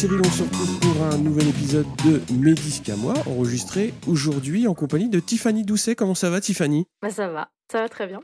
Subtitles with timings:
[0.00, 4.66] Cyril, on se retrouve pour un nouvel épisode de Mes disques à moi, enregistré aujourd'hui
[4.66, 5.94] en compagnie de Tiffany Doucet.
[5.94, 6.86] Comment ça va Tiffany?
[7.02, 8.20] Bah ça va, ça va très bien.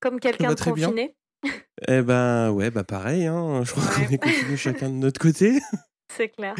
[0.00, 0.88] Comme quelqu'un de très bien.
[0.88, 1.14] confiné.
[1.88, 3.62] Eh ben ouais, bah pareil, hein.
[3.64, 4.06] je crois Ouais.
[4.06, 5.60] qu'on est confinés chacun de notre côté.
[6.16, 6.54] C'est clair.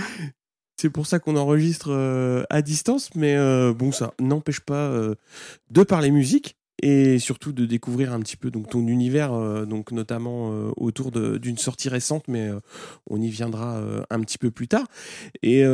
[0.78, 5.14] C'est pour ça qu'on enregistre euh, à distance, mais euh, bon, ça n'empêche pas euh,
[5.70, 9.92] de parler musique et surtout de découvrir un petit peu donc ton univers, euh, donc
[9.92, 12.60] notamment euh, autour d'une sortie récente, mais euh,
[13.08, 14.86] on y viendra un petit peu plus tard.
[15.42, 15.64] Et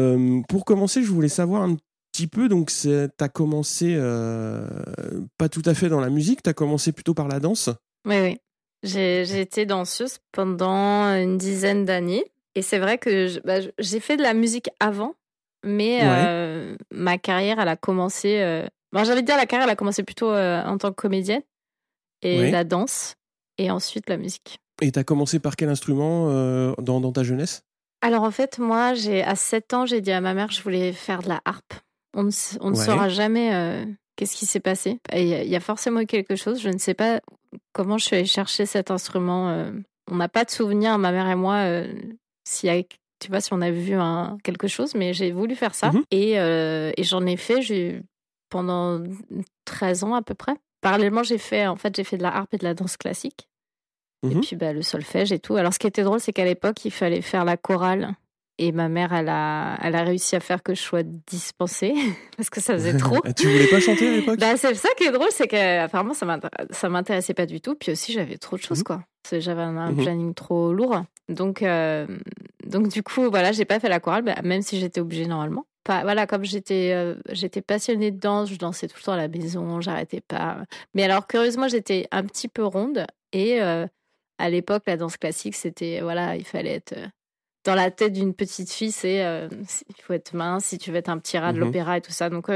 [0.48, 1.77] pour commencer, je voulais savoir un
[2.12, 3.97] petit peu, donc tu as commencé
[5.39, 7.70] pas tout à fait dans la musique, tu as commencé plutôt par la danse?
[8.06, 8.38] Oui, oui.
[8.83, 12.25] J'ai été danseuse pendant une dizaine d'années.
[12.55, 15.14] Et c'est vrai que bah, j'ai fait de la musique avant,
[15.64, 16.77] mais Ouais.
[16.91, 18.64] ma carrière, elle a commencé.
[18.92, 21.42] Bon, J'avais dire la carrière, elle a commencé plutôt euh, en tant que comédienne
[22.23, 23.15] et la danse,
[23.59, 24.59] et ensuite la musique.
[24.83, 27.62] Et tu as commencé par quel instrument euh, dans, dans ta jeunesse?
[28.03, 30.93] Alors en fait, moi, j'ai à 7 ans, j'ai dit à ma mère je voulais
[30.93, 31.75] faire de la harpe.
[32.15, 32.84] On ne, on ne Ouais.
[32.84, 33.84] saura jamais euh,
[34.17, 34.98] qu'est-ce qui s'est passé.
[35.15, 36.61] Il y, a- forcément quelque chose.
[36.61, 37.21] Je ne sais pas
[37.73, 39.50] comment je suis allée chercher cet instrument.
[39.50, 39.71] euh,
[40.11, 41.83] on n'a pas de souvenir, ma mère et moi, a,
[43.19, 45.91] tu vois, si on a vu un, quelque chose, mais j'ai voulu faire ça.
[45.91, 46.05] Mhm.
[46.11, 48.03] Et, et j'en ai fait j'ai,
[48.48, 49.02] pendant
[49.64, 50.55] 13 ans à peu près.
[50.80, 53.48] Parallèlement, j'ai fait, en fait, j'ai fait de la harpe et de la danse classique.
[54.25, 54.41] Et Mhm.
[54.41, 55.56] puis bah, le solfège et tout.
[55.56, 58.14] Alors ce qui était drôle, c'est qu'à l'époque, il fallait faire la chorale.
[58.58, 61.92] Et ma mère, elle a, elle a réussi à faire que je sois dispensée
[62.38, 63.20] parce que ça faisait trop.
[63.25, 64.38] Ah, tu voulais pas chanter à l'époque?
[64.41, 67.75] Bah, c'est ça qui est drôle, c'est qu'apparemment ça m'intér- ça m'intéressait pas du tout.
[67.75, 68.84] Puis aussi, j'avais trop de choses, Mhm.
[68.84, 69.03] quoi.
[69.31, 69.97] J'avais un, un Mhm.
[70.03, 71.03] planning trop lourd.
[71.28, 72.06] Donc, euh,
[72.65, 75.66] donc du coup, voilà, j'ai pas fait la chorale, bah, même si j'étais obligée normalement.
[75.86, 79.16] Pas, voilà, comme j'étais euh, j'étais passionnée de danse, je dansais tout le temps à
[79.16, 80.64] la maison, j'arrêtais pas.
[80.94, 83.06] Mais alors, curieusement, j'étais un petit peu ronde.
[83.32, 83.86] Et euh,
[84.38, 87.06] à l'époque, la danse classique, c'était, voilà, il fallait être euh,
[87.64, 89.48] dans la tête d'une petite fille, c'est euh,
[89.88, 91.64] il faut être mince, si tu veux être un petit rat de Mhm.
[91.66, 92.30] l'opéra et tout ça.
[92.30, 92.50] Donc,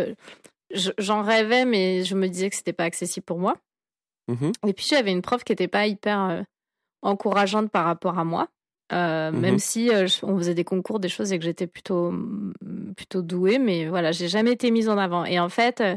[0.73, 3.57] je- j'en rêvais, mais je me disais que c'était pas accessible pour moi.
[4.29, 4.51] Mhm.
[4.67, 6.45] Et puis j'avais une prof qui était pas hyper
[7.03, 8.49] encourageante par rapport à moi,
[8.93, 9.41] Euh, Mhm.
[9.41, 13.23] même si euh, on faisait des concours, des choses et que j'étais plutôt mm, plutôt
[13.23, 15.25] douée, mais voilà, j'ai jamais été mise en avant.
[15.25, 15.97] Et en fait, euh,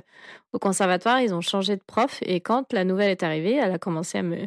[0.54, 3.80] au conservatoire, ils ont changé de prof et quand la nouvelle est arrivée, elle a
[3.80, 4.38] commencé à me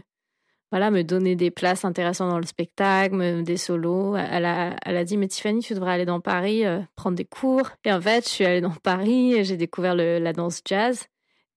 [0.73, 4.17] voilà, me donner des places intéressantes dans le spectacle, me- des solos.
[4.17, 6.65] Elle a, elle a dit, mais Tiffany, tu devrais aller dans Paris,
[6.97, 7.71] prendre des cours.
[7.85, 11.07] Et en fait, je suis allée dans Paris et j'ai découvert le- la danse jazz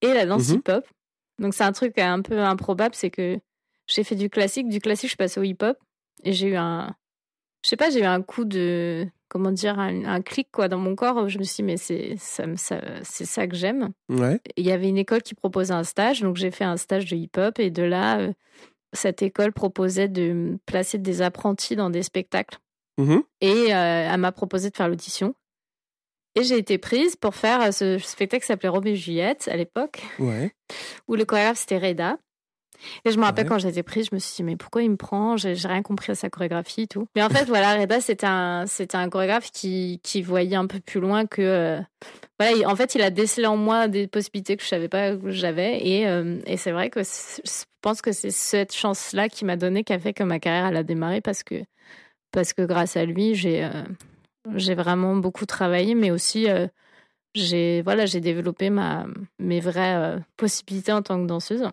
[0.02, 0.58] et la danse Mhm.
[0.58, 0.86] hip-hop.
[1.40, 3.40] Donc c'est un truc un peu improbable, c'est que
[3.88, 5.78] j'ai fait du classique, du classique, je suis passée au hip-hop
[6.26, 6.96] j'ai eu un,
[7.64, 10.78] je sais pas, j'ai eu un coup de, comment dire, un, un clic quoi dans
[10.78, 11.18] mon corps.
[11.18, 14.40] où Je me suis dit, mais c'est ça, me- ça, c'est ça que j'aime Ouais.
[14.58, 17.16] il y avait une école qui proposait un stage, donc j'ai fait un stage de
[17.16, 18.34] hip-hop et de là, euh,
[18.94, 22.58] cette école proposait de placer des apprentis dans des spectacles
[22.98, 23.24] Mhm.
[23.42, 25.34] et euh, elle m'a proposé de faire l'audition.
[26.36, 29.56] Et j'ai été prise pour faire euh, ce spectacle qui s'appelait Roméo et Juliette à
[29.58, 30.54] l'époque, Ouais.
[31.08, 32.18] où le chorégraphe c'était Reda.
[33.06, 33.50] Et je me rappelle Ouais.
[33.50, 35.36] quand j'ai été prise, je me suis dit, mais pourquoi il me prend?
[35.38, 37.08] J'ai rien compris à sa chorégraphie et tout.
[37.16, 40.80] Mais en fait, voilà, Reda, c'était un, c'était un chorégraphe qui, qui voyait un peu
[40.80, 41.42] plus loin que.
[41.42, 41.80] euh,
[42.40, 45.16] voilà, il- en fait, il a décelé en moi des possibilités que je savais pas
[45.16, 45.86] que j'avais.
[45.86, 49.84] Et, euh, et c'est vrai que je pense que c'est cette chance-là qui m'a donné,
[49.84, 51.56] qui a fait que ma carrière, elle a démarré parce que,
[52.32, 53.84] parce que grâce à lui, j'ai euh,
[54.56, 56.48] j'ai vraiment beaucoup travaillé, mais aussi.
[57.36, 59.06] j'ai voilà j'ai développé ma
[59.38, 61.64] mes vraies euh, possibilités en tant que danseuse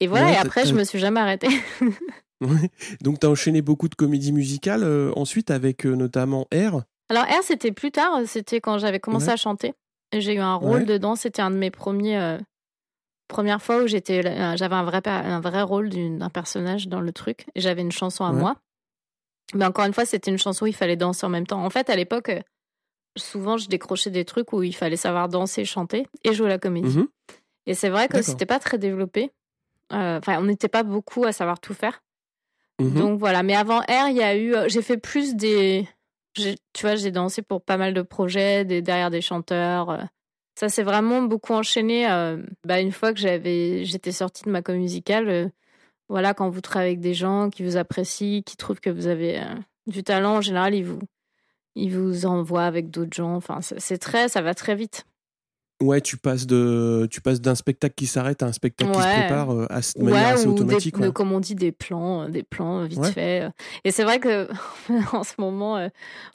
[0.00, 1.48] et voilà Ouais, et après je me suis jamais arrêtée
[2.42, 2.70] Ouais.
[3.02, 6.82] Donc, tu as enchaîné beaucoup de comédies musicales euh, ensuite avec euh, notamment R.
[7.10, 9.32] alors R c'était plus tard c'était quand j'avais commencé Ouais.
[9.32, 9.74] à chanter
[10.16, 12.38] j'ai eu un rôle dedans c'était un de mes premiers euh,
[13.28, 14.22] premières fois où j'étais
[14.56, 18.24] j'avais un vrai un vrai rôle d'un personnage dans le truc et j'avais une chanson
[18.24, 18.56] à moi
[19.54, 21.70] mais encore une fois c'était une chanson où il fallait danser en même temps en
[21.70, 22.30] fait à l'époque
[23.18, 26.96] souvent je décrochais des trucs où il fallait savoir danser chanter et jouer la comédie
[26.98, 27.08] Mhm.
[27.66, 29.30] Et c'est vrai que c'était pas très développé.
[29.92, 32.02] Euh, Enfin, on n'était pas beaucoup à savoir tout faire.
[32.80, 32.94] Mhm.
[32.94, 33.42] Donc voilà.
[33.42, 34.54] Mais avant R, il y a eu.
[34.54, 35.88] euh, J'ai fait plus des.
[36.34, 39.90] Tu vois, j'ai dansé pour pas mal de projets, des, derrière des chanteurs.
[39.90, 40.02] euh.
[40.58, 42.10] Ça s'est vraiment beaucoup enchaîné.
[42.10, 45.48] euh, bah, une fois que j'avais, j'étais sortie de ma comédie musicale, euh,
[46.08, 49.40] voilà, quand vous travaillez avec des gens qui vous apprécient, qui trouvent que vous avez
[49.40, 49.54] euh,
[49.86, 51.00] du talent, en général, ils vous,
[51.76, 53.34] il vous envoie avec d'autres gens.
[53.34, 55.04] Enfin, c'est très, ça va très vite.
[55.82, 59.18] Ouais, tu passes de, tu passes d'un spectacle qui s'arrête à un spectacle qui se
[59.18, 60.98] prépare euh, à, de manière assez automatique.
[60.98, 63.44] Des, comme on dit, des plans, euh, des plans vite fait.
[63.44, 63.50] Euh.
[63.84, 64.46] Et c'est vrai que
[65.14, 65.88] en ce moment,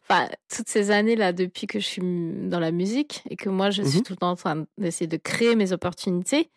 [0.09, 3.69] enfin, toutes ces années là, depuis que je suis dans la musique et que moi
[3.69, 6.49] je suis mmh tout le temps en train d'essayer de créer mes opportunités,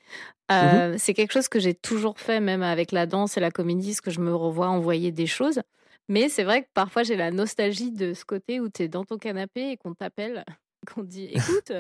[0.51, 3.93] mmh c'est quelque chose que j'ai toujours fait, même avec la danse et la comédie,
[3.93, 5.61] ce que je me revois envoyer des choses.
[6.09, 9.05] Mais c'est vrai que parfois j'ai la nostalgie de ce côté où tu es dans
[9.05, 10.47] ton canapé et qu'on t'appelle,
[10.95, 11.71] qu'on te dit écoute,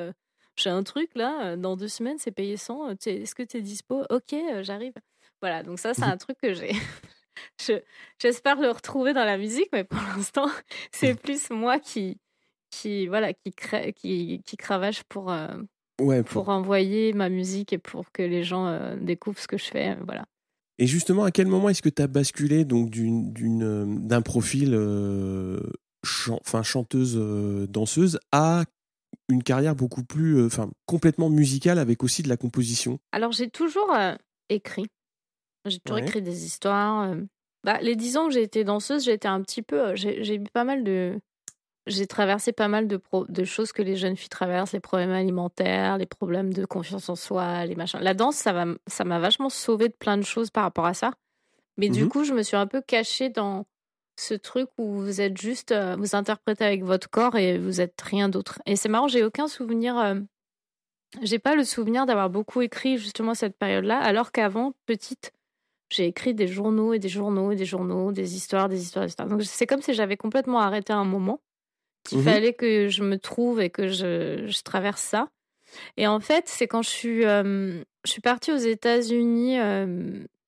[0.59, 4.05] j'ai un truc là, dans deux semaines, c'est payé 100, est-ce que tu es dispo?
[4.11, 4.95] Ok, j'arrive.
[5.41, 6.73] Voilà, donc ça, c'est mmh un truc que j'ai.
[8.21, 10.49] J'espère le retrouver dans la musique, mais pour l'instant,
[10.93, 12.19] c'est plus moi qui,
[12.71, 13.53] qui, voilà, qui,
[13.95, 15.33] qui, qui cravache pour,
[16.01, 16.49] ouais, pour...
[16.49, 19.97] envoyer ma musique et pour que les gens découvrent ce que je fais.
[20.05, 20.27] Voilà.
[20.79, 25.61] Et justement, à quel moment est-ce que tu as basculé donc d'un profil euh,
[26.31, 28.65] enfin, chanteuse euh, danseuse à
[29.29, 33.51] une carrière beaucoup plus, euh, enfin, complètement musicale avec aussi de la composition Alors j'ai
[33.51, 33.95] toujours
[34.49, 34.87] écrit.
[35.67, 37.15] J'ai toujours écrit des histoires.
[37.65, 40.45] Bah, les dix ans que j'ai été danseuse, j'ai été un petit peu, j'ai eu
[40.53, 41.21] pas mal de,
[41.89, 45.99] j'ai traversé pas mal de, de, choses que les jeunes filles traversent, les problèmes alimentaires,
[45.99, 48.01] les problèmes de confiance en soi, les machins.
[48.01, 51.13] La danse, ça m'a ça vachement sauvé de plein de choses par rapport à ça.
[51.77, 53.65] Mais du mmh coup, je me suis un peu cachée dans
[54.19, 58.01] ce truc où vous êtes juste, euh, vous interprétez avec votre corps et vous êtes
[58.01, 58.61] rien d'autre.
[58.67, 60.17] Et c'est marrant, j'ai aucun souvenir, euh,
[61.23, 65.33] j'ai pas le souvenir d'avoir beaucoup écrit justement cette période-là, alors qu'avant, petite,
[65.91, 69.11] j'ai écrit des journaux et des journaux et des journaux, des histoires, des histoires, des
[69.11, 69.29] histoires.
[69.29, 71.41] Donc c'est comme si j'avais complètement arrêté un moment
[72.05, 75.29] qu'il mmh fallait que je me trouve et que je, je traverse ça.
[75.97, 79.59] Et en fait, c'est quand je suis, je suis partie aux États-Unis.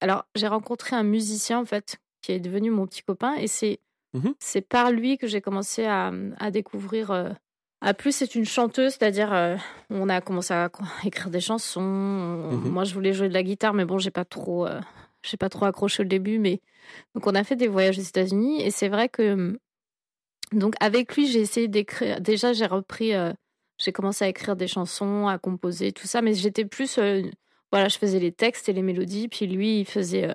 [0.01, 3.35] alors, j'ai rencontré un musicien, en fait, qui est devenu mon petit copain.
[3.35, 3.81] Et c'est
[4.13, 7.11] mmh c'est par lui que j'ai commencé à, à découvrir.
[7.81, 9.59] à plus, c'est une chanteuse, c'est-à-dire,
[9.89, 10.71] on a commencé à
[11.05, 11.81] écrire des chansons.
[11.81, 14.67] Mmh moi, je voulais jouer de la guitare, mais bon, j'ai pas trop.
[15.23, 16.61] j'ai pas trop accroché au début, mais
[17.15, 19.59] donc on a fait des voyages aux États-Unis et c'est vrai que
[20.53, 22.21] donc avec lui, j'ai essayé d'écrire.
[22.21, 23.33] Déjà, j'ai repris, euh,
[23.79, 27.23] j'ai commencé à écrire des chansons, à composer, tout ça, mais j'étais plus, euh,
[27.71, 30.35] voilà, je faisais les textes et les mélodies, puis lui, il faisait euh,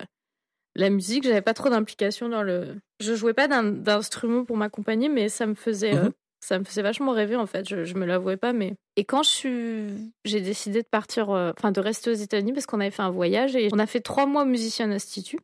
[0.75, 1.23] la musique.
[1.23, 2.75] J'avais pas trop d'implication dans le.
[2.99, 6.11] Je jouais pas d'instrument pour m'accompagner, mais ça me faisait, mmh
[6.41, 7.67] ça me faisait vachement rêver en fait.
[7.67, 11.71] Je, je me l'avouais pas, mais et quand je suis, j'ai décidé de partir, enfin
[11.71, 14.27] de rester aux États-Unis parce qu'on avait fait un voyage et on a fait trois
[14.27, 15.39] mois au Musician Institute.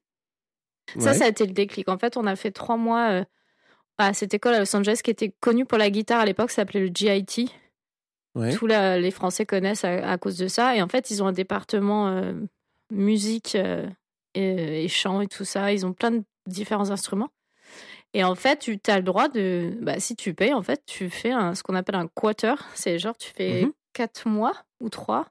[1.00, 1.90] Ça, ça a été le déclic.
[1.90, 3.24] En fait, on a fait trois mois
[3.98, 6.82] à cette école à Los Angeles qui était connue pour la guitare à l'époque, s'appelait
[6.82, 7.50] le GIT.
[8.56, 10.76] Tous les Français connaissent à, cause de ça.
[10.76, 12.34] Et en fait, ils ont un département euh,
[12.92, 13.58] musique
[14.38, 15.72] euh, et, chant et tout ça.
[15.74, 17.30] Ils ont plein de différents instruments.
[18.14, 19.78] Et en fait, tu as le droit de.
[19.82, 22.56] Bah, si tu payes, en fait, tu fais ce qu'on appelle un quarter.
[22.76, 23.72] C'est genre, tu fais mhm.
[23.94, 25.28] quatre mois ou trois.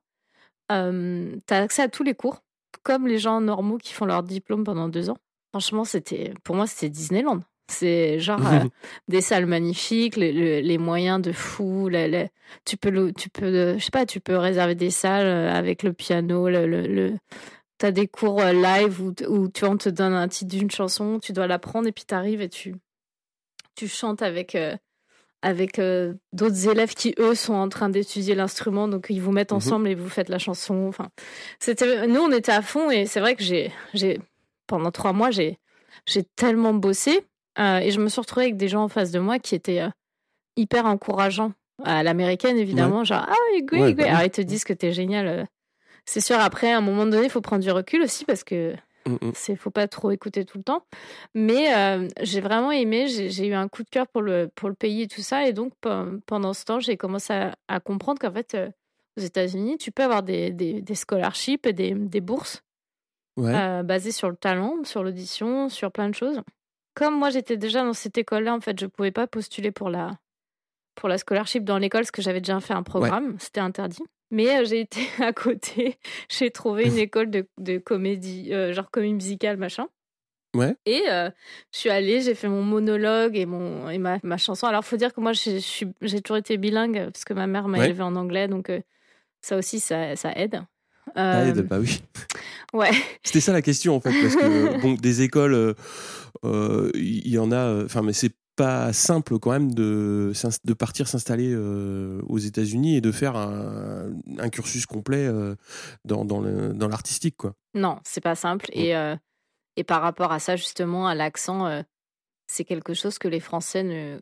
[0.70, 2.42] Euh, tu as accès à tous les cours,
[2.82, 5.18] comme les gens normaux qui font leur diplôme pendant deux ans.
[5.50, 7.40] Franchement, c'était pour moi, c'était Disneyland.
[7.68, 8.64] C'est genre euh,
[9.08, 11.90] des salles magnifiques, les, moyens de fou.
[12.64, 15.92] tu peux, tu peux, euh, je sais pas, tu peux réserver des salles avec le
[15.92, 16.48] piano.
[16.48, 17.14] Le, le,
[17.80, 21.32] t'as des cours live où, où tu on te donne un titre d'une chanson, tu
[21.32, 22.74] dois l'apprendre et puis t'arrives et tu,
[23.74, 24.56] tu chantes avec
[25.42, 25.80] avec
[26.32, 29.88] d'autres élèves qui eux sont en train d'étudier l'instrument, donc ils vous mettent mmh ensemble
[29.88, 30.86] et vous faites la chanson.
[30.86, 31.08] Enfin,
[31.58, 34.20] c'était, nous on était à fond et c'est vrai que j'ai, j'ai
[34.66, 35.58] pendant trois mois j'ai
[36.06, 37.24] j'ai tellement bossé
[37.58, 39.80] euh, et je me suis retrouvée avec des gens en face de moi qui étaient
[39.80, 39.90] euh,
[40.56, 41.52] hyper encourageants.
[41.82, 43.34] À l'américaine, évidemment, genre, ah,
[43.94, 45.48] bah Alors, ils te disent que t'es génial.
[46.00, 46.04] Euh.
[46.06, 48.74] C'est sûr, après, à un moment donné, il faut prendre du recul aussi parce que
[49.06, 49.32] mmh, mmh.
[49.34, 50.84] c'est faut pas trop écouter tout le temps.
[51.34, 51.68] Mais
[52.22, 55.08] j'ai vraiment aimé, j'ai eu un coup de cœur pour le, pour le pays et
[55.08, 55.46] tout ça.
[55.46, 55.72] Et donc,
[56.26, 57.32] pendant ce temps, j'ai commencé
[57.68, 58.56] à, comprendre qu'en fait,
[59.16, 62.62] aux États-Unis, tu peux avoir des, des, des scholarships et des, des bourses
[63.36, 66.42] basées sur le talent, sur l'audition, sur plein de choses
[66.94, 70.18] comme moi j'étais déjà dans cette école-là, en fait, je pouvais pas postuler pour la
[70.94, 74.02] pour la scholarship dans l'école parce que j'avais déjà fait un programme, c'était interdit.
[74.30, 78.90] Mais euh, j'ai été à côté, j'ai trouvé une école de, de comédie, euh, genre
[78.90, 79.88] comédie musicale, machin.
[80.54, 80.74] Ouais.
[80.84, 81.30] Et euh,
[81.72, 84.66] je suis allée, j'ai fait mon monologue et, mon, et ma, ma chanson.
[84.66, 88.02] Alors, faut dire que moi, j'ai toujours été bilingue parce que ma mère m'a élevée
[88.02, 88.72] en anglais, donc
[89.42, 90.62] ça aussi, ça, ça aide.
[91.14, 92.00] Ça aide, bah oui.
[92.72, 92.90] Ouais.
[93.24, 95.74] C'était ça la question en fait, parce que bon, des écoles,
[96.44, 97.84] il euh, y, en a.
[97.84, 100.32] Enfin, mais c'est pas simple quand même de,
[100.64, 104.10] de partir s'installer euh, aux États-Unis et de faire un,
[104.50, 105.28] cursus complet
[106.04, 107.54] dans, dans l'artistique, quoi.
[107.74, 108.66] Non, c'est pas simple.
[108.74, 108.78] Mm.
[108.78, 109.16] Et,
[109.76, 111.82] et par rapport à ça, justement, à l'accent,
[112.46, 114.18] c'est quelque chose que les Français ne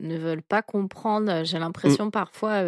[0.00, 1.44] ne veulent pas comprendre.
[1.44, 2.62] J'ai l'impression parfois,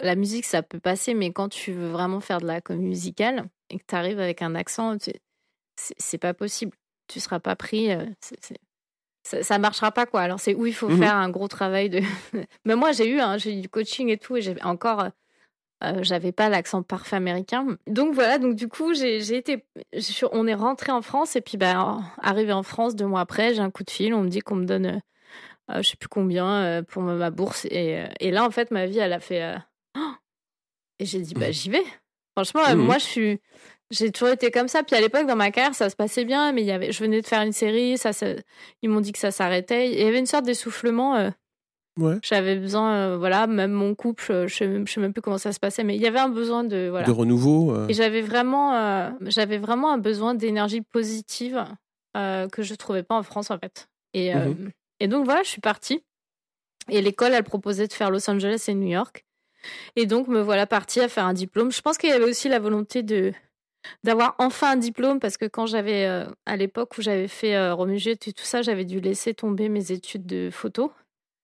[0.00, 3.48] la musique, ça peut passer, mais quand tu veux vraiment faire de la comédie musicale
[3.70, 4.96] et que tu arrives avec un accent,
[5.76, 6.76] c'est pas possible.
[7.08, 7.90] Tu seras pas pris.
[9.22, 10.20] Ça, ça, marchera pas, quoi.
[10.20, 12.00] Alors, c'est où il faut mmh faire un gros travail de.
[12.64, 15.04] mais moi, j'ai eu, hein, j'ai eu du coaching et tout, et j'ai encore
[15.82, 17.66] euh, j'avais pas l'accent parfait américain.
[17.86, 19.64] Donc voilà, donc du coup, j'ai été.
[20.30, 23.60] On est rentré en France et puis, bah, arrivé en France deux mois après, j'ai
[23.60, 24.14] un coup de fil.
[24.14, 25.00] On me dit qu'on me donne,
[25.70, 27.64] euh, je sais plus combien euh, pour ma bourse.
[27.66, 29.56] Et, et, là, en fait, ma vie, elle a fait.
[29.96, 30.12] Oh
[31.00, 31.84] et j'ai dit, bah, j'y vais.
[32.36, 32.78] Franchement, mmh.
[32.78, 33.40] moi, je suis.
[33.92, 34.82] J'ai toujours été comme ça.
[34.82, 36.98] Puis à l'époque, dans ma carrière, ça se passait bien, mais il y avait, je
[36.98, 38.26] venais de faire une série, ça, ça
[38.82, 39.92] ils m'ont dit que ça s'arrêtait.
[39.92, 41.30] Il y avait une sorte d'essoufflement.
[42.22, 45.52] J'avais besoin, euh, voilà, même mon couple, euh, je ne sais, même plus comment ça
[45.52, 47.06] se passait, mais il y avait un besoin de voilà.
[47.06, 47.74] De renouveau.
[47.74, 47.86] Euh.
[47.88, 51.64] Et j'avais vraiment, j'avais vraiment un besoin d'énergie positive
[52.14, 53.88] que je trouvais pas en France en fait.
[54.14, 54.70] Et, mmh
[55.00, 56.04] et donc voilà, je suis partie.
[56.88, 59.24] Et l'école, elle proposait de faire Los Angeles et New York.
[59.96, 61.72] Et donc me voilà partie à faire un diplôme.
[61.72, 63.32] Je pense qu'il y avait aussi la volonté de
[64.04, 66.06] d'avoir enfin un diplôme parce que quand j'avais
[66.46, 70.26] à l'époque où j'avais fait euh, et tout ça, j'avais dû laisser tomber mes études
[70.26, 70.92] de photo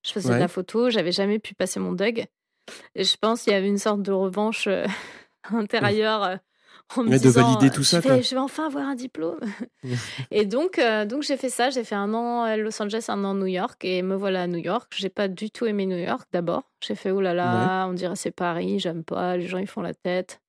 [0.08, 2.26] je faisais de la photo, j'avais jamais pu passer mon DUG.
[2.94, 4.86] Et je pense qu'il y avait une sorte de revanche euh,
[5.50, 6.22] intérieure.
[6.22, 6.36] Euh,
[6.96, 8.00] en me de valider tout ça.
[8.00, 9.40] Je vais, je vais enfin avoir un diplôme.
[10.30, 11.68] et donc, euh, donc j'ai fait ça.
[11.68, 13.84] J'ai fait un an à Los Angeles, un an à New York.
[13.84, 14.90] Et me voilà à New York.
[14.96, 16.62] J'ai pas du tout aimé New York d'abord.
[16.82, 19.36] J'ai fait, oh là là, on dirait c'est Paris, j'aime pas.
[19.36, 20.40] Les gens, ils font la tête.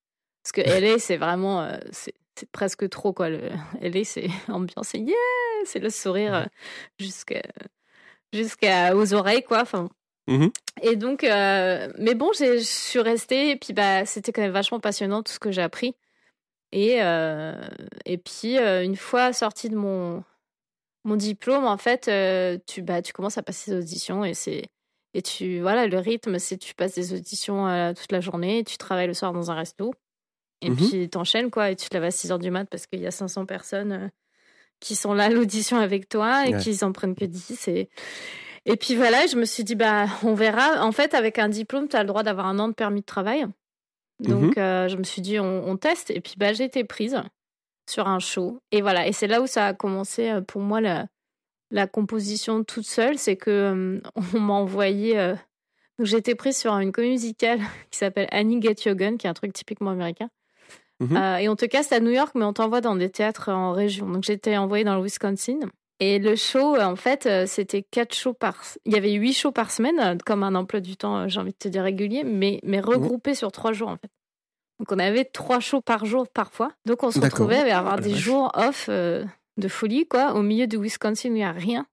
[0.51, 1.69] Parce que LA, c'est vraiment.
[1.91, 2.13] c'est
[2.51, 3.29] presque trop, quoi.
[3.29, 3.49] Le...
[3.81, 5.15] LA, c'est ambiance, c'est yeah!
[5.65, 6.47] C'est le sourire
[6.99, 7.41] jusqu'à
[8.33, 9.61] jusqu'aux oreilles, quoi.
[9.61, 9.89] Enfin,
[10.27, 10.47] mmh
[10.81, 14.79] Et donc, euh, mais bon, je suis restée, et puis bah, c'était quand même vachement
[14.79, 15.95] passionnant tout ce que j'ai appris.
[16.71, 17.59] Et, euh,
[18.05, 20.23] et puis, euh, une fois sortie de mon,
[21.03, 22.09] mon diplôme, en fait,
[22.67, 24.63] tu, bah, tu commences à passer des auditions et c'est.
[25.15, 29.07] Et tu, voilà, le rythme, c'est tu passes des auditions toute la journée, tu travailles
[29.07, 29.91] le soir dans un resto,
[30.61, 32.85] et mmh puis t'enchaînes, quoi, et tu te lèves à 6 h du mat parce
[32.85, 34.11] qu'il y a 500 personnes
[34.79, 37.67] qui sont là à l'audition avec toi et qui en prennent que 10.
[37.67, 37.89] Et,
[38.65, 40.83] et puis voilà, je me suis dit, bah, on verra.
[40.85, 43.05] En fait, avec un diplôme, tu as le droit d'avoir un an de permis de
[43.05, 43.45] travail.
[44.19, 44.63] Donc, mhm.
[44.63, 46.11] euh, je me suis dit, on, teste.
[46.11, 47.21] Et puis, bah, j'ai été prise
[47.89, 48.59] sur un show.
[48.71, 49.07] Et voilà.
[49.07, 51.07] Et c'est là où ça a commencé euh, pour moi la,
[51.71, 53.17] la composition toute seule.
[53.17, 54.01] C'est que euh,
[54.33, 55.15] on m'a envoyé.
[55.97, 57.59] Donc, j'ai été prise sur une comédie musicale
[57.91, 60.29] qui s'appelle Annie Get Your Gun, qui est un truc typiquement américain.
[60.99, 61.17] Mhm.
[61.17, 63.71] Euh, et on te casse à New York, mais on t'envoie dans des théâtres en
[63.71, 64.09] région.
[64.09, 65.59] Donc j'étais envoyée dans le Wisconsin.
[66.01, 68.63] Et le show, en fait, euh, c'était quatre shows par.
[68.85, 71.51] Il y avait huit shows par semaine, euh, comme un emploi du temps, j'ai envie
[71.51, 74.09] de te dire régulier, mais, mais regroupés sur trois jours, en fait.
[74.79, 76.71] Donc on avait trois shows par jour parfois.
[76.85, 80.77] Donc on se retrouvait à avoir des jours off de folie, quoi, au milieu du
[80.81, 81.85] Wisconsin où il n'y a rien.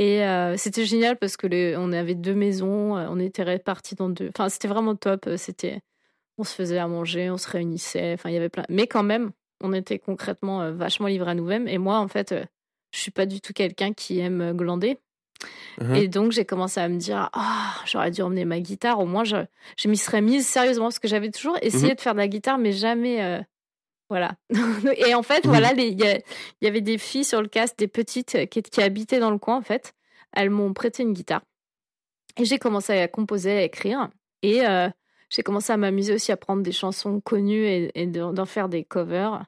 [0.00, 0.24] Et
[0.56, 4.30] c'était génial parce que les, on avait deux maisons, on était répartis dans deux.
[4.30, 5.28] Enfin, c'était vraiment top.
[5.36, 5.78] C'était
[6.38, 8.64] on se faisait à manger, on se réunissait, enfin il y avait plein.
[8.68, 11.68] Mais quand même, on était concrètement euh, vachement livrés à nous-mêmes.
[11.68, 12.44] Et moi, en fait, euh,
[12.92, 14.98] je suis pas du tout quelqu'un qui aime euh, glander.
[15.80, 15.96] Uh-huh.
[15.96, 19.00] Et donc j'ai commencé à me dire, ah, j'aurais dû emmener ma guitare.
[19.00, 19.36] Au moins, je,
[19.78, 21.96] je m'y serais mise sérieusement parce que j'avais toujours essayé uh-huh.
[21.96, 23.44] de faire de la guitare, mais jamais.
[24.08, 24.36] Voilà.
[24.96, 28.62] et en fait, voilà, il y, avait des filles sur le cast, des petites qui,
[28.62, 29.94] qui habitaient dans le coin, en fait.
[30.32, 31.42] Elles m'ont prêté une guitare.
[32.38, 34.08] Et j'ai commencé à composer, à écrire.
[34.42, 34.62] Et
[35.30, 39.44] j'ai commencé à m'amuser aussi à prendre des chansons connues et, d'en faire des covers.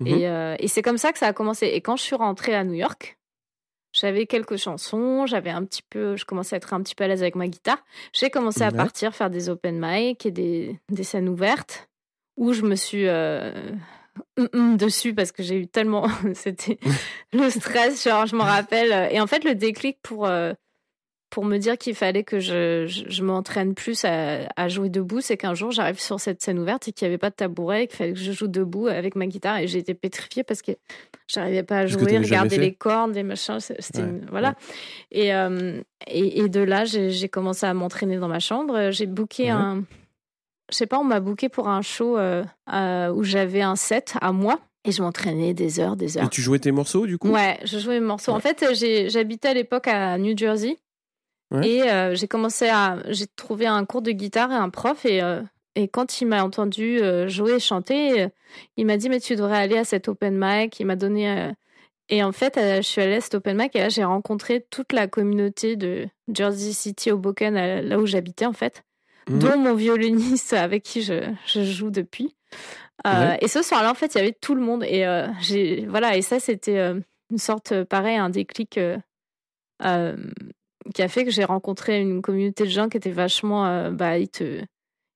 [0.00, 0.22] Mhm.
[0.22, 1.66] Euh, et, c'est comme ça que ça a commencé.
[1.66, 3.18] Et quand je suis rentrée à New York,
[3.92, 7.08] j'avais quelques chansons, j'avais un petit peu, je commençais à être un petit peu à
[7.08, 7.84] l'aise avec ma guitare.
[8.12, 11.88] J'ai commencé à partir faire des open mic et des, des scènes ouvertes
[12.36, 13.52] où je me suis euh,
[14.38, 16.78] hum, hum dessus parce que j'ai eu tellement, c'était
[17.32, 19.12] le stress, genre je me rappelle.
[19.12, 20.54] Et en fait, le déclic pour euh,
[21.32, 25.54] pour me dire qu'il fallait que je, je, m'entraîne plus à, jouer debout, c'est qu'un
[25.54, 28.12] jour j'arrive sur cette scène ouverte et qu'il n'y avait pas de tabouret, qu'il fallait
[28.12, 30.72] que je joue debout avec ma guitare et j'ai été pétrifiée parce que
[31.26, 34.56] j'arrivais pas à jouer, regarder les cordes, les machins, c'était voilà.
[35.10, 38.90] Et, euh, et, et de là j'ai commencé à m'entraîner dans ma chambre.
[38.90, 39.84] J'ai booké un,
[40.70, 44.16] je sais pas, on m'a booké pour un show euh, euh, où j'avais un set
[44.20, 44.60] à moi.
[44.84, 46.26] Et je m'entraînais des heures, des heures.
[46.26, 47.30] Et tu jouais tes morceaux du coup?
[47.30, 48.32] Ouais, je jouais mes morceaux.
[48.32, 48.66] En fait,
[49.08, 50.76] j'habitais à l'époque à New Jersey.
[51.60, 52.98] Et euh, j'ai commencé à.
[53.08, 55.04] J'ai trouvé un cours de guitare et un prof.
[55.04, 55.42] Et, euh,
[55.74, 58.28] et quand il m'a entendu euh, jouer et chanter,
[58.76, 60.78] il m'a dit Mais tu devrais aller à cet open mic.
[60.80, 61.52] Il m'a donné.
[62.08, 64.92] Et en fait, je suis allée à cet open mic et là, j'ai rencontré toute
[64.92, 68.82] la communauté de Jersey City, Hoboken, là où j'habitais, en fait,
[69.30, 69.38] mhm.
[69.38, 72.34] dont mon violoniste avec qui je, je joue depuis.
[73.40, 74.84] Et ce soir-là, en fait, il y avait tout le monde.
[74.84, 75.06] Et,
[75.40, 76.78] j'ai voilà, et ça, c'était
[77.30, 78.78] une sorte, pareil, un déclic
[80.94, 84.28] qui a fait que j'ai rencontré une communauté de gens qui étaient vachement, bah, ils
[84.28, 84.60] te,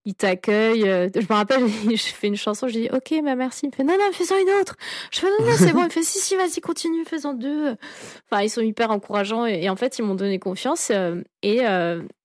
[0.05, 0.83] il t'accueille.
[0.83, 3.67] Je me rappelle, je fais une chanson, je dis OK, bah merci.
[3.67, 4.77] Il me fait non, non, fais-en une autre.
[5.11, 5.81] Je fais non, non, c'est bon.
[5.81, 7.77] Il me fait si, si, vas-y, continue, fais-en deux.
[8.31, 10.91] Enfin, ils sont hyper encourageants et, en fait, ils m'ont donné confiance.
[11.43, 11.59] et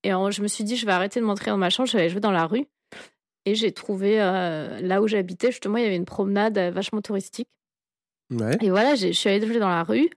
[0.03, 2.03] et je me suis dit, je vais arrêter de m'entrer dans ma chambre, je vais
[2.03, 2.65] aller jouer dans la rue.
[3.45, 7.47] Et j'ai trouvé là où j'habitais, justement, il y avait une promenade vachement touristique.
[8.31, 8.57] Ouais.
[8.61, 10.09] Et voilà, je suis allée jouer dans la rue.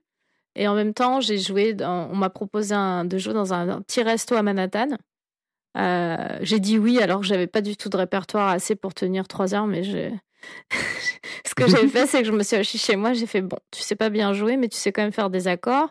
[0.55, 4.35] Et en même temps, j'ai joué, on m'a proposé de jouer dans un, petit resto
[4.35, 4.97] à Manhattan.
[5.77, 9.27] Euh, j'ai dit oui alors que j'avais pas du tout de répertoire assez pour tenir
[9.27, 10.09] trois heures, mais je,
[11.45, 13.57] ce que j'ai fait, c'est que je me suis assise chez moi, j'ai fait bon,
[13.71, 15.89] tu sais pas bien jouer, mais tu sais quand même faire des accords.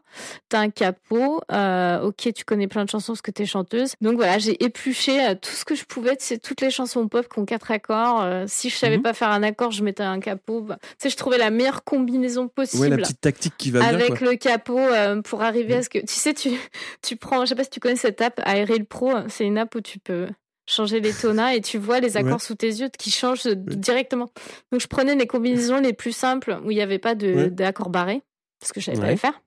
[0.49, 3.95] T'as un capot, euh, ok, tu connais plein de chansons parce que t'es chanteuse.
[4.01, 6.17] Donc voilà, j'ai épluché euh, tout ce que je pouvais.
[6.17, 8.23] Tu sais, toutes les chansons pop qui ont quatre accords.
[8.23, 9.03] Euh, si je savais mhm.
[9.03, 10.61] pas faire un accord, je mettais un capot.
[10.61, 12.83] Bah, tu sais, je trouvais la meilleure combinaison possible.
[12.83, 13.89] Ouais, la petite tactique qui va bien.
[13.89, 14.81] Avec le capot
[15.25, 15.99] pour arriver à ce que.
[15.99, 16.51] Tu sais, tu,
[17.03, 19.13] tu prends, je sais pas si tu connais cette app, Aerial Pro.
[19.29, 20.29] C'est une app où tu peux
[20.67, 24.31] changer les tonas et tu vois les accords sous tes yeux qui changent directement.
[24.73, 28.23] Donc je prenais les combinaisons les plus simples où il n'y avait pas d'accords barrés
[28.61, 29.41] parce que je savais pas les faire.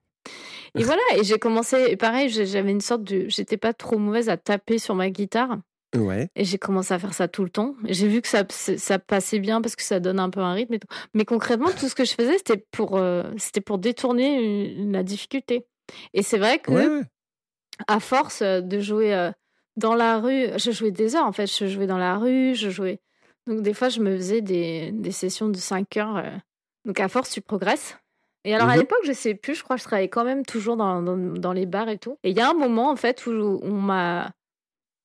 [0.74, 3.24] Et voilà, et j'ai commencé, et pareil, j'avais une sorte de.
[3.28, 5.58] J'étais pas trop mauvaise à taper sur ma guitare.
[5.96, 6.28] Ouais.
[6.36, 7.74] Et j'ai commencé à faire ça tout le temps.
[7.84, 10.76] J'ai vu que ça, ça passait bien parce que ça donne un peu un rythme.
[11.14, 15.66] Mais concrètement, tout ce que je faisais, c'était pour, euh, c'était pour détourner la difficulté.
[16.12, 17.02] Et c'est vrai que,
[17.86, 19.30] à force de jouer euh,
[19.78, 21.46] dans la rue, je jouais des heures en fait.
[21.46, 23.00] Je jouais dans la rue, je jouais.
[23.46, 26.16] Donc des fois, je me faisais des, des sessions de 5 heures.
[26.16, 26.30] Euh.
[26.84, 27.96] Donc à force, tu progresses.
[28.44, 30.44] Et alors à mmh l'époque, je sais plus, je crois que je travaillais quand même
[30.44, 32.18] toujours dans, dans, les bars et tout.
[32.22, 33.30] Et il y a un moment en fait où
[33.62, 34.32] on m'a.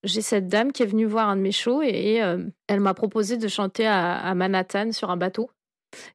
[0.04, 2.94] J'ai cette dame qui est venue voir un de mes shows et, euh, elle m'a
[2.94, 5.50] proposé de chanter à, Manhattan sur un bateau.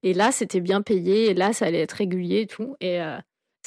[0.02, 2.76] Et là, c'était bien payé et là, ça allait être régulier et tout.
[2.80, 3.16] Et, euh,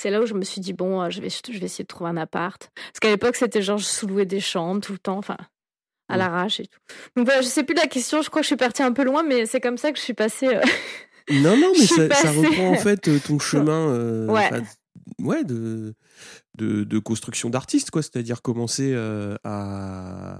[0.01, 1.87] c'est là où je me suis dit, bon, euh, je vais, je vais essayer de
[1.87, 2.71] trouver un appart.
[2.73, 5.37] Parce qu'à l'époque, c'était genre, je sous-louais des chambres tout le temps, enfin,
[6.09, 6.79] à l'arrache et tout.
[7.15, 9.03] Donc voilà, je sais plus la question, je crois que je suis partie un peu
[9.03, 10.47] loin, mais c'est comme ça que je suis passée.
[10.47, 10.61] Euh,
[11.29, 14.25] non, non, mais ça, reprend en fait euh, ton chemin.
[14.27, 14.49] ouais.
[15.19, 15.93] ouais, de,
[16.57, 18.01] de, de construction d'artiste, quoi.
[18.01, 18.95] C'est-à-dire commencer
[19.43, 20.39] à,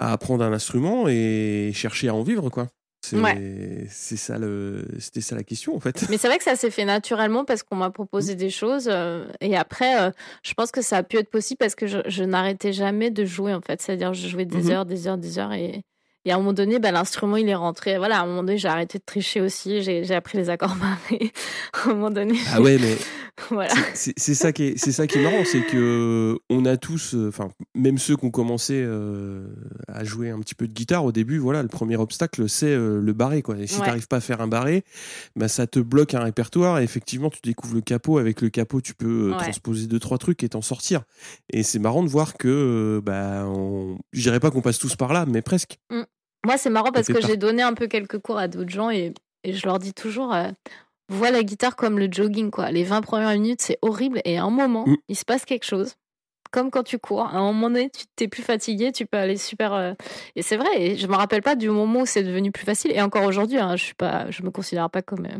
[0.00, 2.66] à apprendre un instrument et chercher à en vivre, quoi.
[3.02, 6.08] C'est ça le, c'était ça la question en fait.
[6.08, 8.38] Mais c'est vrai que ça s'est fait naturellement parce qu'on m'a proposé mmh.
[8.38, 10.10] des choses euh, et après, euh,
[10.42, 13.54] je pense que ça a pu être possible parce que je, n'arrêtais jamais de jouer
[13.54, 13.82] en fait.
[13.82, 15.84] C'est-à-dire, je jouais des mmh heures, des heures, des heures et,
[16.24, 17.98] et à un moment donné, bah, l'instrument il est rentré.
[17.98, 19.82] Voilà, à un moment donné, j'ai arrêté de tricher aussi.
[19.82, 21.32] J'ai appris les accords barrés.
[21.72, 22.38] à un moment donné.
[22.52, 22.96] Ah ouais, mais
[23.50, 23.74] voilà.
[23.94, 27.28] C'est ça qui est, c'est ça qui est marrant, c'est que on a tous, euh,
[27.28, 29.46] enfin même ceux qui ont commencé euh,
[29.88, 33.00] à jouer un petit peu de guitare au début, voilà, le premier obstacle c'est euh,
[33.00, 33.56] le barré quoi.
[33.58, 34.84] Et si tu n'arrives pas à faire un barré,
[35.34, 36.78] bah ça te bloque un répertoire.
[36.78, 38.18] Et effectivement, tu découvres le capot.
[38.18, 41.02] Avec le capot, tu peux transposer deux trois trucs et t'en sortir.
[41.50, 43.98] Et c'est marrant de voir que, bah, on...
[44.12, 45.78] je dirais pas qu'on passe tous par là, mais presque.
[45.90, 46.02] Mmh.
[46.44, 49.14] Moi, c'est marrant parce que j'ai donné un peu quelques cours à d'autres gens et,
[49.44, 50.34] et, je leur dis toujours
[51.12, 52.70] vois la guitare comme le jogging, quoi.
[52.70, 54.20] Les 20 premières minutes, c'est horrible.
[54.24, 54.96] Et à un moment, mm.
[55.08, 55.94] il se passe quelque chose.
[56.50, 57.22] Comme quand tu cours.
[57.22, 59.72] À un moment donné, tu t'es plus fatigué, tu peux aller super.
[59.72, 59.94] Euh,
[60.36, 62.92] et c'est vrai, et je me rappelle pas du moment où c'est devenu plus facile.
[62.92, 65.26] Et encore aujourd'hui, hein, je suis pas, je me considère pas comme.
[65.26, 65.38] Euh,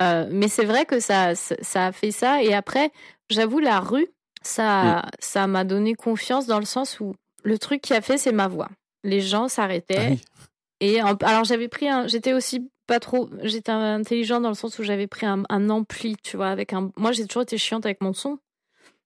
[0.00, 2.42] euh, mais c'est vrai que ça, ça a fait ça.
[2.42, 2.90] Et après,
[3.30, 4.08] j'avoue, la rue,
[4.42, 5.10] ça, mm.
[5.18, 8.48] ça m'a donné confiance dans le sens où le truc qui a fait, c'est ma
[8.48, 8.68] voix.
[9.04, 10.18] Les gens s'arrêtaient.
[10.18, 10.44] Ah
[10.80, 13.28] et alors j'avais pris un, j'étais aussi pas trop.
[13.42, 16.90] J'étais intelligent dans le sens où j'avais pris un, ampli, tu vois, avec un.
[16.96, 18.38] Moi, j'ai toujours été chiante avec mon son.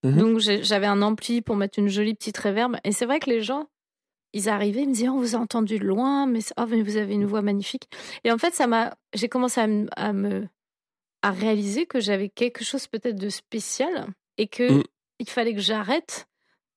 [0.04, 0.16] Mhm.
[0.16, 2.76] Donc, j'avais un ampli pour mettre une jolie petite réverbe.
[2.84, 3.66] Et c'est vrai que les gens,
[4.32, 6.96] ils arrivaient, ils me disaient, on vous a entendu de loin, mais, oh, mais vous
[6.96, 7.88] avez une voix magnifique.
[8.24, 8.94] Et en fait, ça m'a.
[9.14, 10.48] J'ai commencé à, me.
[11.22, 14.06] à réaliser que j'avais quelque chose peut-être de spécial
[14.38, 14.82] et que mm.
[15.18, 16.28] il fallait que j'arrête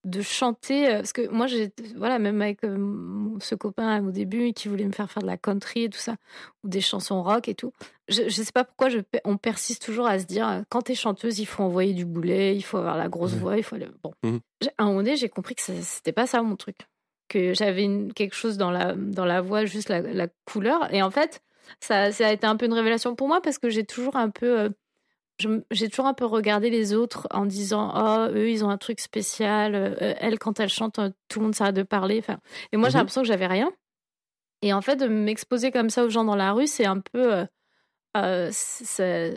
[0.06, 4.52] de chanter euh, parce que moi j'ai voilà même avec euh, ce copain au début
[4.52, 6.14] qui voulait me faire faire de la country et tout ça
[6.62, 7.72] ou des chansons rock et tout
[8.08, 10.94] je, je sais pas pourquoi je, on persiste toujours à se dire euh, quand t'es
[10.94, 13.88] chanteuse il faut envoyer du boulet il faut avoir la grosse voix il faut aller...
[14.04, 14.12] bon.
[14.22, 14.38] Mmh.
[14.78, 16.76] à un moment donné j'ai compris que c'était pas ça mon truc.
[17.28, 20.94] Que j'avais quelque chose dans la dans la voix juste la, la couleur.
[20.94, 21.42] Et en fait
[21.80, 24.30] ça, ça a été un peu une révélation pour moi parce que j'ai toujours un
[24.30, 24.70] peu
[25.70, 29.00] j'ai toujours un peu regardé les autres en disant oh eux ils ont un truc
[29.00, 32.38] spécial euh, elle quand elle chante euh, tout le monde s'arrête de parler enfin.
[32.72, 33.00] Et moi j'ai mhm.
[33.00, 33.70] l'impression que j'avais rien.
[34.62, 37.46] Et en fait de m'exposer comme ça aux gens dans la rue c'est un peu
[38.16, 38.50] euh,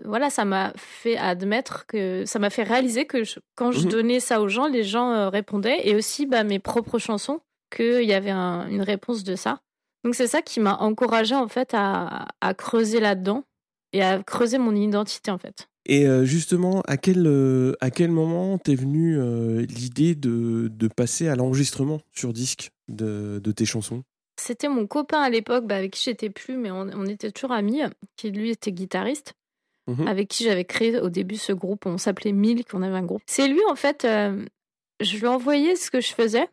[0.06, 3.24] voilà ça m'a fait admettre que ça m'a fait réaliser que
[3.56, 3.90] quand je mhm.
[3.90, 5.88] donnais ça aux gens les gens répondaient.
[5.88, 7.42] Et aussi bah, mes propres chansons
[7.76, 9.60] qu'il y avait une réponse de ça.
[10.06, 13.44] Donc c'est ça qui m'a encouragé en fait à, à creuser là-dedans
[13.92, 18.12] et à creuser mon identité en fait Et euh, justement, à quel, euh, à quel
[18.12, 23.66] moment t'es venue euh, l'idée de, de passer à l'enregistrement sur disque de, de tes
[23.66, 24.04] chansons?
[24.40, 27.52] C'était mon copain à l'époque, bah, avec qui j'étais plus, mais on, on était toujours
[27.54, 27.82] amis,
[28.16, 29.34] qui lui était guitariste,
[29.88, 30.08] Mhm.
[30.08, 31.88] avec qui j'avais créé au début ce groupe.
[31.88, 33.24] On s'appelait Milk, on avait un groupe.
[33.26, 34.46] C'est lui, en fait, euh,
[35.00, 36.48] je lui envoyais ce que je faisais.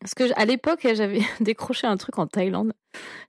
[0.00, 2.72] Parce que à l'époque, j'avais décroché un truc en Thaïlande.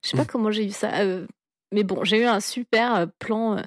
[0.02, 0.28] Je sais pas Mhm.
[0.28, 1.00] comment j'ai eu ça.
[1.02, 1.26] euh,
[1.72, 3.62] mais bon, j'ai eu un super plan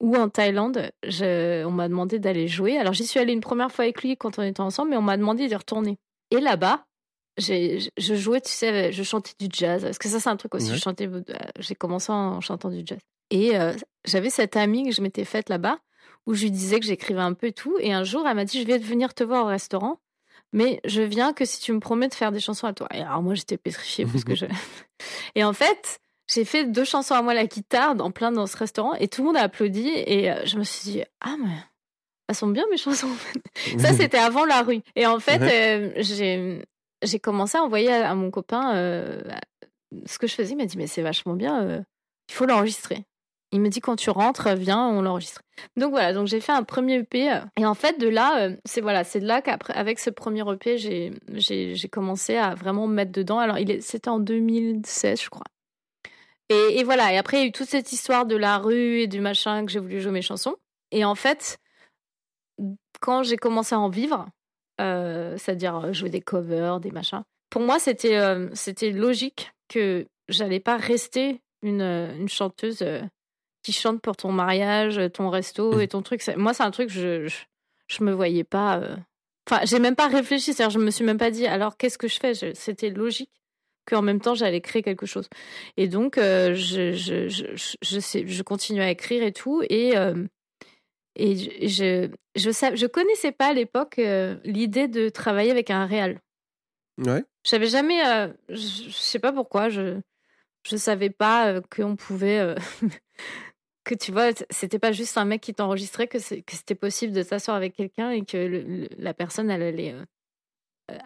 [0.00, 2.78] où en Thaïlande, je- on m'a demandé d'aller jouer.
[2.78, 5.02] Alors j'y suis allée une première fois avec lui quand on était ensemble, mais on
[5.02, 5.98] m'a demandé d'y retourner.
[6.30, 6.84] Et là-bas,
[7.38, 9.82] je jouais, tu sais, je chantais du jazz.
[9.82, 10.70] Parce que ça, c'est un truc aussi.
[10.70, 10.76] Ouais.
[10.76, 11.08] Je chantais,
[11.58, 12.98] j'ai commencé en chantant du jazz.
[13.30, 13.72] Et euh,
[14.04, 15.78] j'avais cette amie que je m'étais faite là-bas,
[16.26, 17.76] où je lui disais que j'écrivais un peu et tout.
[17.80, 19.98] Et un jour, elle m'a dit, je vais venir te voir au restaurant,
[20.52, 22.88] mais je viens que si tu me promets de faire des chansons à toi.
[22.92, 24.46] Et alors moi, j'étais pétrifiée parce que je...
[25.34, 28.56] Et en fait, j'ai fait deux chansons à moi la guitare, en plein dans ce
[28.56, 29.88] restaurant, et tout le monde a applaudi.
[29.88, 31.56] Et euh, je me suis dit, ah, mais
[32.28, 33.08] elles sont bien mes chansons.
[33.78, 34.80] Ça, c'était avant la rue.
[34.94, 36.62] Et en fait, euh, j'ai
[37.02, 39.22] j'ai commencé à envoyer à, à mon copain euh,
[40.04, 40.52] ce que je faisais.
[40.52, 41.80] Il m'a dit, mais c'est vachement bien, euh,
[42.28, 43.04] il faut l'enregistrer.
[43.50, 45.40] Il me dit, quand tu rentres, viens, on l'enregistre.
[45.78, 47.40] Donc voilà, donc j'ai fait un premier EP.
[47.56, 50.76] Et en fait, de là, c'est voilà, c'est de là qu'après, avec ce premier EP,
[50.76, 53.38] j'ai commencé à vraiment me mettre dedans.
[53.38, 55.46] Alors, il c'était en 2016, je crois.
[56.50, 59.00] Et, et voilà, et après, il y a eu toute cette histoire de la rue
[59.00, 60.56] et du machin que j'ai voulu jouer mes chansons.
[60.90, 61.58] Et en fait,
[63.00, 64.26] quand j'ai commencé à en vivre,
[64.80, 70.60] euh, c'est-à-dire jouer des covers, des machins, pour moi, c'était euh, c'était logique que j'allais
[70.60, 73.02] pas rester une, euh, une chanteuse euh,
[73.62, 76.26] qui chante pour ton mariage, ton resto et ton truc.
[76.36, 77.36] Moi, c'est un truc, je, je,
[77.88, 78.78] je me voyais pas.
[78.78, 78.96] euh,
[79.50, 82.06] Enfin, j'ai même pas réfléchi, c'est-à-dire, je me suis même pas dit, alors qu'est-ce que
[82.06, 82.34] je fais?
[82.54, 83.30] C'était logique
[83.88, 85.28] qu'en même temps, j'allais créer quelque chose.
[85.76, 89.62] Et donc, euh, je, je, je, je, je sais, je continue à écrire et tout.
[89.70, 90.24] Et, euh,
[91.16, 95.70] et je, je, je, sais- je connaissais pas à l'époque euh, l'idée de travailler avec
[95.70, 96.20] un réal.
[96.98, 97.24] Ouais.
[97.44, 98.56] J'avais jamais, euh, je,
[98.88, 100.00] je sais pas pourquoi, je
[100.64, 102.54] je savais pas qu'on pouvait,
[103.84, 107.56] que tu vois, c'était pas juste un mec qui t'enregistrait, que c'était possible de s'asseoir
[107.56, 109.94] avec quelqu'un et que le- le- la personne elle allait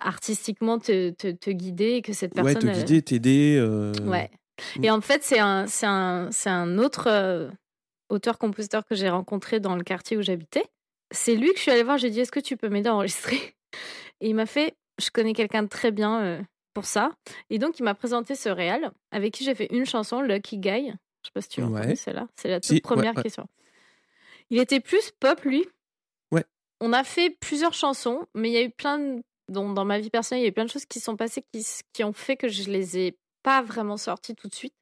[0.01, 3.57] artistiquement te, te, te guider et que cette Ouais, personne te elle- guider, t'aider.
[3.59, 4.31] euh, Ouais.
[4.77, 4.85] Mm.
[4.85, 7.51] Et en fait, c'est un, c'est un, un autre euh,
[8.11, 10.65] auteur-compositeur que j'ai rencontré dans le quartier où j'habitais.
[11.11, 11.99] C'est lui que je suis allée voir.
[11.99, 13.37] J'ai dit Est-ce que tu peux m'aider à enregistrer?
[14.21, 16.41] Et il m'a fait Je connais quelqu'un de très bien euh,
[16.75, 17.13] pour ça.
[17.51, 20.89] Et donc, il m'a présenté ce réal avec qui j'ai fait une chanson, Lucky Guy.
[21.23, 21.97] Je sais pas si tu l'as Ouais.
[21.97, 22.27] celle-là.
[22.37, 23.23] C'est la toute Si, ouais, première ouais.
[23.23, 23.47] question.
[24.51, 25.67] Il était plus pop, lui.
[26.31, 26.45] Ouais.
[26.81, 29.23] On a fait plusieurs chansons, mais il y a eu plein de.
[29.53, 31.45] Dans, dans ma vie personnelle, il y a eu plein de choses qui sont passées
[31.93, 34.75] qui, ont fait que je les ai pas vraiment sorties tout de suite.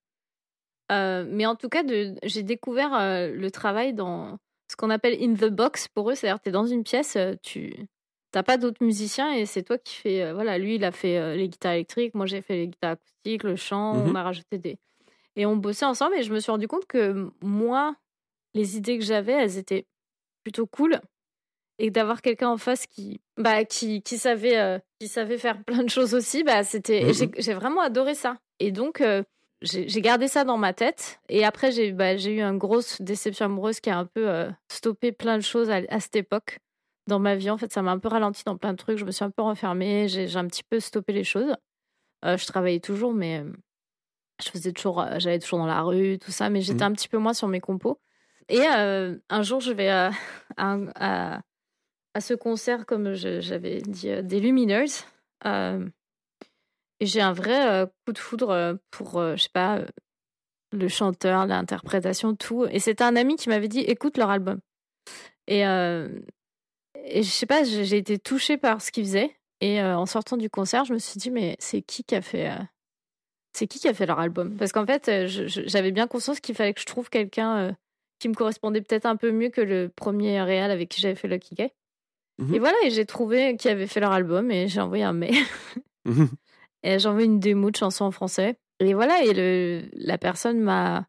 [0.93, 1.83] Euh, mais en tout cas,
[2.23, 4.39] j'ai découvert euh, le travail dans
[4.71, 6.15] ce qu'on appelle in the box pour eux.
[6.15, 7.75] C'est-à-dire, tu es dans une pièce, euh, tu
[8.35, 10.23] n'as pas d'autres musiciens et c'est toi qui fais.
[10.23, 13.45] euh, voilà, lui, il a fait les guitares électriques, moi, j'ai fait les guitares acoustiques,
[13.45, 14.17] le chant, on Mhm.
[14.17, 14.79] a rajouté des.
[15.37, 17.95] Et on bossait ensemble et je me suis rendu compte que moi,
[18.55, 19.87] les idées que j'avais, elles étaient
[20.43, 21.01] plutôt cool.
[21.83, 25.83] Et d'avoir quelqu'un en face qui, bah, qui, qui, savait, euh, qui savait faire plein
[25.83, 27.33] de choses aussi, bah, c'était, Mhm.
[27.39, 28.37] j'ai, vraiment adoré ça.
[28.59, 29.23] Et donc, euh,
[29.63, 31.21] j'ai, gardé ça dans ma tête.
[31.31, 34.51] Et après, j'ai, bah, j'ai eu une grosse déception amoureuse qui a un peu euh,
[34.71, 36.59] stoppé plein de choses à, à cette époque
[37.09, 37.49] dans ma vie.
[37.49, 38.99] En fait, ça m'a un peu ralenti dans plein de trucs.
[38.99, 40.07] Je me suis un peu renfermée.
[40.07, 41.57] J'ai, un petit peu stoppé les choses.
[42.23, 43.43] Je travaillais toujours, mais
[44.45, 46.51] je faisais toujours, j'allais toujours dans la rue, tout ça.
[46.51, 46.91] Mais j'étais Mhm.
[46.91, 47.99] un petit peu moins sur mes compos.
[48.51, 50.11] Et euh, un jour, je vais euh,
[50.57, 51.41] à, à,
[52.15, 55.07] à ce concert, comme j'avais dit, euh, des Luminers.
[55.47, 55.87] Euh,
[57.01, 59.83] j'ai un vrai euh, coup de foudre euh, pour, je sais pas,
[60.73, 62.67] le chanteur, l'interprétation, tout.
[62.67, 64.61] Et c'était un ami qui m'avait dit écoute leur album.
[65.47, 69.37] Et, et je sais pas, j'ai été touchée par ce qu'ils faisaient.
[69.61, 72.53] Et en sortant du concert, je me suis dit mais c'est qui qui a fait.
[73.53, 74.57] c'est qui qui a fait leur album?
[74.57, 77.77] Parce qu'en fait, j'avais bien conscience qu'il fallait que je trouve quelqu'un
[78.21, 81.27] qui me correspondait peut-être un peu mieux que le premier réal avec qui j'avais fait
[81.27, 81.73] Lucky Guy.
[82.41, 82.55] Mhm.
[82.55, 85.35] Et voilà, et j'ai trouvé qui avait fait leur album et j'ai envoyé un mail.
[86.07, 86.31] Mhm.
[86.83, 88.57] Et j'ai envoyé une démo de chanson en français.
[88.81, 91.07] Et voilà, et le, la personne m'a.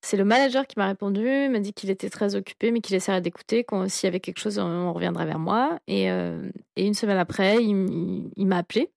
[0.00, 3.20] C'est le manager qui m'a répondu, m'a dit qu'il était très occupé, mais qu'il essaierait
[3.20, 3.64] d'écouter.
[3.88, 5.78] S'il y avait quelque chose, on, reviendrait vers moi.
[5.86, 8.90] Et, euh, et une semaine après, il, m'a appelé.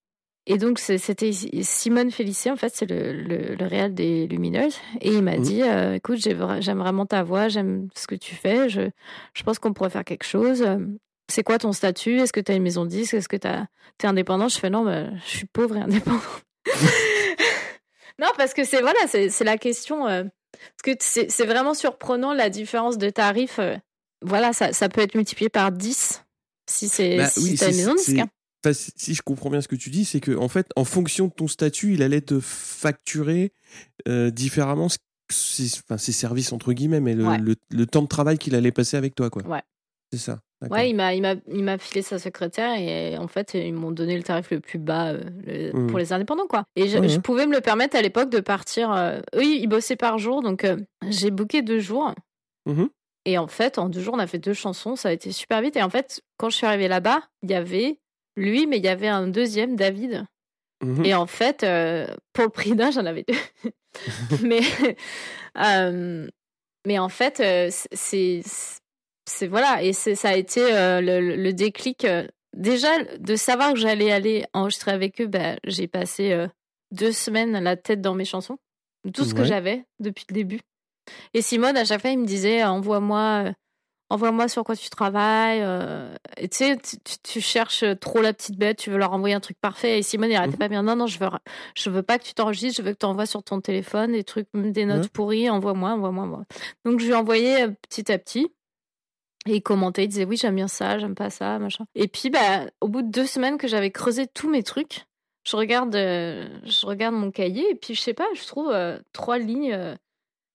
[0.48, 4.78] Et donc, c'était Simone Félicé, en fait, c'est le, le, le réal des Lumineuses.
[5.02, 5.44] Et il m'a Mhm.
[5.44, 8.90] dit euh, Écoute, j'aime vraiment ta voix, j'aime ce que tu fais, je,
[9.34, 10.66] je pense qu'on pourrait faire quelque chose.
[11.30, 12.20] C'est quoi ton statut?
[12.20, 14.48] Est-ce que tu as une maison de disque Est-ce que tu es indépendant?
[14.48, 16.22] Je fais Non, bah, je suis pauvre et indépendante.
[18.20, 20.08] non, parce que c'est voilà, c'est la question.
[20.08, 20.24] euh,
[20.84, 23.60] parce que c'est vraiment surprenant la différence de tarifs.
[23.60, 23.76] euh,
[24.22, 26.24] voilà, ça, ça peut être multiplié par 10
[26.70, 28.18] si c'est Bah si oui, t'as une c'est- maison de disque.
[28.20, 28.28] hein.
[28.66, 31.28] Enfin, si je comprends bien ce que tu dis, c'est que en fait, en fonction
[31.28, 33.52] de ton statut, il allait te facturer
[34.08, 34.88] euh, différemment
[35.30, 37.38] ses, enfin, ses services entre guillemets, mais le, Ouais.
[37.38, 39.44] le- le temps de travail qu'il allait passer avec toi, quoi.
[39.44, 39.62] Ouais.
[40.12, 40.40] C'est ça.
[40.70, 43.92] Ouais, il m'a, il m'a, il m'a filé sa secrétaire et en fait, ils m'ont
[43.92, 45.88] donné le tarif le plus bas euh, le- Mhm.
[45.90, 46.64] pour les indépendants, quoi.
[46.76, 48.92] Et je, pouvais me le permettre à l'époque de partir.
[48.92, 50.78] euh, eux, ils bossaient par jour, donc euh,
[51.10, 52.14] j'ai booké deux jours.
[52.66, 52.90] Mhm.
[53.26, 55.62] Et en fait, en deux jours, on a fait deux chansons, ça a été super
[55.62, 55.76] vite.
[55.76, 58.00] Et en fait, quand je suis arrivée là-bas, il y avait
[58.36, 60.26] lui, mais il y avait un deuxième, David.
[60.84, 61.06] Mhm.
[61.06, 63.36] Et en fait, euh, pour le prix d'un, j'en avais deux.
[64.44, 64.62] mais,
[66.86, 68.42] mais en fait, c'est, c'est,
[69.26, 72.06] c'est- voilà, et c'est, ça a été euh, le, déclic.
[72.06, 76.48] euh, déjà, de savoir que j'allais aller enregistrer avec eux, bah, j'ai passé euh,
[76.92, 78.58] deux semaines la tête dans mes chansons,
[79.14, 80.60] tout ce que j'avais depuis le début.
[81.34, 83.52] Et Simone, à chaque fois, il me disait, envoie-moi.
[84.12, 85.66] Envoie-moi sur quoi tu travailles.
[86.38, 86.78] et tu sais,
[87.24, 89.98] tu, cherches trop la petite bête, tu veux leur envoyer un truc parfait.
[89.98, 90.60] Et Simone, il arrêtait Mhm.
[90.60, 90.84] pas bien.
[90.84, 91.28] Non, non, je veux,
[91.76, 94.24] je veux pas que tu t'enregistres, je veux que tu envoies sur ton téléphone des
[94.24, 95.10] trucs, des notes Ouais.
[95.12, 96.24] pourries, envoie-moi, envoie-moi.
[96.26, 96.44] envoie.
[96.86, 98.48] Donc je lui ai envoyé euh, petit à petit.
[99.48, 101.86] Et il commentait, il disait oui, j'aime bien ça, j'aime pas ça, machin.
[101.96, 105.06] Et puis, bah, au bout de deux semaines que j'avais creusé tous mes trucs,
[105.48, 108.98] je regarde, euh, je regarde mon cahier et puis je sais pas, je trouve euh,
[109.14, 109.72] trois lignes.
[109.74, 109.96] euh,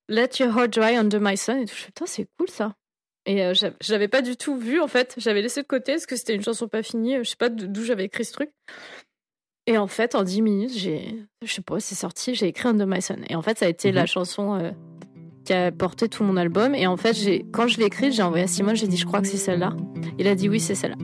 [0.09, 1.75] Let your heart dry under my sun et tout.
[1.77, 2.75] Je putain, c'est cool ça.
[3.27, 5.15] Et je l'avais pas du tout vu en fait.
[5.19, 7.17] J'avais laissé de côté parce que c'était une chanson pas finie.
[7.19, 8.51] Je sais pas d'où j'avais écrit ce truc.
[9.67, 12.87] Et en fait, en 10 minutes, j'ai, je sais pas, c'est sorti, j'ai écrit Under
[12.89, 13.25] My Sun.
[13.29, 13.95] Et en fait, ça a été Mhm.
[13.95, 14.59] la chanson
[15.51, 16.77] qui a porté tout mon album.
[16.77, 17.17] Et en fait,
[17.51, 19.73] quand je l'ai écrite, j'ai envoyé à Simon, j'ai dit, je crois que c'est celle-là.
[20.17, 20.97] Il a dit oui, c'est celle-là.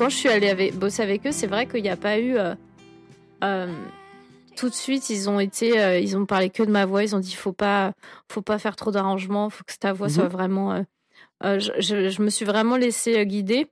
[0.00, 2.36] Quand je suis allée avec- bosser avec eux, c'est vrai qu'il n'y a pas eu.
[2.38, 2.54] euh,
[3.44, 3.70] euh,
[4.56, 7.02] tout de suite, ils ont été, euh, ils ont parlé que de ma voix.
[7.04, 7.92] Ils ont dit, faut pas,
[8.32, 10.12] faut pas faire trop d'arrangements, faut que ta voix Mhm.
[10.14, 10.72] soit vraiment.
[10.72, 10.82] euh,
[11.44, 13.66] euh, je, je- je me suis vraiment laissée guider.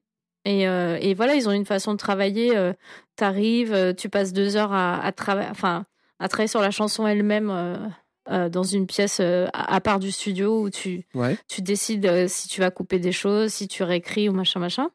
[0.45, 2.53] Et, et voilà, ils ont une façon de travailler.
[3.17, 5.85] T'arrives, euh, tu passes deux heures à, à travailler, enfin,
[6.21, 7.49] à travailler sur la chanson elle-même.
[8.29, 11.39] dans une pièce à à part du studio où tu, Ouais.
[11.49, 14.91] tu décides si tu vas couper des choses, si tu réécris ou machin machin.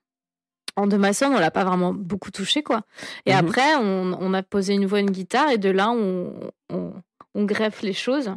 [0.75, 2.81] En de maçon, on l'a pas vraiment beaucoup touché quoi.
[3.25, 3.37] Et Mhm.
[3.39, 6.93] après, on, on a posé une voix, une guitare et de là, on, on,
[7.35, 8.31] on greffe les choses.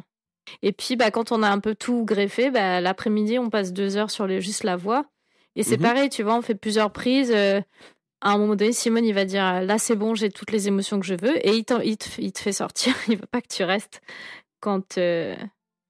[0.63, 3.97] Et puis, bah, quand on a un peu tout greffé, bah, l'après-midi, on passe deux
[3.97, 5.07] heures sur les, juste la voix.
[5.57, 5.83] Et c'est Mhm.
[5.83, 7.33] pareil, tu vois, on fait plusieurs prises.
[7.35, 7.61] euh,
[8.21, 11.01] à un moment donné, Simone, il va dire là, c'est bon, j'ai toutes les émotions
[11.01, 11.37] que je veux.
[11.47, 11.97] Et il, te, il
[12.33, 12.95] te fait sortir.
[13.09, 14.01] Il veut pas que tu restes
[14.61, 15.37] quand, euh,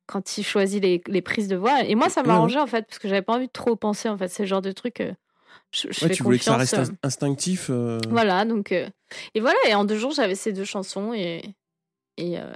[0.06, 1.82] quand il choisit les, les prises de voix.
[1.84, 4.08] Et moi, ça Ouais, m'arrangeait en fait, parce que j'avais pas envie de trop penser.
[4.08, 5.00] En fait, c'est le genre de truc.
[5.00, 5.12] euh,
[5.76, 7.68] je, je Ouais, fais tu voulais que ça reste ins- instinctif.
[7.70, 8.72] euh, voilà, donc.
[8.72, 8.88] euh,
[9.34, 11.42] et voilà, et en deux jours, j'avais ces deux chansons et.
[12.18, 12.52] Et, euh,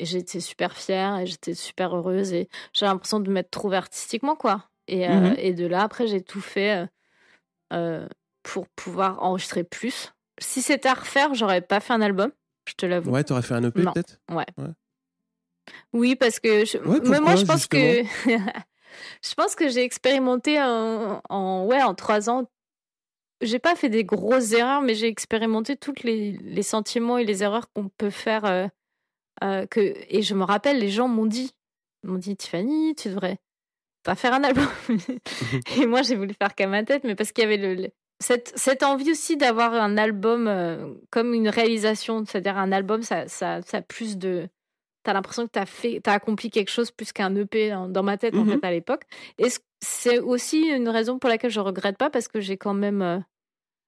[0.00, 4.34] et j'étais super fière et j'étais super heureuse et j'avais l'impression de m'être trouvée artistiquement,
[4.34, 4.64] quoi.
[4.88, 5.04] Et,
[5.38, 6.88] et de là, après, j'ai tout fait
[8.42, 10.12] pour pouvoir enregistrer plus.
[10.40, 12.32] Si c'était à refaire, j'aurais pas fait un album,
[12.66, 13.10] je te l'avoue.
[13.12, 14.20] Ouais, t'aurais fait un EP peut-être?
[15.92, 16.78] Oui, parce que je...
[16.78, 18.02] Ouais, mais moi, je pense que
[19.24, 22.44] je pense que j'ai expérimenté en, en ouais en trois ans.
[23.42, 27.42] J'ai pas fait des grosses erreurs, mais j'ai expérimenté toutes les, les sentiments et les
[27.42, 28.44] erreurs qu'on peut faire.
[28.44, 28.66] euh,
[29.44, 31.52] euh, que et je me rappelle, les gens m'ont dit,
[32.04, 33.38] m'ont dit Tiffany, tu devrais
[34.02, 34.66] pas faire un album.
[35.78, 37.90] et moi, j'ai voulu faire qu'à ma tête, mais parce qu'il y avait le, le-
[38.22, 43.28] cette, cette envie aussi d'avoir un album euh, comme une réalisation, c'est-à-dire un album, ça,
[43.28, 44.48] ça, ça a plus de.
[45.02, 48.34] T'as l'impression que t'as fait, t'as accompli quelque chose plus qu'un EP dans, ma tête
[48.34, 48.60] en Mhm.
[48.60, 49.04] fait à l'époque.
[49.38, 49.48] Et
[49.80, 52.10] c'est aussi une raison pour laquelle je regrette pas?
[52.10, 53.18] Parce que j'ai quand même, euh,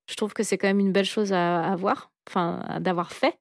[0.09, 3.39] je trouve que c'est quand même une belle chose à avoir, enfin d'avoir fait.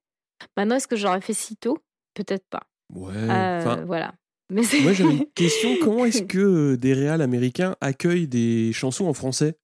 [0.58, 1.78] Maintenant, est-ce que j'aurais fait si tôt?
[2.14, 2.64] Peut-être pas.
[2.94, 3.14] Ouais.
[3.16, 4.14] Euh, voilà.
[4.50, 5.78] Mais moi, j'avais une question.
[5.82, 6.40] Comment est-ce que
[6.74, 9.56] euh, des réals américains accueillent des chansons en français?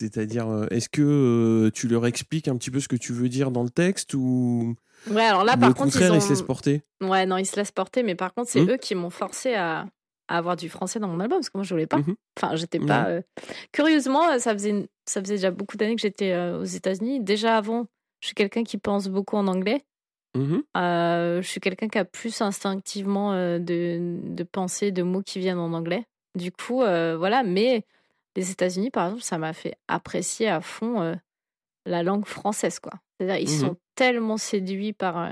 [0.00, 3.62] C'est-à-dire, est-ce que tu leur expliques un petit peu ce que tu veux dire dans
[3.62, 4.74] le texte ou
[5.10, 6.14] Ouais, alors là, par contre, ils contraire, ont...
[6.16, 8.70] ils se laissent porter Ouais, non, ils se laissent porter, mais par contre, c'est Hmm.
[8.70, 9.86] eux qui m'ont forcé à...
[10.28, 11.98] à avoir du français dans mon album, parce que moi, je voulais pas.
[11.98, 12.14] Mhm.
[12.38, 13.06] Enfin, j'étais pas...
[13.08, 13.20] euh,
[13.72, 17.20] Curieusement, ça faisait, une- ça faisait déjà beaucoup d'années que j'étais euh, aux États-Unis.
[17.20, 17.86] Déjà avant,
[18.20, 19.84] je suis quelqu'un qui pense beaucoup en anglais.
[20.36, 20.62] Mhm.
[20.76, 25.58] Euh, je suis quelqu'un qui a plus instinctivement de, de pensées, de mots qui viennent
[25.58, 26.06] en anglais.
[26.36, 27.42] Du coup, voilà.
[27.42, 27.84] Mais
[28.36, 31.18] les États-Unis, par exemple, ça m'a fait apprécier à fond
[31.84, 32.92] la langue française, quoi.
[33.18, 33.60] C'est-à-dire, ils Mhm.
[33.68, 35.30] sont tellement séduits par euh,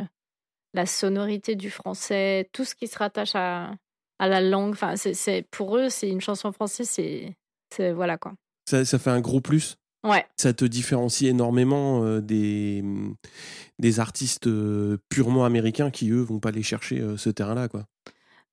[0.75, 3.73] la sonorité du français, tout ce qui se rattache à,
[4.19, 4.73] à la langue.
[4.73, 8.35] Enfin, c'est, pour eux, c'est une chanson française, c'est, voilà quoi.
[8.69, 9.77] ça, ça fait un gros plus.
[10.07, 10.25] Ouais.
[10.39, 13.15] Ça te différencie énormément euh, des, mm,
[13.79, 17.69] des artistes euh, purement américains qui, eux, vont pas aller chercher euh, ce terrain-là.
[17.69, 17.85] quoi.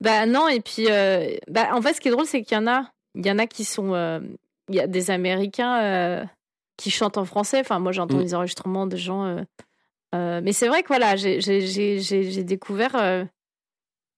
[0.02, 0.86] Bah non, et puis
[1.50, 3.40] bah, en fait, ce qui est drôle, c'est qu'il y en a, il y en
[3.40, 3.96] a qui sont,
[4.70, 6.28] il y a des Américains
[6.78, 7.62] qui chantent en français.
[7.62, 8.22] Enfin, moi, j'entends Mm.
[8.22, 9.44] les enregistrements de gens.
[10.16, 13.26] Euh, mais c'est vrai que voilà, j'ai découvert euh,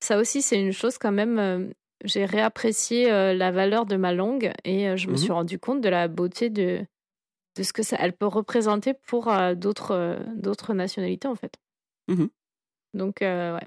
[0.01, 1.39] ça aussi, c'est une chose quand même.
[1.39, 1.67] euh,
[2.05, 5.17] j'ai réapprécié la valeur de ma langue et je me Mhm.
[5.17, 6.85] suis rendu compte de la beauté de
[7.57, 11.55] de ce que ça, elle peut représenter pour d'autres d'autres nationalités en fait.
[12.07, 12.29] Mhm.
[12.93, 13.59] Donc ouais.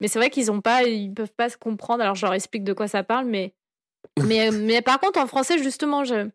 [0.00, 2.02] Mais c'est vrai qu'ils ont pas, ils peuvent pas se comprendre.
[2.02, 3.54] Alors je leur explique de quoi ça parle, mais
[4.26, 6.28] mais mais par contre en français justement, je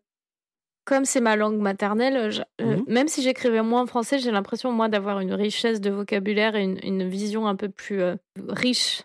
[0.88, 2.84] comme c'est ma langue maternelle, je- euh, Mhm.
[2.88, 6.62] même si j'écrivais moins en français, j'ai l'impression moi d'avoir une richesse de vocabulaire et
[6.64, 8.16] une, une vision un peu plus euh,
[8.48, 9.02] riche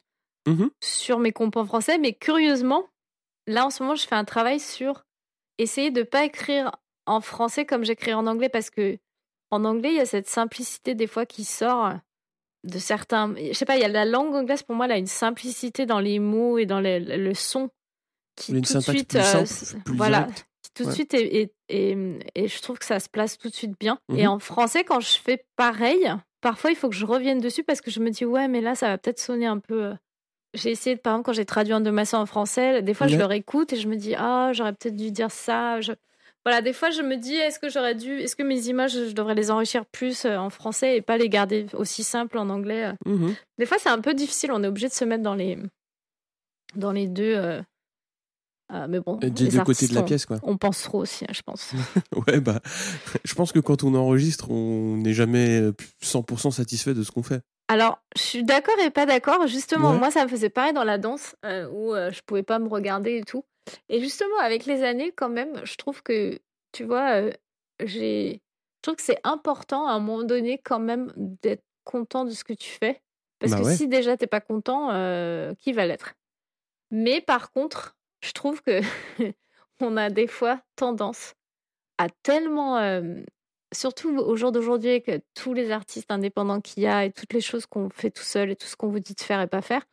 [0.48, 0.70] Mhm.
[0.82, 1.98] sur mes compos en français.
[1.98, 2.86] Mais curieusement,
[3.48, 5.06] là en ce moment, je fais un travail sur
[5.58, 6.72] essayer de pas écrire
[7.06, 8.98] en français comme j'écris en anglais parce que
[9.52, 11.92] en anglais, il y a cette simplicité des fois qui sort
[12.64, 13.36] de certains.
[13.36, 15.86] Je sais pas, il y a la langue anglaise pour moi, elle a une simplicité
[15.86, 17.70] dans les mots et dans le, le son
[18.38, 20.28] qui Une tout de suite, plus euh, simple, s- plus voilà.
[20.74, 21.98] Tout de suite et, et, et,
[22.36, 24.00] et je trouve que ça se place tout de suite bien.
[24.16, 24.34] Et Mhm.
[24.34, 27.92] en français, quand je fais pareil, parfois il faut que je revienne dessus parce que
[27.92, 29.84] je me dis ouais, mais là ça va peut-être sonner un peu.
[29.86, 29.94] euh,
[30.54, 33.18] J'ai essayé, par exemple, quand j'ai traduit un de Masson en français, des fois je
[33.18, 35.82] le réécoute et je me dis ah j'aurais peut-être dû dire ça.
[35.82, 35.94] Je...
[36.46, 39.14] Voilà, des fois je me dis est-ce que j'aurais dû, est-ce que mes images je
[39.14, 42.86] devrais les enrichir plus euh, en français et pas les garder aussi simples en anglais.
[42.86, 42.94] euh.
[43.06, 43.34] Mhm.
[43.58, 45.58] Des fois c'est un peu difficile, on est obligé de se mettre dans les
[46.76, 47.36] dans les deux.
[47.36, 47.62] euh,
[48.74, 50.40] euh, mais bon, Des les deux côtés de la pièce, quoi.
[50.44, 51.72] On pense trop aussi, hein, je pense.
[52.28, 52.60] Ouais, bah,
[53.24, 55.72] je pense que quand on enregistre, on n'est jamais euh,
[56.04, 57.42] 100% satisfait de ce qu'on fait.
[57.70, 59.48] Alors, je suis d'accord et pas d'accord.
[59.48, 59.98] Justement, Ouais.
[60.00, 62.68] moi, ça me faisait pareil dans la danse, euh, où euh, je pouvais pas me
[62.68, 63.46] regarder et tout.
[63.90, 66.38] Et justement, avec les années, quand même, je trouve que,
[66.74, 67.32] tu vois, euh,
[67.84, 68.34] j'ai,
[68.78, 72.44] je trouve que c'est important à un moment donné, quand même, d'être content de ce
[72.44, 73.02] que tu fais.
[73.40, 73.76] Parce Bah que ouais.
[73.76, 76.14] si déjà t'es pas content, euh, qui va l'être?
[76.92, 78.80] Mais par contre, je trouve que
[79.82, 81.34] on a des fois tendance
[81.98, 83.22] à tellement euh,
[83.74, 87.34] surtout au jour d'aujourd'hui avec euh, tous les artistes indépendants qu'il y a et toutes
[87.34, 89.48] les choses qu'on fait tout seul et tout ce qu'on vous dit de faire et
[89.48, 89.84] pas faire,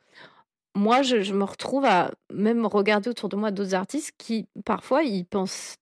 [0.77, 5.03] moi je, je me retrouve à même regarder autour de moi d'autres artistes qui parfois
[5.03, 5.77] ils pensent,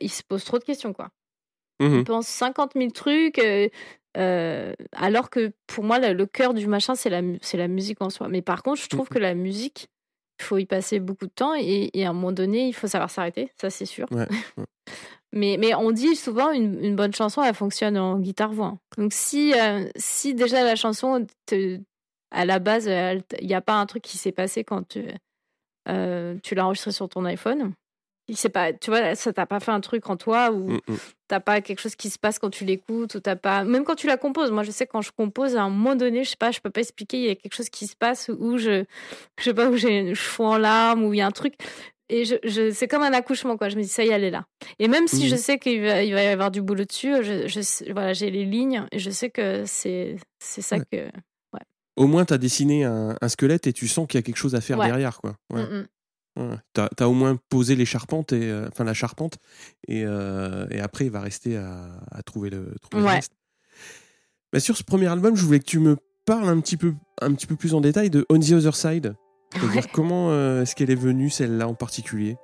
[0.00, 1.08] ils se posent trop de questions quoi.
[1.80, 2.00] Mhm.
[2.00, 3.68] Ils pensent 50 000 trucs euh,
[4.16, 7.68] euh, alors que pour moi le, le cœur du machin c'est la, mu- c'est la
[7.68, 8.28] musique en soi.
[8.28, 9.14] Mais par contre je trouve Mhm.
[9.14, 9.88] que la musique
[10.40, 12.86] il faut y passer beaucoup de temps et, et à un moment donné il faut
[12.88, 14.06] savoir s'arrêter, ça c'est sûr.
[14.10, 14.26] Ouais,
[14.56, 14.64] ouais.
[15.32, 18.76] Mais, mais on dit souvent une, une bonne chanson, elle fonctionne en guitare-voix.
[18.98, 21.80] Donc si, euh, si déjà la chanson, te-
[22.30, 25.04] à la base, il n'y a pas un truc qui s'est passé quand tu,
[25.88, 27.72] euh, tu l'as enregistré sur ton iPhone,
[28.28, 30.80] il s'est pas, tu vois, ça t'a pas fait un truc en toi ou Mm,
[30.88, 30.96] mm.
[31.28, 33.96] t'as pas quelque chose qui se passe quand tu l'écoutes ou t'as pas, même quand
[33.96, 34.50] tu la composes.
[34.50, 36.70] Moi, je sais quand je compose, à un moment donné, je sais pas, je peux
[36.70, 38.84] pas expliquer, il y a quelque chose qui se passe où je,
[39.38, 41.54] je sais pas, où j'ai, je fous en larmes ou il y a un truc.
[42.08, 43.70] Et je, je, c'est comme un accouchement, quoi.
[43.70, 44.44] Je me dis, ça y est, elle est là.
[44.78, 47.92] Et même si je sais qu'il va, il va y avoir du boulot dessus, je,
[47.92, 50.84] voilà, j'ai les lignes et je sais que c'est, c'est ça Ouais.
[50.92, 51.08] que.
[51.94, 54.36] Au moins, tu as dessiné un, un squelette et tu sens qu'il y a quelque
[54.38, 54.86] chose à faire Ouais.
[54.86, 55.20] derrière.
[55.20, 55.34] Quoi.
[55.52, 55.62] Ouais.
[55.62, 55.86] Mm, mm.
[56.36, 56.56] Ouais.
[56.72, 59.36] T'as as au moins posé les charpentes et euh, enfin la charpente
[59.86, 63.14] et, euh, et après il va rester à, à trouver le trouver le Ouais.
[63.16, 63.32] reste.
[64.52, 67.32] Bah, sur ce premier album, je voulais que tu me parles un petit peu un
[67.34, 69.14] petit peu plus en détail de On the Other Side.
[69.54, 72.36] C'est-à-dire comment euh, est-ce qu'elle est venue celle-là en particulier?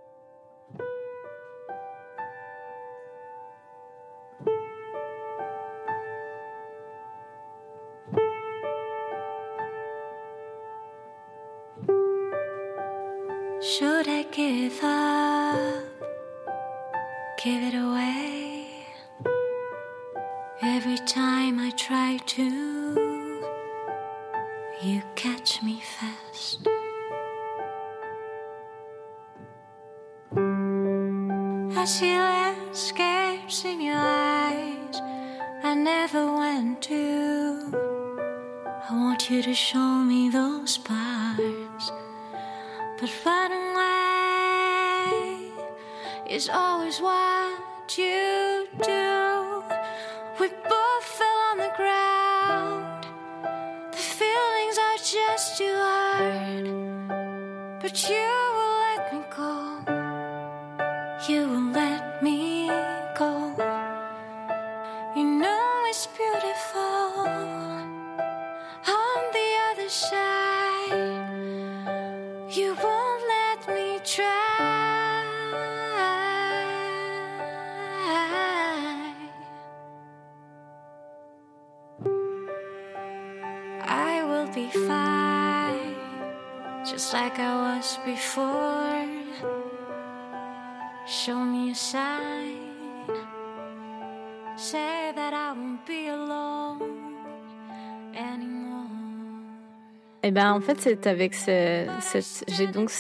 [100.29, 102.91] Et ben en fait c'est avec ce, cette j'ai donc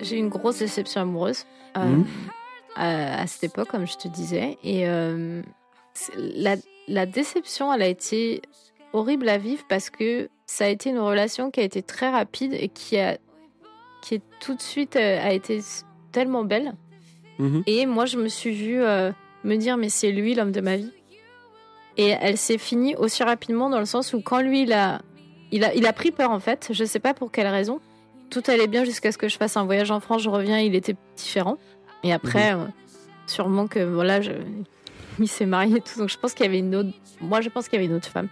[0.00, 1.44] j'ai eu une grosse déception amoureuse
[1.76, 2.04] euh, Mhm.
[2.76, 5.42] à, à cette époque comme je te disais et euh,
[6.16, 6.54] la,
[6.86, 8.42] la déception elle a été
[8.92, 12.52] horrible à vivre parce que ça a été une relation qui a été très rapide
[12.54, 13.18] et qui a
[14.02, 15.58] qui est tout de suite euh, a été
[16.12, 16.74] tellement belle
[17.40, 17.62] Mhm.
[17.66, 19.10] et moi je me suis vue euh,
[19.42, 20.92] me dire mais c'est lui l'homme de ma vie
[21.96, 25.00] et elle s'est finie aussi rapidement dans le sens où quand lui il a
[25.52, 27.80] il a, il a pris peur en fait, je sais pas pour quelle raison.
[28.30, 30.74] Tout allait bien jusqu'à ce que je fasse un voyage en France, je reviens, il
[30.74, 31.56] était différent.
[32.04, 32.64] Et après, euh,
[33.26, 34.32] sûrement que voilà, je...
[35.18, 36.90] il s'est marié et tout, donc je pense qu'il y avait une autre.
[37.20, 38.28] Moi, je pense qu'il y avait une autre femme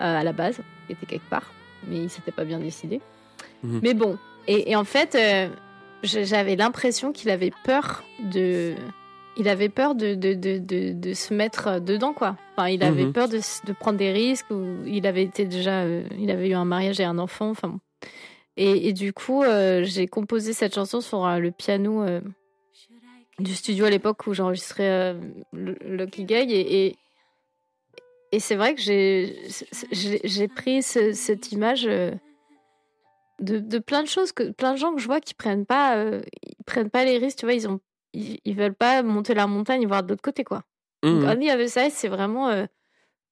[0.00, 1.52] euh, à la base, qui était quelque part,
[1.88, 3.00] mais il s'était pas bien décidé.
[3.62, 3.80] Mhm.
[3.82, 4.16] Mais bon,
[4.46, 5.48] et, et en fait, euh,
[6.02, 8.74] j'avais l'impression qu'il avait peur de.
[9.36, 10.58] Il avait peur de, de, de,
[10.92, 12.36] de, se mettre dedans, quoi.
[12.56, 13.12] Enfin, il avait Mhm.
[13.12, 13.38] peur de,
[13.72, 14.50] prendre des risques.
[14.50, 17.50] Ou il avait été déjà, euh, il avait eu un mariage et un enfant.
[17.50, 17.80] Enfin, bon.
[18.56, 22.04] et, et du coup, euh, j'ai composé cette chanson sur euh, le piano
[23.38, 25.14] du studio à l'époque où j'enregistrais
[25.52, 26.34] le- Lucky Guy.
[26.34, 26.96] Et, et,
[28.32, 32.18] et c'est vrai que j'ai pris ce- cette image de,
[33.58, 36.20] de plein de choses, que, plein de gens que je vois qui prennent pas, euh,
[36.46, 37.38] ils prennent pas les risques.
[37.38, 37.80] Tu vois, ils ont,
[38.12, 40.62] ils, ils veulent pas monter la montagne et voir de l'autre côté, quoi.
[41.04, 41.20] Mhm.
[41.22, 42.66] Donc, On y avait ça, c'est vraiment euh,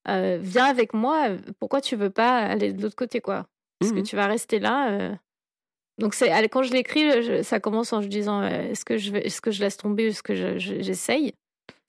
[0.08, 1.28] euh, viens avec moi.
[1.60, 3.46] Pourquoi tu veux pas aller de l'autre côté, quoi?
[3.80, 4.04] Parce que Mhm.
[4.06, 4.90] tu vas rester là.
[4.92, 5.14] euh.
[5.98, 9.26] Donc c'est quand je l'écris, je- ça commence en se disant est-ce que je vais,
[9.26, 11.34] est-ce que je laisse tomber, ou est-ce que je- je- j'essaye?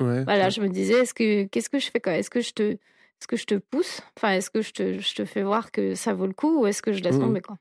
[0.01, 0.23] Ouais.
[0.25, 2.13] Voilà, je me disais est-ce que qu'est-ce que je fais quoi?
[2.17, 4.01] Est-ce que je te est-ce que je te pousse?
[4.17, 6.67] Enfin, est-ce que je te, je te fais voir que ça vaut le coup ou
[6.67, 7.21] est-ce que je laisse Mhm.
[7.21, 7.57] tomber quoi?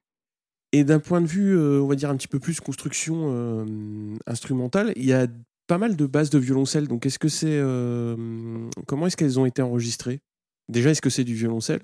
[0.72, 4.16] Et d'un point de vue, euh, on va dire un petit peu plus construction euh,
[4.26, 5.26] instrumentale, il y a
[5.66, 6.88] pas mal de bases de violoncelle.
[6.88, 10.20] Donc, est-ce que c'est euh, comment est-ce qu'elles ont été enregistrées?
[10.68, 11.80] Déjà, est-ce que c'est du violoncelle?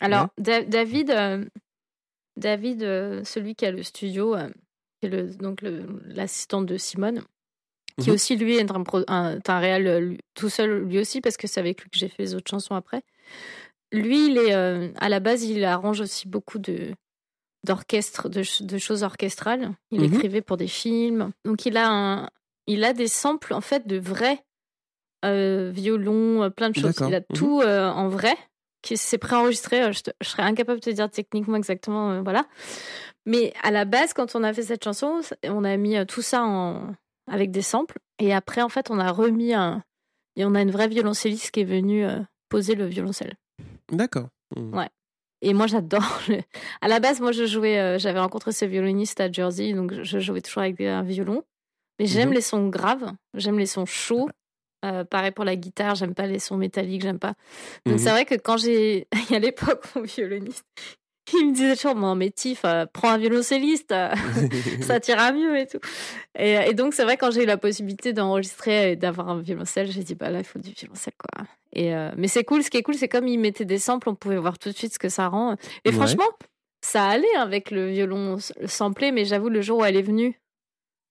[0.00, 1.12] Alors, Da- David,
[2.36, 2.80] David
[3.24, 4.36] celui qui a le studio,
[5.00, 7.22] qui est le, donc l'assistant de Simone,
[8.00, 8.14] qui Mhm.
[8.14, 8.84] aussi lui est un,
[9.46, 12.24] un, réel lui- tout seul lui aussi parce que c'est avec lui que j'ai fait
[12.24, 13.02] les autres chansons après.
[13.92, 16.92] Lui, il est à la base, il arrange aussi beaucoup de
[17.64, 19.72] d'orchestre, de, ch- de choses orchestrales.
[19.90, 20.14] Il Mhm.
[20.14, 22.30] écrivait pour des films, donc il a un,
[22.66, 24.44] il a des samples en fait de vrais
[25.24, 26.94] euh, violons, euh, plein de choses.
[27.08, 27.24] Il a Mhm.
[27.34, 28.36] tout euh, en vrai
[28.82, 29.92] qui c'est préenregistré.
[29.92, 32.44] Je, te- je serais incapable de te dire techniquement exactement, euh, voilà.
[33.26, 36.42] Mais à la base, quand on a fait cette chanson, on a mis tout ça
[36.44, 36.92] en
[37.26, 37.98] avec des samples.
[38.18, 39.82] Et après, en fait, on a remis un.
[40.36, 42.04] Et on a une vraie violoncelliste qui est venue
[42.50, 43.34] poser le violoncelle.
[43.90, 44.28] D'accord.
[44.56, 44.74] Mhm.
[44.76, 44.90] Ouais.
[45.44, 46.02] Et moi, j'adore.
[46.28, 46.40] le-
[46.80, 47.78] À la base, moi, je jouais.
[47.78, 51.42] euh, J'avais rencontré ce violoniste à Jersey, donc je jouais toujours avec un violon.
[52.00, 52.34] Mais j'aime Mhm.
[52.34, 54.28] les sons graves, j'aime les sons chauds.
[54.84, 57.34] Euh, pareil pour la guitare, j'aime pas les sons métalliques, j'aime pas.
[57.86, 57.98] Donc Mhm.
[57.98, 59.06] c'est vrai que quand j'ai.
[59.30, 60.64] Il y a l'époque, mon violoniste,
[61.32, 64.10] il me disait toujours, mais Tiff, euh, prends un violoncelliste, euh,
[64.82, 65.78] ça t'ira mieux et tout.
[66.38, 69.90] Et, et donc c'est vrai quand j'ai eu la possibilité d'enregistrer et d'avoir un violoncelle,
[69.90, 71.46] j'ai dit bah là il faut du violoncelle quoi.
[71.74, 74.08] Et euh, mais c'est cool, ce qui est cool c'est comme il mettait des samples,
[74.08, 75.56] on pouvait voir tout de suite ce que ça rend.
[75.84, 75.92] Et Ouais.
[75.92, 76.24] franchement,
[76.80, 80.40] ça allait avec le violon samplé, mais j'avoue le jour où elle est venue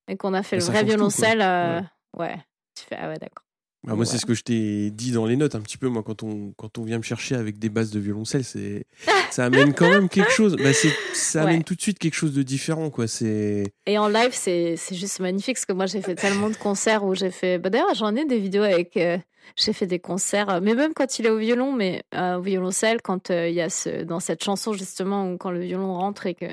[0.07, 1.81] et qu'on a fait Mais le vrai tout, violoncelle, euh,
[2.17, 2.35] ouais.
[2.75, 3.42] Tu fais ah ouais d'accord.
[3.85, 5.87] Bah, moi, c'est ce que je t'ai dit dans les notes un petit peu.
[5.89, 8.85] Moi, quand on, quand on vient me chercher avec des bases de violoncelle, c'est,
[9.29, 10.55] ça amène quand même quelque chose.
[10.55, 11.49] Bah, c'est, ça Ouais.
[11.51, 13.07] amène tout de suite quelque chose de différent, quoi.
[13.07, 16.55] C'est, Et en live, c'est c'est juste magnifique parce que moi, j'ai fait tellement de
[16.55, 17.59] concerts où j'ai fait.
[17.59, 18.95] Bah, D'ailleurs, j'en ai des vidéos avec.
[18.97, 19.17] euh,
[19.57, 22.41] j'ai fait des concerts, euh, mais même quand il est au violon, mais euh, au
[22.41, 25.93] violoncelle, quand euh, il y a ce, dans cette chanson justement où quand le violon
[25.95, 26.45] rentre et que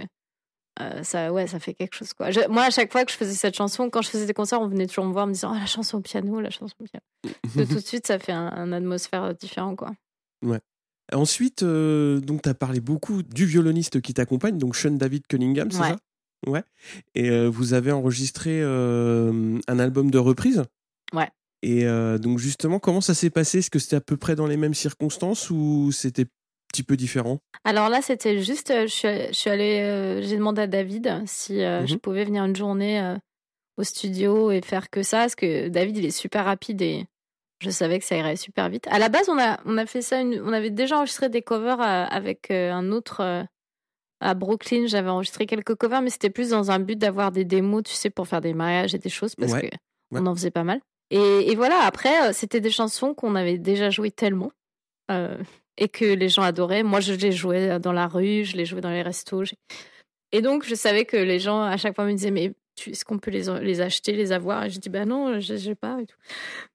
[0.80, 2.30] euh, ça, ouais, ça fait quelque chose quoi.
[2.30, 4.60] Je- moi, à chaque fois que je faisais cette chanson, quand je faisais des concerts,
[4.60, 6.84] on venait toujours me voir me disant ah, la chanson au piano, la chanson au
[6.84, 7.04] piano.
[7.56, 9.92] De tout de suite, ça fait un, un atmosphère différent quoi.
[11.12, 15.70] Ensuite, euh, donc, tu as parlé beaucoup du violoniste qui t'accompagne, donc Sean David Cunningham,
[15.72, 15.88] c'est Ouais.
[15.88, 15.96] ça?
[16.46, 16.62] Ouais.
[17.16, 20.62] Et euh, vous avez enregistré un album de reprise?
[21.12, 21.28] Ouais.
[21.62, 21.84] Et
[22.20, 23.58] donc, justement, comment ça s'est passé?
[23.58, 26.26] Est-ce que c'était à peu près dans les mêmes circonstances ou c'était
[26.72, 30.36] petit peu différent Alors là, c'était juste, euh, je suis, je suis allée, euh, j'ai
[30.36, 32.00] demandé à David si euh, je Mhm.
[32.00, 33.16] pouvais venir une journée euh,
[33.76, 37.06] au studio et faire que ça, parce que David, il est super rapide et
[37.60, 38.86] je savais que ça irait super vite.
[38.88, 41.42] À la base, on a, on a fait ça, une- on avait déjà enregistré des
[41.42, 43.46] covers avec un autre
[44.20, 44.86] à Brooklyn.
[44.86, 48.10] J'avais enregistré quelques covers, mais c'était plus dans un but d'avoir des démos, tu sais,
[48.10, 50.20] pour faire des mariages et des choses, parce Ouais, que ouais.
[50.22, 50.80] on en faisait pas mal.
[51.10, 54.52] Et, et voilà, après, c'était des chansons qu'on avait déjà jouées tellement.
[55.10, 55.36] euh,
[55.80, 56.84] et que les gens adoraient.
[56.84, 59.44] Moi, je les jouais dans la rue, je les jouais dans les restos.
[59.44, 59.56] j'ai-
[60.32, 62.52] Et donc, je savais que les gens, à chaque fois, me disaient, mais
[62.86, 64.64] est-ce qu'on peut les, les acheter, les avoir?
[64.64, 65.98] Et je dis, bah non, je n'ai pas.
[66.00, 66.16] Et tout.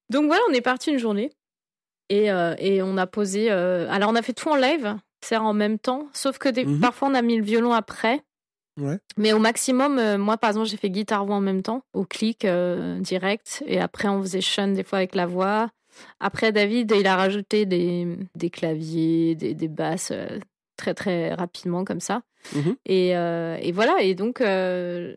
[0.09, 1.31] Donc voilà, on est parti une journée.
[2.09, 3.49] Et, euh, et on a posé...
[3.51, 6.07] euh, Alors, on a fait tout en live, c'est en même temps.
[6.13, 6.79] Sauf que des- Mhm.
[6.81, 8.21] parfois, on a mis le violon après.
[8.79, 8.99] Ouais.
[9.17, 12.43] Mais au maximum, euh, moi, par exemple, j'ai fait guitare-voix en même temps, au clic
[12.43, 13.63] euh, direct.
[13.67, 15.69] Et après, on faisait Sean des fois avec la voix.
[16.19, 20.39] Après, David, il a rajouté des, des claviers, des, des basses euh,
[20.77, 22.21] très, très rapidement, comme ça.
[22.53, 22.75] Mhm.
[22.85, 24.01] Et, euh, et voilà.
[24.01, 25.15] Et donc, euh,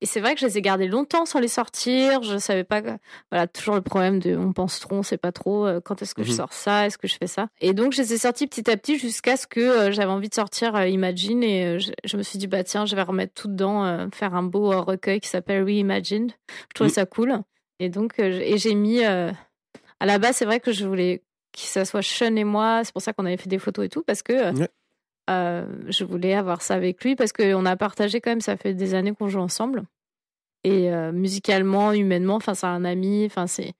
[0.00, 2.22] et c'est vrai que je les ai gardés longtemps sans les sortir.
[2.24, 2.82] Je savais pas.
[3.30, 6.14] Voilà, toujours le problème de on pense trop, on sait pas trop euh, quand est-ce
[6.14, 6.36] que je Mhm.
[6.38, 7.46] sors ça, est-ce que je fais ça.
[7.60, 10.28] Et donc, je les ai sortis petit à petit jusqu'à ce que euh, j'avais envie
[10.28, 11.44] de sortir euh, Imagine.
[11.44, 14.42] Et je, je me suis dit, bah tiens, je vais remettre tout dedans, faire un
[14.42, 16.32] beau recueil qui s'appelle Reimagined.
[16.48, 16.94] Je trouvais Mhm.
[16.94, 17.38] ça cool.
[17.78, 19.00] Et donc, et j'ai mis.
[20.02, 21.22] À la base, c'est vrai que je voulais
[21.52, 22.82] que ça soit Sean et moi.
[22.84, 24.68] C'est pour ça qu'on avait fait des photos et tout, parce que euh, Ouais.
[25.30, 28.74] euh, je voulais avoir ça avec lui, parce qu'on a partagé quand même, ça fait
[28.74, 29.84] des années qu'on joue ensemble.
[30.64, 33.72] Et euh, musicalement, humainement, enfin, c'est un ami, enfin, c'est.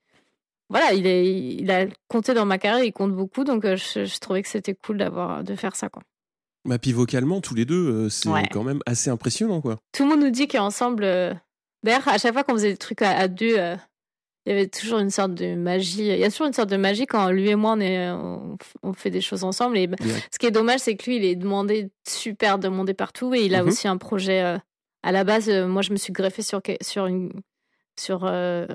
[0.69, 4.05] Voilà, il, est, il a compté dans ma carrière, il compte beaucoup, donc euh, je,
[4.05, 6.03] je trouvais que c'était cool d'avoir de faire ça, quoi.
[6.65, 8.49] Bah, puis vocalement, tous les deux, c'est Ouais.
[8.51, 9.79] quand même assez impressionnant, quoi.
[9.93, 11.05] Tout le monde nous dit qu'ensemble.
[11.05, 11.35] euh,
[11.83, 13.57] D'ailleurs, à chaque fois qu'on faisait des trucs à, à deux,
[14.47, 16.09] il y avait toujours une sorte de magie.
[16.09, 18.55] Il y a toujours une sorte de magie quand lui et moi on, est, on,
[18.57, 19.79] f- on fait des choses ensemble.
[19.79, 19.97] Et bah,
[20.33, 23.55] ce qui est dommage, c'est que lui, il est demandé, super demandé partout, et il
[23.55, 23.69] a Mhm.
[23.69, 24.43] aussi un projet.
[24.43, 24.59] euh,
[25.05, 27.33] à la base, euh, moi, je me suis greffée sur sur une
[28.01, 28.67] sur euh,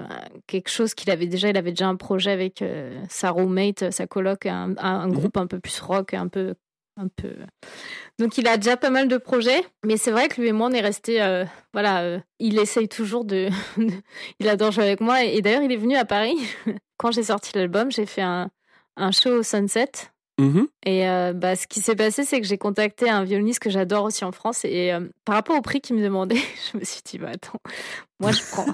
[0.46, 1.50] quelque chose qu'il avait déjà.
[1.50, 2.64] Il avait déjà un projet avec
[3.10, 5.14] sa roommate, sa coloc, un, un- un Mhm.
[5.14, 6.54] groupe un peu plus rock, un peu
[6.98, 7.30] un peu.
[8.20, 10.68] Donc il a déjà pas mal de projets, mais c'est vrai que lui et moi
[10.70, 11.20] on est resté,
[11.74, 13.50] voilà, euh, il essaye toujours de,
[14.40, 16.36] il adore jouer avec moi et, et d'ailleurs il est venu à Paris
[16.98, 18.50] quand j'ai sorti l'album, j'ai fait un,
[18.96, 19.92] un show au Sunset
[20.40, 20.68] Mhm.
[20.86, 24.04] et euh, bah, ce qui s'est passé c'est que j'ai contacté un violoniste que j'adore
[24.04, 26.36] aussi en France et euh, par rapport au prix qu'il me demandait,
[26.72, 27.58] je me suis dit bah attends,
[28.20, 28.68] moi je prends,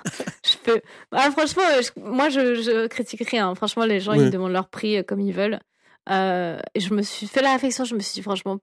[0.45, 0.82] je peux,
[1.13, 4.26] ah, franchement euh, je- moi je, je critique rien, franchement les gens Ouais.
[4.26, 5.57] ils demandent leur prix euh, comme ils veulent.
[6.09, 8.59] Euh, et je me suis fait la réflexion, je me suis dit franchement,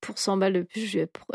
[0.00, 0.80] pour 100 balles de plus,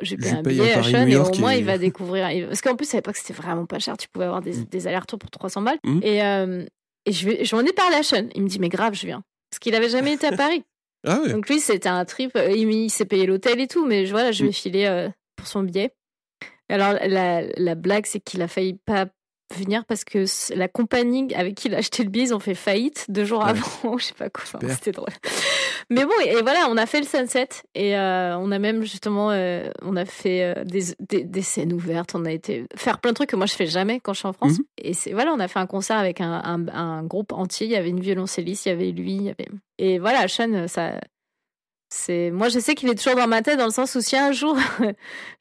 [0.02, 2.48] Je payer un billet à Sean et au moins et- il va découvrir.
[2.48, 4.66] Parce qu'en plus, à l'époque, c'était vraiment pas cher, tu pouvais avoir des, Mm.
[4.66, 5.80] des allers-retours pour 300 balles.
[5.84, 6.00] Mm.
[6.04, 6.66] Et, euh,
[7.06, 9.24] et je vais- j'en ai parlé à Sean, il me dit, mais grave, je viens.
[9.50, 10.64] Parce qu'il avait jamais été à Paris.
[11.06, 11.32] Ah ouais.
[11.34, 14.12] Donc lui, c'était un trip, euh, il, il s'est payé l'hôtel et tout, mais je-
[14.12, 14.46] voilà, je Mm.
[14.46, 15.92] lui ai filé euh, pour son billet.
[16.70, 19.08] Alors la, la blague, c'est qu'il a failli pas
[19.54, 20.26] venir parce que
[20.56, 23.44] la compagnie avec qui il a acheté le billet, ils ont fait faillite deux jours
[23.44, 23.50] Ouais.
[23.52, 25.10] avant, je sais pas quoi, c'était drôle.
[25.90, 28.82] Mais bon, et, et voilà, on a fait le sunset et euh, on a même
[28.84, 33.00] justement, euh, on a fait euh, des, des, des scènes ouvertes, on a été faire
[33.00, 34.60] plein de trucs que moi je fais jamais quand je suis en France.
[34.60, 34.66] Mhm.
[34.78, 37.72] Et c'est voilà, on a fait un concert avec un, un, un groupe entier, il
[37.74, 39.48] y avait une violoncelliste, il y avait lui, il y avait
[39.78, 41.02] et voilà, Sean, ça.
[41.94, 44.16] C'est moi je sais qu'il est toujours dans ma tête dans le sens où si
[44.16, 44.58] un jour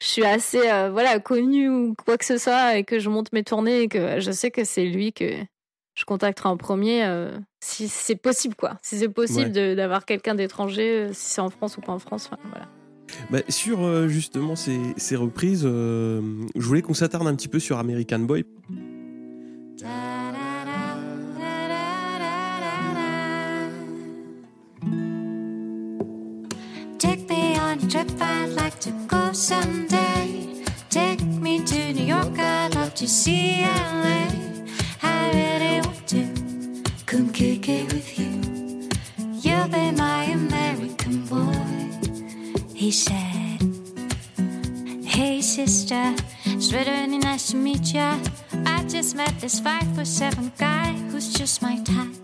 [0.01, 3.31] je suis assez euh, voilà connue ou quoi que ce soit et que je monte
[3.31, 5.31] mes tournées et que je sais que c'est lui que
[5.95, 9.75] je contacterai en premier euh, si c'est possible quoi si c'est possible Ouais.
[9.75, 12.67] d'avoir quelqu'un d'étranger euh, si c'est en France ou pas en France enfin, voilà
[13.29, 16.21] Bah, sur euh, justement ces, ces reprises, je
[16.55, 18.43] voulais qu'on s'attarde un petit peu sur American Boy.
[27.71, 30.63] On a trip I'd like to go someday.
[30.89, 34.27] Take me to New York, I'd love to see LA.
[35.01, 36.23] I really want to
[37.05, 38.89] come kick it with you.
[39.43, 41.63] You'll be my American boy,
[42.75, 43.59] he said.
[45.05, 46.13] Hey sister,
[46.45, 48.19] it's really nice to meet ya.
[48.65, 52.20] I just met this five foot seven guy who's just my type.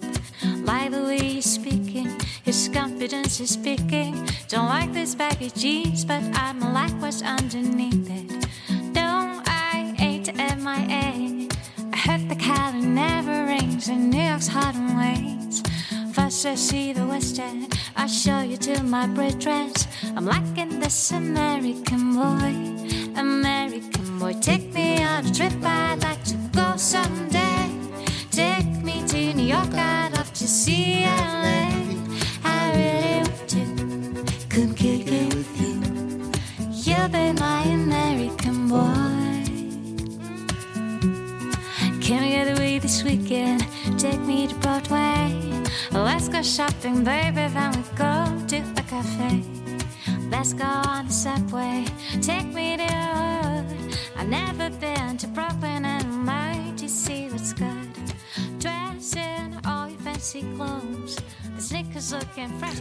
[0.67, 2.11] Like the way he's speaking,
[2.43, 4.27] his confidence is speaking.
[4.49, 8.47] Don't like this baggy jeans, but I'm like what's underneath it.
[8.93, 11.47] Don't I hate MIA?
[11.93, 15.63] I heard the Cali never rings, and New York's hot and waits.
[16.11, 19.87] First I see the West End, I show you to my braid dress.
[20.17, 22.53] I'm liking this American boy,
[23.15, 24.33] American boy.
[24.41, 27.76] Take me on a trip, I'd like to go someday.
[28.37, 31.71] Take me to New York, I'd love to see LA.
[32.43, 35.81] I really want to come kick it with you.
[36.69, 39.41] You'll be my American boy.
[41.99, 43.65] Can we get away this weekend?
[43.97, 45.33] Take me to Broadway.
[45.91, 47.47] Let's go shopping, baby.
[47.55, 48.13] Then we go
[48.49, 49.43] to a cafe.
[50.29, 51.85] Let's go on the subway.
[52.21, 53.65] Take me to.
[54.15, 56.56] I've never been to Brooklyn and I'd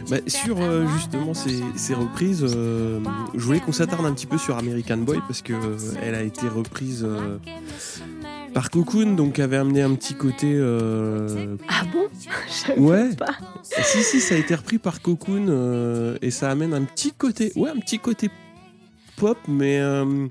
[0.09, 2.99] Bah, sur euh, justement ces, ces reprises, euh,
[3.33, 6.21] je voulais qu'on s'attarde un petit peu sur American Boy parce que euh, elle a
[6.23, 7.37] été reprise euh,
[8.53, 10.53] par Cocoon, donc avait amené un petit côté.
[10.55, 12.05] euh, Ah bon?
[12.21, 13.15] Je Ouais.
[13.15, 13.35] pas.
[13.63, 17.51] si si, ça a été repris par Cocoon euh, et ça amène un petit côté,
[17.55, 18.29] ouais, un petit côté
[19.15, 20.27] pop, mais euh,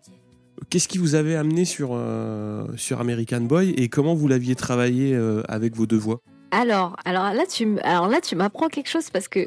[0.70, 5.14] qu'est-ce qui vous avait amené sur euh, sur American Boy et comment vous l'aviez travaillé
[5.14, 6.20] euh, avec vos deux voix?
[6.50, 9.46] Alors, alors là, tu, alors là, tu m'apprends quelque chose parce que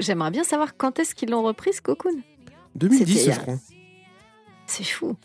[0.00, 2.20] j'aimerais bien savoir quand est-ce qu'ils l'ont reprise, Cocoon?
[2.76, 3.54] 2010, C'était, je crois.
[4.66, 5.16] C'est fou.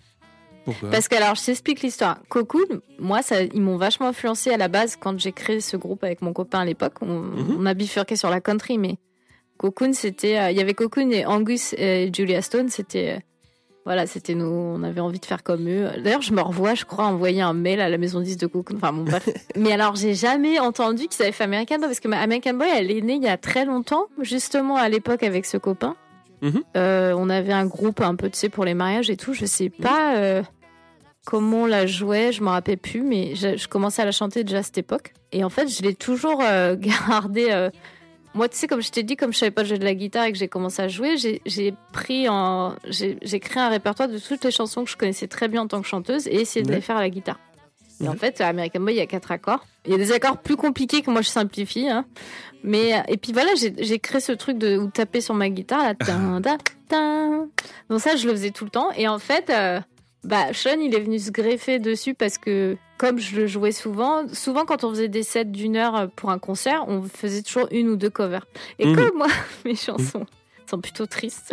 [0.66, 0.90] Pourquoi?
[0.90, 2.18] Parce que alors, je t'explique l'histoire.
[2.30, 6.04] Cocoon, moi, ça, ils m'ont vachement influencé à la base quand j'ai créé ce groupe
[6.04, 6.94] avec mon copain à l'époque.
[7.02, 7.58] On, Mhm.
[7.60, 8.96] on a bifurqué sur la country, mais
[9.58, 12.70] Cocoon, c'était, euh, il y avait Cocoon et Angus et Julia Stone.
[12.70, 13.20] C'était, euh,
[13.86, 14.46] voilà, c'était nous.
[14.46, 15.90] On avait envie de faire comme eux.
[16.02, 18.78] D'ailleurs, je me revois, je crois, envoyer un mail à la maison 10 de Cocoon.
[18.78, 19.28] Enfin, bon, bref.
[19.58, 22.70] mais alors, j'ai jamais entendu qu'ils avaient fait American Boy parce que ma American Boy,
[22.74, 25.96] elle est née il y a très longtemps, justement à l'époque avec ce copain.
[26.42, 26.64] Mhm.
[26.78, 29.34] Euh, on avait un groupe un peu, tu sais, pour les mariages et tout.
[29.34, 30.44] Je sais pas euh,
[31.26, 34.46] comment on la jouait, je me rappelle plus, mais je, je commençais à la chanter
[34.46, 35.14] déjà à cette époque.
[35.34, 37.70] Et en fait, je l'ai toujours euh, gardée.
[38.36, 40.26] Moi, tu sais, comme je t'ai dit, comme je savais pas jouer de la guitare
[40.26, 44.44] et que j'ai commencé à jouer, j'ai pris en, j'ai créé un répertoire de toutes
[44.44, 46.76] les chansons que je connaissais très bien en tant que chanteuse et essayé de Ouais.
[46.76, 47.40] les faire à la guitare.
[48.04, 49.64] Et en fait, à American Boy, il y a quatre accords.
[49.86, 51.88] Il y a des accords plus compliqués que moi je simplifie.
[51.88, 52.06] Hein.
[52.64, 55.84] Mais et puis voilà, j'ai créé ce truc de où taper sur ma guitare.
[55.84, 56.58] Là, tin, tin,
[56.90, 57.48] tin.
[57.90, 58.90] Donc ça, je le faisais tout le temps.
[58.98, 59.80] Et en fait, euh,
[60.24, 64.24] bah Sean, il est venu se greffer dessus parce que comme je le jouais souvent,
[64.32, 67.90] souvent quand on faisait des sets d'une heure pour un concert, on faisait toujours une
[67.90, 68.46] ou deux covers.
[68.80, 68.96] Et Mhm.
[68.96, 69.28] comme moi,
[69.66, 70.26] mes chansons
[70.70, 71.52] sont plutôt tristes,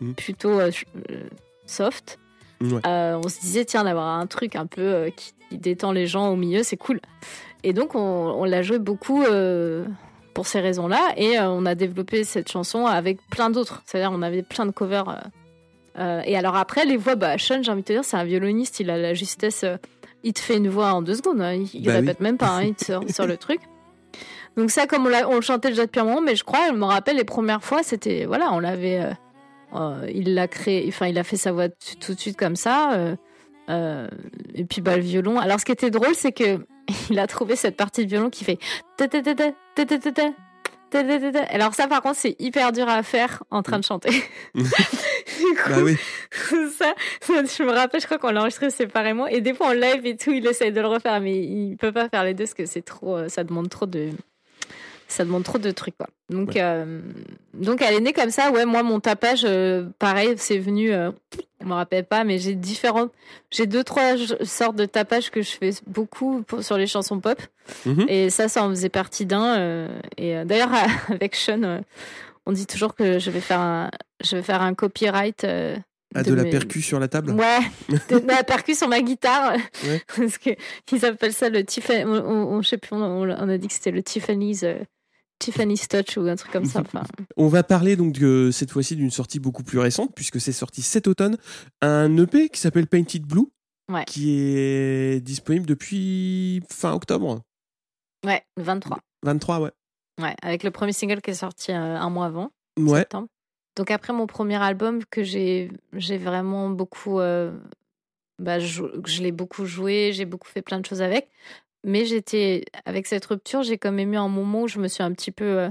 [0.00, 0.14] Mhm.
[0.16, 0.70] plutôt euh,
[1.10, 1.22] euh,
[1.66, 2.18] soft.
[2.60, 2.80] Ouais.
[2.86, 6.08] Euh, on se disait tiens d'avoir un truc un peu euh, qui, qui détend les
[6.08, 7.00] gens au milieu, c'est cool.
[7.62, 9.22] Et donc on, on l'a joué beaucoup
[10.34, 13.82] pour ces raisons-là et on a développé cette chanson avec plein d'autres.
[13.86, 15.24] C'est-à-dire on avait plein de covers.
[15.98, 18.24] Euh, et alors après les voix, bah Sean, j'ai envie de te dire, c'est un
[18.24, 19.64] violoniste, il a la justesse.
[19.64, 19.76] euh,
[20.24, 21.98] il te fait une voix en deux secondes, hein, il, Bah oui.
[22.00, 23.60] répète même pas, hein, il te sort, le truc.
[24.56, 26.72] Donc ça, comme on, on le chantait déjà depuis un moment, mais je crois, je
[26.72, 29.00] me rappelle les premières fois, c'était voilà, on l'avait,
[29.74, 33.14] euh, il l'a créé, enfin il a fait sa voix tout de suite comme ça.
[33.68, 35.38] et puis bah le violon.
[35.38, 36.66] Alors ce qui était drôle, c'est que
[37.10, 38.58] il a trouvé cette partie de violon qui fait.
[38.96, 40.22] ta ta ta ta ta ta ta
[41.50, 44.10] Alors ça par contre c'est hyper dur à faire en train de chanter.
[45.38, 45.96] Du coup, Bah oui.
[46.78, 49.72] ça, ça, je me rappelle, je crois qu'on l'a enregistré séparément et des fois en
[49.72, 52.44] live et tout, il essaye de le refaire, mais il peut pas faire les deux
[52.44, 54.10] parce que c'est trop, euh, ça demande trop de,
[55.08, 56.06] ça demande trop de trucs quoi.
[56.30, 56.60] Donc, Ouais.
[56.62, 57.00] euh,
[57.54, 58.50] donc elle est née comme ça.
[58.52, 61.10] Ouais, moi mon tapage, euh, pareil, c'est venu, euh,
[61.60, 63.10] je me rappelle pas, mais j'ai différentes,
[63.50, 67.40] j'ai deux trois sortes de tapage que je fais beaucoup pour- sur les chansons pop.
[67.86, 68.04] Mhm.
[68.08, 69.58] Et ça, ça en faisait partie d'un.
[69.58, 70.70] euh, et d'ailleurs,
[71.08, 71.80] avec Sean,
[72.46, 73.90] on dit toujours que je vais faire un,
[74.22, 75.46] je vais faire un copyright.
[76.14, 77.58] Ah, de la mes- percu sur la table Ouais,
[78.08, 79.52] de, de la percu sur ma guitare.
[79.84, 80.00] Ouais.
[80.16, 80.50] Parce que
[80.92, 82.04] ils appellent ça le Tiffany.
[82.06, 84.76] On, on- on- je sais plus, on, on a dit que c'était le Tiffany's euh,
[85.38, 86.80] Tiffany's Touch ou un truc comme ça.
[86.80, 87.02] Enfin,
[87.36, 90.82] On va parler donc de- cette fois-ci d'une sortie beaucoup plus récente, puisque c'est sorti
[90.82, 91.36] cet automne.
[91.80, 93.46] Un EP qui s'appelle Painted Blue,
[93.90, 94.04] Ouais.
[94.04, 97.40] qui est disponible depuis fin octobre.
[98.26, 98.98] ouais, le 23.
[99.22, 99.70] 23, ouais.
[100.20, 102.50] Ouais, avec le premier single qui est sorti euh, un mois avant.
[102.78, 102.98] Ouais.
[103.00, 103.28] septembre.
[103.76, 107.56] Donc après mon premier album que j'ai vraiment beaucoup euh,
[108.40, 108.82] bah, je
[109.22, 111.28] l'ai beaucoup joué, j'ai beaucoup fait plein de choses avec.
[111.84, 115.02] Mais j'étais avec cette rupture, j'ai quand même eu un moment où je me suis
[115.02, 115.70] un petit peu euh,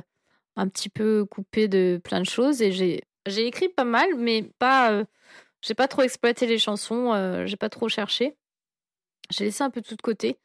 [0.56, 4.44] un petit peu coupée de plein de choses et j'ai j'ai écrit pas mal mais
[4.58, 5.04] pas euh,
[5.62, 8.36] j'ai pas trop exploité les chansons, euh, j'ai pas trop cherché.
[9.30, 10.38] J'ai laissé un peu tout de côté.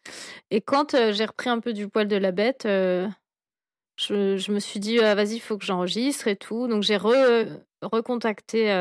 [0.51, 3.09] Et quand euh, j'ai repris un peu du poil de la bête, euh,
[3.97, 6.67] je, je me suis dit, ah, vas-y, il faut que j'enregistre et tout.
[6.67, 7.47] Donc j'ai re-
[7.83, 8.73] recontacté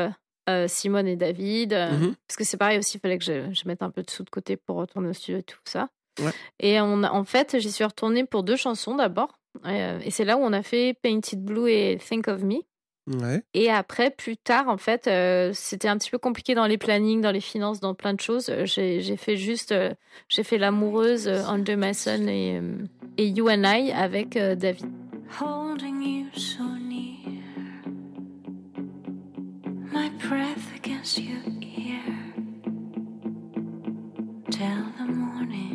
[0.48, 1.72] euh, Simone et David.
[1.74, 2.14] euh, Mhm.
[2.26, 4.24] Parce que c'est pareil aussi, il fallait que je, je mette un peu de sous
[4.24, 5.88] de côté pour retourner au studio et tout ça.
[6.20, 6.32] Ouais.
[6.60, 9.38] Et on a- en fait, j'y suis retournée pour deux chansons d'abord.
[9.66, 12.56] Euh, et c'est là où on a fait Painted Blue et Think of Me.
[13.06, 13.42] Ouais.
[13.52, 17.20] Et après, plus tard, en fait, euh, c'était un petit peu compliqué dans les plannings,
[17.20, 18.48] dans les finances, dans plein de choses.
[18.48, 19.92] Euh, J'ai fait juste, euh,
[20.28, 22.76] j'ai fait l'amoureuse euh, Under Mason et, euh,
[23.18, 24.86] et You and I avec euh, David.
[25.40, 27.42] holding you so near.
[29.92, 32.00] My breath against your ear.
[34.50, 35.71] Till the morning.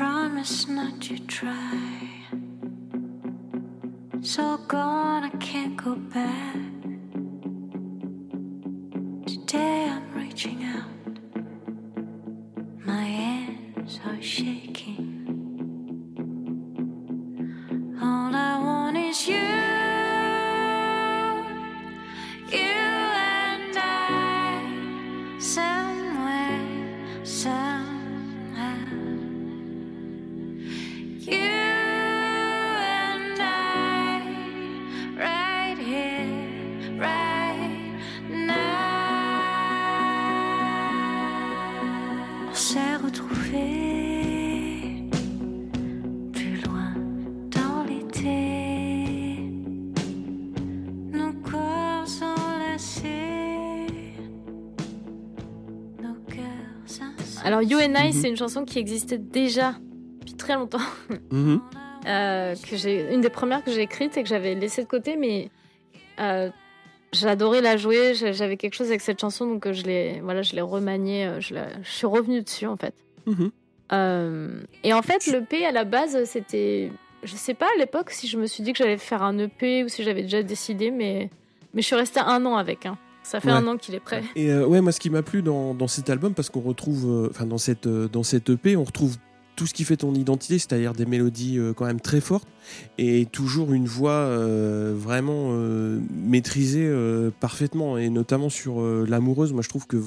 [0.00, 2.08] Promise not to try.
[4.22, 6.56] So gone, I can't go back.
[9.26, 11.18] Today I'm reaching out.
[12.86, 15.09] My hands are shaking.
[57.60, 58.12] Alors You and I, Mhm.
[58.12, 59.74] c'est une chanson qui existait déjà
[60.20, 60.78] depuis très longtemps.
[61.30, 61.60] Mhm.
[62.06, 65.16] Euh, que j'ai une des premières que j'ai écrites et que j'avais laissée de côté,
[65.16, 65.50] mais
[66.18, 66.48] euh,
[67.12, 68.14] j'adorais la jouer.
[68.14, 71.30] J'a- J'avais quelque chose avec cette chanson, donc euh, je l'ai, voilà, je l'ai remaniée.
[71.40, 72.94] Je, la- je suis revenue dessus en fait.
[73.26, 73.50] Mhm.
[73.92, 76.90] Euh, et en fait, le P à la base, c'était,
[77.22, 79.84] je sais pas à l'époque si je me suis dit que j'allais faire un EP
[79.84, 81.28] ou si j'avais déjà décidé, mais
[81.74, 82.86] mais je suis restée un an avec.
[82.86, 82.96] hein.
[83.30, 83.52] Ça fait Ouais.
[83.54, 84.24] un an qu'il est prêt.
[84.34, 87.04] Et euh, ouais, moi, ce qui m'a plu dans, dans cet album, parce qu'on retrouve,
[87.08, 89.16] euh, enfin, dans cette, euh, dans cette EP, on retrouve
[89.54, 92.48] tout ce qui fait ton identité, c'est-à-dire des mélodies quand même très fortes
[92.96, 94.26] et toujours une voix
[94.94, 95.52] vraiment
[96.10, 96.90] maîtrisée
[97.40, 99.52] parfaitement, et notamment sur L'amoureuse.
[99.52, 99.98] Moi, je trouve que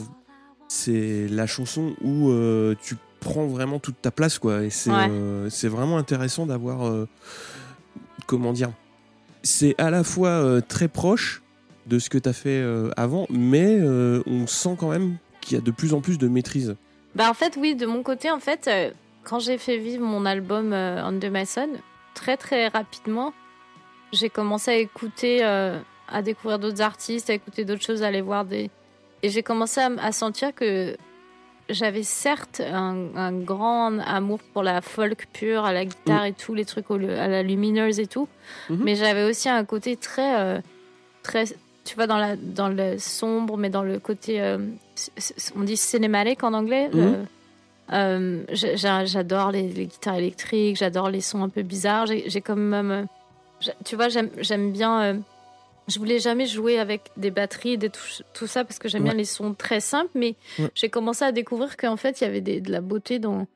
[0.68, 2.32] c'est la chanson où
[2.82, 4.64] tu prends vraiment toute ta place, quoi.
[4.64, 5.70] Et c'est Ouais.
[5.70, 6.92] vraiment intéressant d'avoir,
[8.26, 8.72] comment dire,
[9.44, 11.43] c'est à la fois euh, très proche
[11.86, 15.58] de ce que tu as fait euh, avant, mais euh, on sent quand même qu'il
[15.58, 16.76] y a de plus en plus de maîtrise.
[17.16, 18.92] Bah en fait oui, de mon côté en fait, euh,
[19.24, 21.70] quand j'ai fait vivre mon album Under Mason,
[22.14, 23.34] très très rapidement,
[24.12, 28.46] j'ai commencé à écouter, à découvrir d'autres artistes, à écouter d'autres choses, à aller voir
[28.46, 28.70] des...
[29.24, 30.96] Et j'ai commencé à, sentir que
[31.70, 36.54] j'avais certes un, un grand amour pour la folk pure, à la guitare et tout,
[36.54, 38.28] les trucs au- à la lumineuse et tout,
[38.70, 38.82] Mhm.
[38.84, 40.62] mais j'avais aussi un côté très...
[41.24, 41.46] très
[41.86, 44.42] tu vois, dans, la, dans le sombre, mais dans le côté...
[44.42, 44.58] euh,
[45.56, 46.90] on dit cinématique en anglais.
[46.94, 47.00] Mhm.
[47.02, 47.24] euh,
[47.92, 52.06] euh, j'a- j'a- j'adore les, les guitares électriques, j'adore les sons un peu bizarres.
[52.08, 53.08] J'ai quand même,
[53.86, 55.02] tu vois, j'aime bien.
[55.04, 55.14] euh,
[55.90, 59.14] je voulais jamais jouer avec des batteries, des touches, tout ça parce que j'aime bien
[59.14, 60.12] les sons très simples.
[60.16, 60.70] Mais Ouais.
[60.76, 63.48] j'ai commencé à découvrir qu'en fait il y avait des- de la beauté dans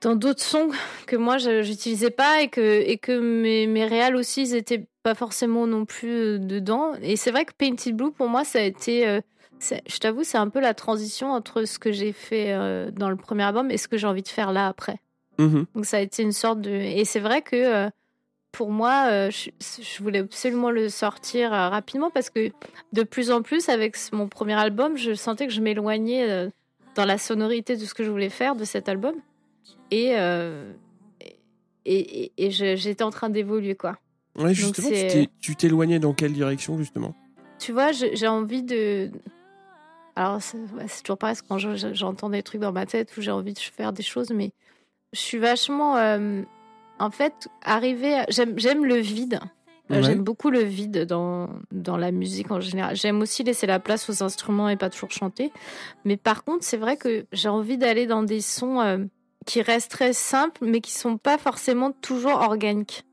[0.00, 0.70] dans d'autres sons
[1.06, 4.86] que moi je j'utilisais pas et que et que mes mes réals aussi ils étaient
[5.02, 6.92] pas forcément non plus euh, dedans.
[7.02, 9.20] Et c'est vrai que Painted Blue pour moi ça a été euh,
[9.86, 13.16] je t'avoue, c'est un peu la transition entre ce que j'ai fait euh, dans le
[13.16, 14.96] premier album et ce que j'ai envie de faire là après.
[15.38, 15.66] Mhm.
[15.74, 16.70] Donc ça a été une sorte de...
[16.70, 17.90] Et c'est vrai que euh,
[18.52, 22.50] pour moi, je, je voulais absolument le sortir rapidement parce que
[22.92, 26.48] de plus en plus, avec mon premier album, je sentais que je m'éloignais
[26.96, 29.14] dans la sonorité de ce que je voulais faire de cet album.
[29.90, 30.72] Et, euh,
[31.84, 33.96] et, et, et j'étais en train d'évoluer, quoi.
[34.38, 34.90] Ouais, justement,
[35.40, 37.14] tu t'éloignais dans quelle direction, justement?
[37.58, 39.10] Tu vois, j'ai envie de.
[40.16, 43.16] Alors, c'est ouais, c'est toujours pareil, quand je- je- j'entends des trucs dans ma tête
[43.16, 44.50] où j'ai envie de faire des choses, mais
[45.12, 45.96] je suis vachement.
[45.96, 46.42] euh,
[46.98, 48.14] en fait, arriver.
[48.14, 49.40] à- J'aime le vide.
[49.90, 50.02] Euh, Ouais.
[50.04, 52.94] J'aime beaucoup le vide dans, dans la musique en général.
[52.94, 55.50] J'aime aussi laisser la place aux instruments et pas toujours chanter.
[56.04, 58.98] Mais par contre, c'est vrai que j'ai envie d'aller dans des sons euh,
[59.46, 63.04] qui restent très simples, mais qui sont pas forcément toujours organiques.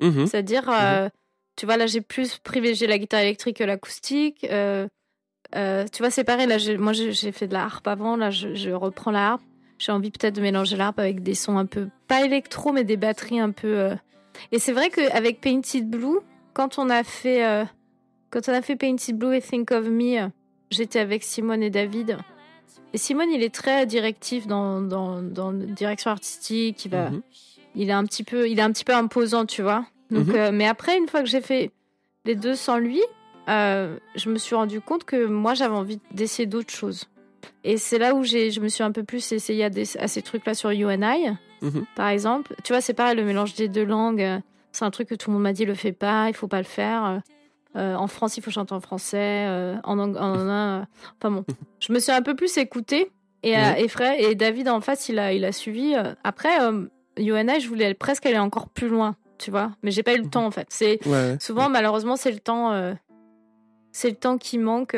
[0.00, 0.26] Mhm.
[0.26, 1.08] C'est-à-dire, euh,
[1.56, 4.46] tu vois, là, j'ai plus privilégié la guitare électrique que l'acoustique.
[4.50, 4.88] Euh,
[5.54, 6.46] euh, tu vois, c'est pareil.
[6.46, 8.16] Là, moi, j'ai fait de la harpe avant.
[8.16, 9.42] Là, je, je reprends la harpe.
[9.78, 12.84] J'ai envie peut-être de mélanger la harpe avec des sons un peu, pas électro, mais
[12.84, 13.90] des batteries un peu.
[14.52, 16.18] Et c'est vrai qu'avec Painted Blue,
[16.54, 17.66] quand on a fait,
[18.30, 20.30] quand on a fait Painted Blue et Think of Me,
[20.70, 22.18] j'étais avec Simone et David.
[22.92, 26.84] Et Simone, il est très directif dans, dans, dans la direction artistique.
[26.84, 27.22] Il va, Mhm.
[27.74, 29.84] il est un petit peu, il est un petit peu imposant, tu vois.
[30.10, 30.34] Donc, Mhm.
[30.36, 31.70] euh, mais après, une fois que j'ai fait
[32.24, 33.00] les deux sans lui,
[33.48, 37.04] euh, je me suis rendu compte que moi, j'avais envie d'essayer d'autres choses.
[37.64, 40.22] Et c'est là où je me suis un peu plus essayé à, des- à ces
[40.22, 41.30] trucs-là sur UNI,
[41.62, 41.84] Mhm.
[41.96, 42.54] par exemple.
[42.62, 44.22] Tu vois, c'est pareil, le mélange des deux langues.
[44.22, 44.38] euh,
[44.72, 46.58] C'est un truc que tout le monde m'a dit, le fais pas, il faut pas
[46.58, 47.20] le faire.
[47.76, 49.46] Euh, en France, il faut chanter en français.
[49.48, 50.82] euh, en ang- en, euh,
[51.18, 51.44] enfin bon,
[51.80, 53.10] je me suis un peu plus écoutée.
[53.42, 55.94] Et, et, Fred- et David, en face, il a, il a suivi.
[56.24, 56.56] Après,
[57.18, 59.72] UNI, je voulais presque aller encore plus loin, tu vois.
[59.82, 60.30] Mais j'ai pas eu le Mhm.
[60.30, 60.66] temps, en fait.
[60.70, 61.36] C'est Ouais.
[61.40, 62.94] souvent, malheureusement, c'est le temps,
[63.92, 64.96] c'est le temps qui manque.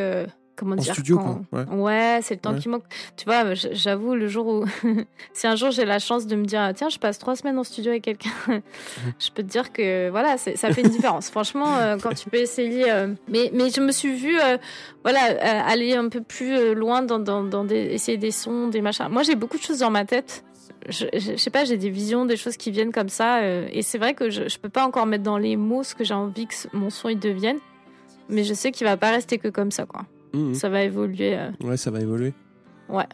[0.56, 1.60] Euh, comment En dire studio, quand- quoi.
[1.76, 1.82] Ouais.
[1.82, 2.58] Ouais, c'est le temps Ouais.
[2.58, 2.84] qui manque.
[3.16, 4.64] Tu vois, j- j'avoue, le jour où.
[5.32, 7.64] si un jour j'ai la chance de me dire, tiens, je passe trois semaines en
[7.64, 8.30] studio avec quelqu'un,
[9.18, 11.30] je peux te dire que voilà, ça fait une différence.
[11.30, 12.90] Franchement, euh, quand tu peux essayer.
[12.90, 14.56] euh, Mais, mais je me suis vue, euh,
[15.02, 17.76] voilà, euh, aller un peu plus euh, loin dans, dans, dans des...
[17.76, 19.06] essayer des sons, des machins.
[19.10, 20.44] Moi, j'ai beaucoup de choses dans ma tête.
[20.88, 23.38] Je, je, je sais pas, j'ai des visions, des choses qui viennent comme ça.
[23.38, 25.94] euh, et c'est vrai que je, je peux pas encore mettre dans les mots ce
[25.96, 27.58] que j'ai envie que mon son il devienne.
[28.28, 30.02] Mais je sais qu'il va pas rester que comme ça, quoi.
[30.36, 30.54] Mhm.
[30.54, 31.36] Ça va évoluer.
[31.36, 31.50] euh.
[31.64, 32.34] Ouais, ça va évoluer.
[32.88, 33.06] Ouais.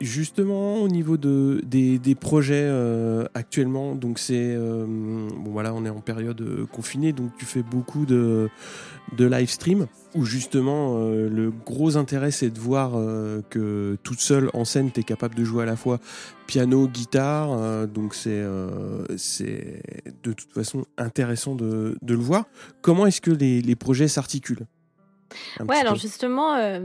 [0.00, 5.84] Justement, au niveau de, des, des projets euh, actuellement, donc c'est euh, bon voilà, on
[5.84, 8.48] est en période confinée, donc tu fais beaucoup de,
[9.16, 12.92] de live stream où justement le gros intérêt c'est de voir
[13.48, 16.00] que toute seule en scène tu es capable de jouer à la fois
[16.48, 18.42] piano, guitare, donc c'est
[19.16, 19.82] c'est
[20.24, 22.46] de toute façon intéressant de, de le voir.
[22.80, 24.66] Comment est-ce que les, les projets s'articulent?
[25.66, 25.98] Ouais, alors peu.
[25.98, 26.80] justement, euh,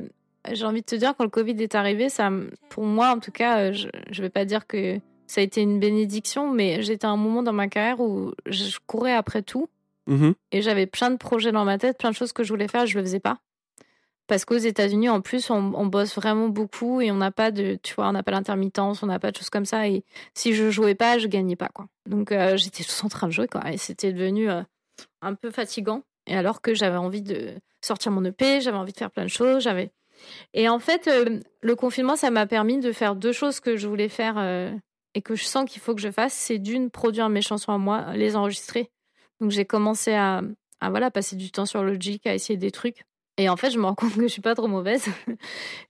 [0.52, 2.30] j'ai envie de te dire, quand le Covid est arrivé, ça,
[2.70, 5.62] pour moi en tout cas, euh, je, je vais pas dire que ça a été
[5.62, 9.68] une bénédiction, mais j'étais à un moment dans ma carrière où je courais après tout
[10.10, 10.36] Mhm.
[10.54, 12.86] et j'avais plein de projets dans ma tête, plein de choses que je voulais faire,
[12.86, 13.40] je le faisais pas.
[14.28, 17.78] Parce qu'aux États-Unis, en plus, on, on bosse vraiment beaucoup et on n'a pas de,
[17.82, 19.88] tu vois, on n'a pas l'intermittence, on n'a pas de choses comme ça.
[19.88, 21.88] Et si je jouais pas, je gagnais pas, quoi.
[22.06, 23.70] Donc euh, j'étais tous en train de jouer, quoi.
[23.72, 24.62] Et c'était devenu euh,
[25.22, 26.04] un peu fatigant.
[26.28, 27.54] Et alors que j'avais envie de
[27.84, 29.92] sortir mon EP, j'avais envie de faire plein de choses, j'avais.
[30.54, 33.88] Et en fait, euh, le confinement, ça m'a permis de faire deux choses que je
[33.88, 34.72] voulais faire euh,
[35.14, 36.34] et que je sens qu'il faut que je fasse.
[36.34, 38.92] C'est d'une, produire mes chansons à moi, les enregistrer.
[39.40, 40.42] Donc j'ai commencé à,
[40.82, 43.04] voilà, passer du temps sur Logic, à essayer des trucs.
[43.38, 45.08] Et en fait, je me rends compte que je suis pas trop mauvaise.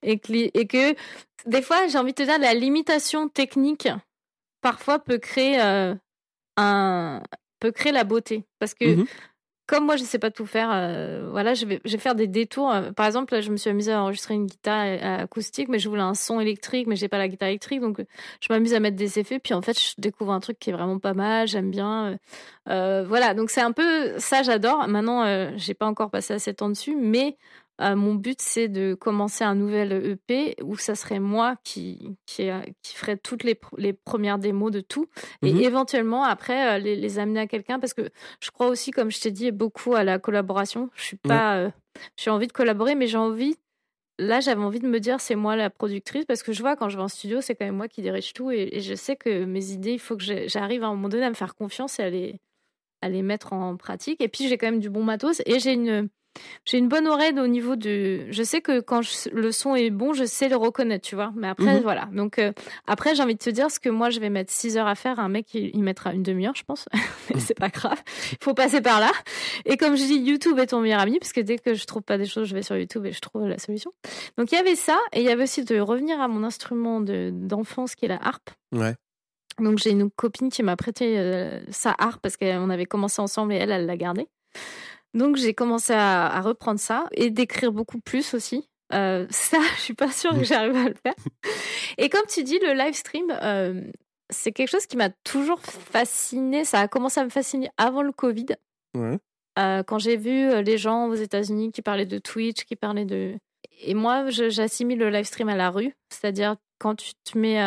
[0.03, 0.95] et, que,
[1.45, 3.87] des fois, j'ai envie de te dire, la limitation technique,
[4.61, 5.95] parfois, peut créer, euh,
[6.57, 7.23] un,
[7.59, 8.45] peut créer la beauté.
[8.59, 9.07] Parce que Mhm.
[9.67, 12.71] Comme moi, je sais pas tout faire, euh, voilà, je vais, faire des détours.
[12.71, 15.77] Euh, Par exemple, là, je me suis amusée à enregistrer une guitare euh, acoustique, mais
[15.77, 17.99] je voulais un son électrique, mais j'ai pas la guitare électrique, donc
[18.39, 19.39] je m'amuse à mettre des effets.
[19.39, 22.17] Puis en fait, je découvre un truc qui est vraiment pas mal, j'aime bien.
[22.65, 24.87] voilà, donc c'est un peu ça, j'adore.
[24.87, 27.37] Maintenant, euh, j'ai pas encore passé assez de temps dessus, mais
[27.81, 32.49] euh, mon but, c'est de commencer un nouvel EP où ça serait moi qui, qui,
[32.49, 35.07] euh, qui ferait toutes les, les premières démos de tout
[35.43, 35.61] et Mhm.
[35.61, 38.09] éventuellement après euh, les, les amener à quelqu'un parce que
[38.41, 40.89] je crois aussi, comme je t'ai dit, beaucoup à la collaboration.
[40.95, 41.69] Je suis pas, euh,
[42.15, 43.55] j'ai envie de collaborer, mais j'ai envie.
[44.19, 46.89] Là, j'avais envie de me dire, c'est moi la productrice, parce que je vois quand
[46.89, 49.15] je vais en studio, c'est quand même moi qui dirige tout, et, et je sais
[49.15, 51.99] que mes idées, il faut que j'arrive à un moment donné à me faire confiance
[51.99, 52.41] et à les,
[53.03, 54.19] à les mettre en pratique.
[54.19, 56.09] Et puis, j'ai quand même du bon matos, et j'ai une,
[56.65, 58.25] j'ai une bonne oreille au niveau de.
[58.31, 61.31] Je sais que quand je- le son est bon, je sais le reconnaître, tu vois.
[61.35, 61.81] Mais après, Mhm.
[61.81, 62.05] voilà.
[62.13, 62.51] Donc, euh,
[62.87, 64.95] après, j'ai envie de te dire ce que moi, je vais mettre 6 heures à
[64.95, 65.19] faire.
[65.19, 66.87] Un mec, il, il mettra une demi-heure, je pense.
[67.33, 68.01] Mais c'est pas grave.
[68.31, 69.11] Il faut passer par là.
[69.65, 72.03] Et comme je dis, YouTube est ton meilleur ami, parce que dès que je trouve
[72.03, 73.91] pas des choses, je vais sur YouTube et je trouve la solution.
[74.37, 74.97] Donc, il y avait ça.
[75.13, 78.19] Et il y avait aussi de revenir à mon instrument de- d'enfance qui est la
[78.21, 78.49] harpe.
[78.73, 78.93] Ouais.
[79.59, 83.53] Donc j'ai une copine qui m'a prêté euh, sa harpe parce qu'on avait commencé ensemble
[83.53, 84.27] et elle, elle l'a gardée.
[85.13, 88.67] Donc j'ai commencé à, à reprendre ça et d'écrire beaucoup plus aussi.
[88.93, 91.15] Euh, ça, je suis pas sûre que j'arrive à le faire.
[91.97, 93.81] Et comme tu dis, le live stream, euh,
[94.29, 96.65] c'est quelque chose qui m'a toujours fasciné.
[96.65, 98.47] Ça a commencé à me fasciner avant le Covid.
[98.95, 99.17] Ouais.
[99.59, 103.35] Euh, quand j'ai vu les gens aux États-Unis qui parlaient de Twitch, qui parlaient de.
[103.81, 107.59] et moi, j'assimile le live stream à la rue, c'est-à-dire quand tu te mets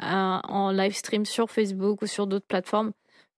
[0.00, 2.90] en live stream sur Facebook ou sur d'autres plateformes,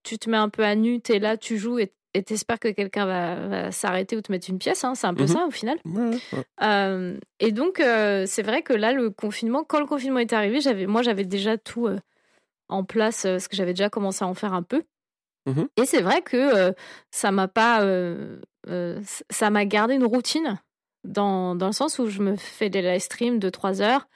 [0.05, 2.59] tu te mets un peu à nu, tu es là, tu joues et et t'espères
[2.59, 4.85] que quelqu'un va, va s'arrêter ou te mettre une pièce.
[4.85, 5.29] hein, c'est un peu Mhm.
[5.29, 5.79] ça au final.
[5.85, 6.45] Ouais, ouais, ouais.
[6.63, 10.61] Euh, et donc, euh, c'est vrai que là, le confinement, quand le confinement est arrivé,
[10.61, 11.99] j'avais, moi, j'avais déjà tout euh,
[12.69, 14.83] en place, parce que j'avais déjà commencé à en faire un peu.
[15.47, 15.69] Mhm.
[15.79, 16.75] Et c'est vrai que
[17.11, 17.83] ça m'a pas,
[19.31, 20.59] ça m'a gardé une routine.
[21.05, 24.09] Dans, dans le sens où je me fais des live streams de 3 heures,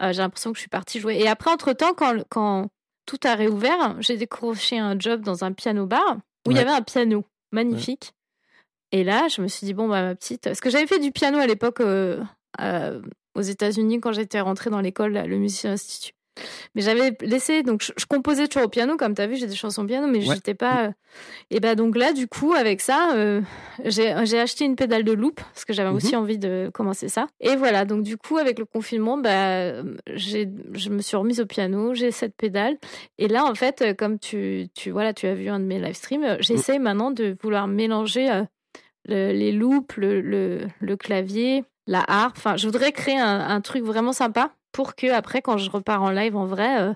[0.00, 1.18] euh, j'ai l'impression que je suis partie jouer.
[1.18, 2.68] Et après, entre-temps, quand, quand
[3.06, 6.70] tout a réouvert, j'ai décroché un job dans un piano bar où il y avait
[6.70, 8.12] un piano magnifique.
[8.92, 10.44] Et là, je me suis dit, bon, bah, ma petite.
[10.44, 12.22] Parce que j'avais fait du piano à l'époque euh,
[12.60, 13.02] euh,
[13.34, 16.12] aux États-Unis quand j'étais rentrée dans l'école, le Musicien Institut.
[16.74, 19.46] Mais j'avais laissé, donc je, je composais toujours au piano, comme tu as vu, j'ai
[19.46, 20.34] des chansons au piano, mais Ouais.
[20.34, 20.86] j'étais pas.
[20.86, 20.90] euh,
[21.50, 23.40] Et bah, donc là, du coup, avec ça, euh,
[23.84, 25.96] j'ai j'ai acheté une pédale de loop, parce que j'avais Mhm.
[25.96, 27.26] aussi envie de commencer ça.
[27.40, 29.82] Et voilà, donc du coup, avec le confinement, bah,
[30.16, 32.76] je me suis remise au piano, j'ai cette pédale.
[33.18, 35.80] Et là, en fait, euh, comme tu, tu, voilà, tu as vu un de mes
[35.80, 38.42] live streams, euh, j'essaye maintenant de vouloir mélanger euh,
[39.06, 42.34] le- les loops, le, le, le clavier, la harpe.
[42.36, 46.02] Enfin, je voudrais créer un, un truc vraiment sympa pour que après, quand je repars
[46.02, 46.94] en live en vrai, euh,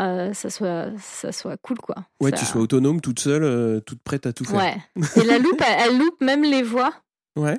[0.00, 1.96] euh, ça soit ça soit cool quoi.
[2.20, 4.56] Ouais, Ça- tu sois autonome, toute seule, euh, toute prête à tout faire.
[4.58, 4.76] Ouais.
[5.16, 6.92] Et la loupe, elle, elle loupe même les voix.
[7.36, 7.58] Ouais.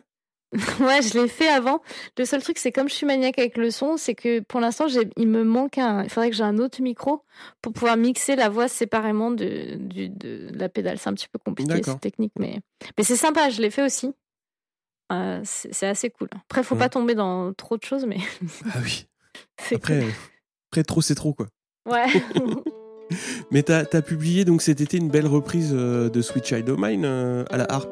[0.79, 1.81] Ouais, je l'ai fait avant.
[2.17, 4.86] Le seul truc, c'est comme je suis maniaque avec le son, c'est que pour l'instant,
[5.17, 6.03] il me manque un.
[6.03, 7.23] Il faudrait que j'ai un autre micro
[7.61, 10.97] pour pouvoir mixer la voix séparément de, du- de, la pédale.
[10.97, 12.59] C'est un petit peu compliqué, c'est technique, mais,
[12.97, 14.13] mais c'est sympa, je l'ai fait aussi.
[15.11, 16.29] Euh, c'est c'est assez cool.
[16.49, 16.79] Après, faut Ouais.
[16.79, 18.17] pas tomber dans trop de choses, mais
[18.73, 19.07] Ah oui.
[19.57, 20.09] C'est Après, euh,
[20.71, 21.47] après trop, c'est trop, quoi.
[21.89, 22.07] Ouais.
[23.51, 26.77] Mais t'as as publié donc cet été une belle reprise euh, de Sweet Child O'
[26.77, 27.89] Mine euh, à la harpe?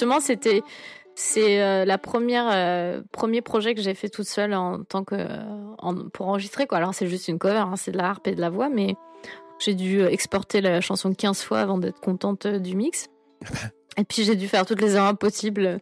[0.00, 0.62] Justement, c'était
[1.14, 5.14] c'est euh, la première euh, premier projet que j'ai fait toute seule en tant que
[5.78, 6.78] en- pour enregistrer quoi.
[6.78, 8.94] Alors c'est juste une cover, hein, c'est de la harpe et de la voix, mais
[9.58, 13.08] j'ai dû exporter la chanson 15 fois avant d'être contente euh, du mix.
[13.98, 15.78] Et puis j'ai dû faire toutes les erreurs possibles.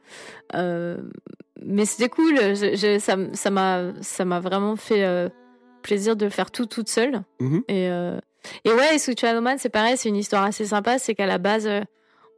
[0.54, 0.96] Euh,
[1.62, 2.34] mais c'était cool.
[2.56, 5.28] Je- je- ça m'a ça m'a vraiment fait euh,
[5.82, 7.20] plaisir de faire tout toute seule.
[7.38, 7.62] Mhm.
[7.68, 8.18] Et, euh,
[8.64, 8.96] et ouais,
[9.40, 10.98] Mine, c'est pareil, c'est une histoire assez sympa.
[10.98, 11.82] C'est qu'à la base, euh,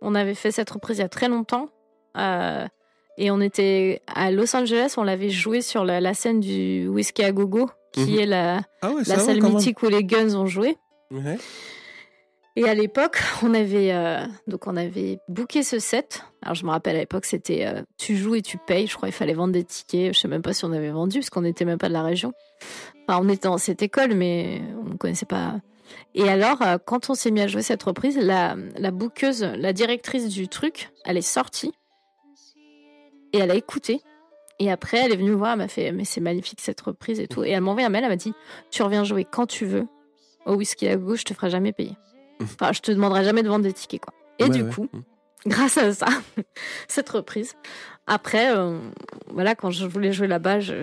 [0.00, 1.68] on avait fait cette reprise il y a très longtemps.
[2.16, 2.66] euh,
[3.18, 7.22] et on était à Los Angeles, on l'avait joué sur la, la scène du Whiskey
[7.24, 8.18] à Gogo, qui Mhm.
[8.18, 10.76] est la, Ah ouais, la salle mythique où les Guns ont joué.
[11.10, 11.36] Ouais.
[12.56, 16.24] Et à l'époque, on avait euh, donc on avait booké ce set.
[16.42, 18.86] Alors je me rappelle à l'époque, c'était euh, tu joues et tu payes.
[18.86, 20.14] Je crois qu'il fallait vendre des tickets.
[20.14, 22.02] Je sais même pas si on avait vendu parce qu'on n'était même pas de la
[22.02, 22.32] région.
[23.06, 25.56] Enfin, on était dans cette école, mais on ne connaissait pas.
[26.14, 29.72] Et alors, euh, quand on s'est mis à jouer cette reprise, la la bookeuse, la
[29.72, 31.72] directrice du truc, elle est sortie
[33.32, 34.00] et elle a écouté.
[34.58, 37.20] Et après, elle est venue me voir, elle m'a fait mais c'est magnifique cette reprise
[37.20, 37.44] et tout.
[37.44, 38.34] Et elle m'a envoyé un mail, elle m'a dit
[38.70, 39.86] tu reviens jouer quand tu veux
[40.46, 41.96] au whisky à gauche, je te ferai jamais payer.
[42.42, 44.14] Enfin, je te demanderai jamais de vendre des tickets, quoi.
[44.38, 44.70] Et Ouais, du ouais.
[44.72, 45.00] coup, Mm.
[45.46, 46.06] grâce à ça,
[46.88, 47.54] cette reprise,
[48.06, 48.78] après, euh,
[49.28, 50.74] voilà, quand je voulais jouer là-bas, je,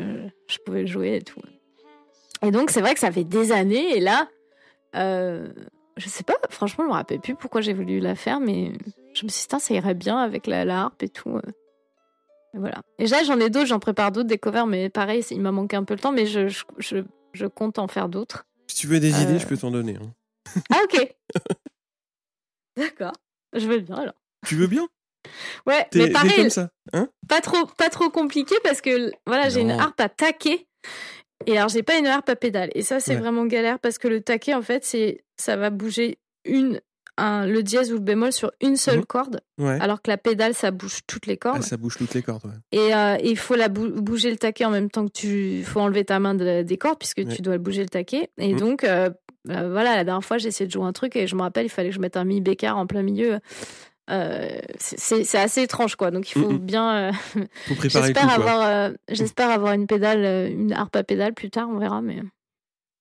[0.48, 1.42] je pouvais jouer et tout.
[2.46, 4.28] Et donc, c'est vrai que ça fait des années, et là,
[4.96, 5.48] euh,
[5.98, 8.74] je sais pas, franchement, je me rappelle plus pourquoi j'ai voulu la faire, mais
[9.14, 11.30] je me suis dit, ça irait bien avec la, la harpe et tout.
[11.36, 11.42] euh.
[12.54, 12.82] Et voilà.
[13.00, 15.76] Et là, j'en ai d'autres, j'en prépare d'autres, des covers, mais pareil, il m'a manqué
[15.76, 16.98] un peu le temps, mais je, je, je,
[17.34, 18.46] je compte en faire d'autres.
[18.68, 19.98] Si tu veux des Euh, idées, je peux t'en donner.
[20.02, 20.14] hein.
[20.72, 21.16] Ah, ok.
[22.78, 23.14] D'accord.
[23.54, 24.14] Je veux bien alors.
[24.46, 24.88] Tu veux bien?
[25.66, 27.10] Ouais, mais pareil, comme ça hein?
[27.28, 30.68] pas trop, pas trop compliqué parce que voilà, j'ai une harpe à taquer.
[31.46, 32.70] Et alors, j'ai pas une harpe à pédale.
[32.76, 33.20] Et ça, c'est Ouais.
[33.20, 36.82] vraiment galère parce que le taquet, en fait, c'est, ça va bouger une,
[37.18, 39.06] un, le dièse ou le bémol sur une seule Mhm.
[39.06, 39.78] corde, Ouais.
[39.82, 41.58] alors que la pédale, ça bouge toutes les cordes.
[41.60, 42.46] Ah, ça bouge toutes les cordes.
[42.46, 42.52] Ouais.
[42.72, 45.80] Et euh, il faut la bou- bouger le taquet en même temps que tu faut
[45.80, 48.30] enlever ta main de- des cordes puisque tu dois bouger le taquet.
[48.38, 48.60] Et Mhm.
[48.60, 49.10] donc euh,
[49.50, 51.66] euh, voilà, la dernière fois j'ai essayé de jouer un truc et je me rappelle
[51.66, 53.40] il fallait que je mette un mi bécard en plein milieu.
[54.10, 56.12] Euh, c'est- assez étrange quoi.
[56.12, 57.10] Donc il faut bien.
[57.10, 57.12] euh,
[57.84, 62.02] J'espère avoir euh, j'espère avoir une pédale une harpe à pédale plus tard on verra
[62.02, 62.22] mais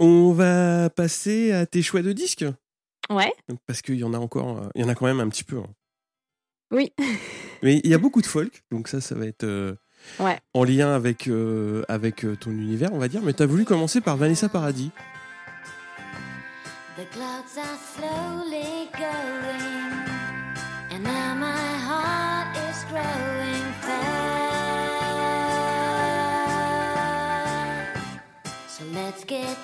[0.00, 2.44] On va passer à tes choix de disques
[3.09, 3.32] ouais
[3.66, 5.59] parce qu'il y en a encore, il y en a quand même un petit peu.
[5.59, 5.66] hein.
[6.72, 6.92] oui
[7.62, 9.74] Mais il y a beaucoup de folk, donc ça, ça va être euh,
[10.20, 10.38] Ouais.
[10.54, 13.22] en lien avec, euh, avec ton univers, on va dire.
[13.22, 14.90] Mais tu as voulu commencer par Vanessa Paradis.
[16.96, 19.95] The clouds are slowly going,
[20.97, 24.16] and now my heart is growing fast.
[28.68, 29.59] So let's get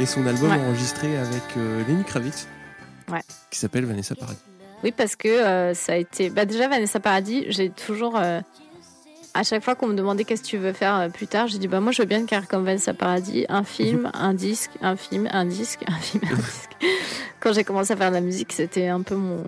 [0.00, 0.56] Et son album Ouais.
[0.58, 2.48] enregistré avec euh, Lenny Kravitz.
[3.10, 3.20] Ouais.
[3.50, 4.38] Qui s'appelle Vanessa Paradis.
[4.82, 6.30] Oui, parce que euh, ça a été.
[6.30, 8.16] Bah, déjà, Vanessa Paradis, j'ai toujours.
[8.16, 8.40] euh,
[9.34, 11.58] À chaque fois qu'on me demandait qu'est-ce que tu veux faire euh, plus tard, j'ai
[11.58, 14.70] dit bah moi je veux bien une carrière comme Vanessa Paradis, un film, un disque,
[14.80, 16.70] un film, un disque, un film, un disque.
[17.40, 19.44] Quand j'ai commencé à faire de la musique, c'était un peu mon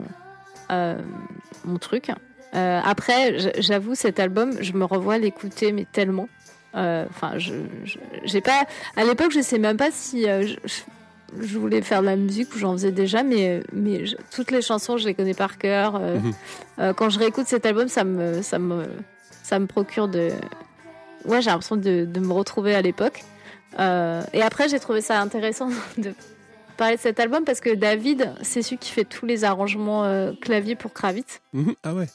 [1.65, 2.11] mon truc.
[2.55, 6.29] Après, j'avoue cet album, je me revois l'écouter mais tellement.
[6.75, 7.55] Euh, Enfin, je
[8.25, 8.65] j'ai pas.
[8.97, 12.59] À l'époque, je sais même pas si euh, je, voulais faire de la musique ou
[12.59, 15.97] j'en faisais déjà, mais mais je- toutes les chansons, je les connais par cœur.
[15.97, 16.19] Euh,
[16.79, 16.95] Mhm.
[16.95, 18.85] quand je réécoute cet album, ça me ça me
[19.43, 20.31] ça me procure de
[21.27, 23.23] ouais, j'ai l'impression de, de me retrouver à l'époque.
[23.79, 25.69] Euh, et après, j'ai trouvé ça intéressant
[25.99, 26.13] de
[26.77, 30.33] parler de cet album parce que David, c'est celui qui fait tous les arrangements euh,
[30.41, 31.41] clavier pour Kravitz.
[31.53, 31.75] Mhm.
[31.85, 32.07] Ah ouais.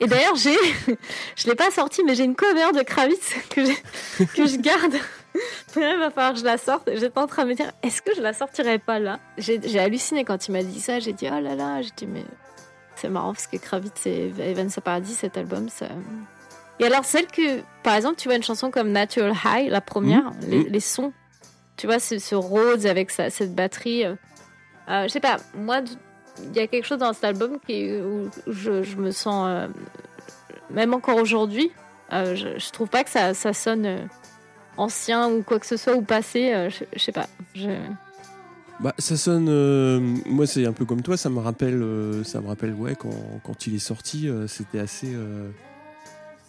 [0.00, 0.56] Et d'ailleurs, j'ai,
[1.36, 3.60] je l'ai pas sorti, mais j'ai une cover de Kravitz que,
[4.36, 4.94] que je garde.
[5.76, 6.90] Il va falloir que je la sorte.
[6.94, 9.18] J'étais en train de me dire, est-ce que je la sortirais pas là?
[9.38, 11.00] J'ai, halluciné quand il m'a dit ça.
[11.00, 12.24] J'ai dit, oh là là, j'ai dit, mais
[12.96, 15.86] c'est marrant parce que Kravitz et Vanessa Paradis, cet album, ça.
[16.78, 20.30] Et alors, celle que, par exemple, tu vois une chanson comme Natural High, la première,
[20.48, 20.66] les, Mhm.
[20.68, 21.12] les sons,
[21.76, 24.04] tu vois, ce, ce Rhodes avec sa, cette batterie.
[24.04, 24.14] euh,
[24.88, 25.80] euh, je sais pas, moi,
[26.38, 29.68] il y a quelque chose dans cet album qui, où je, me sens, euh,
[30.70, 31.70] même encore aujourd'hui,
[32.12, 34.04] euh, je, je trouve pas que ça, sonne euh,
[34.76, 36.68] ancien ou quoi que ce soit ou passé.
[36.70, 37.26] je, je sais pas.
[38.80, 39.50] Bah, ça sonne.
[40.26, 41.16] moi, c'est un peu comme toi.
[41.16, 41.84] Ça me rappelle.
[42.24, 45.14] ça me rappelle, ouais, quand, quand il est sorti, c'était assez.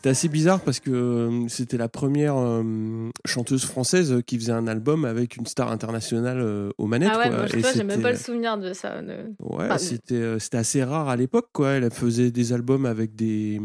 [0.04, 4.68] C'était assez bizarre parce que euh, c'était la première euh, chanteuse française qui faisait un
[4.68, 7.12] album avec une star internationale euh, aux manettes.
[7.14, 7.38] Ah ouais, quoi.
[7.38, 9.02] moi, je j'ai même pas le souvenir de ça.
[9.02, 11.70] de- Ouais, Enfin, c'était euh, c'était assez rare à l'époque quoi.
[11.70, 13.62] Elle faisait des albums avec des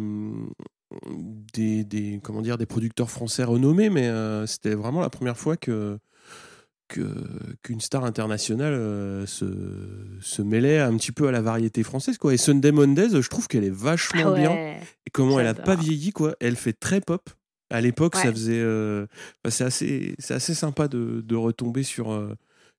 [1.55, 4.09] des, des comment dire des producteurs français renommés, mais
[4.47, 5.99] c'était vraiment la première fois que
[6.89, 9.47] qu'une star internationale euh, se
[10.21, 12.35] se mêlait un petit peu à la variété française quoi.
[12.35, 14.41] Et Sunday Mondays, je trouve qu'elle est vachement Ah ouais.
[14.41, 14.53] bien
[15.07, 16.35] et comment elle a pas vieilli quoi.
[16.41, 17.29] Elle fait très pop.
[17.71, 19.07] À l'époque, ça faisait euh,
[19.45, 22.35] bah, c'est assez c'est assez sympa de, de retomber sur euh,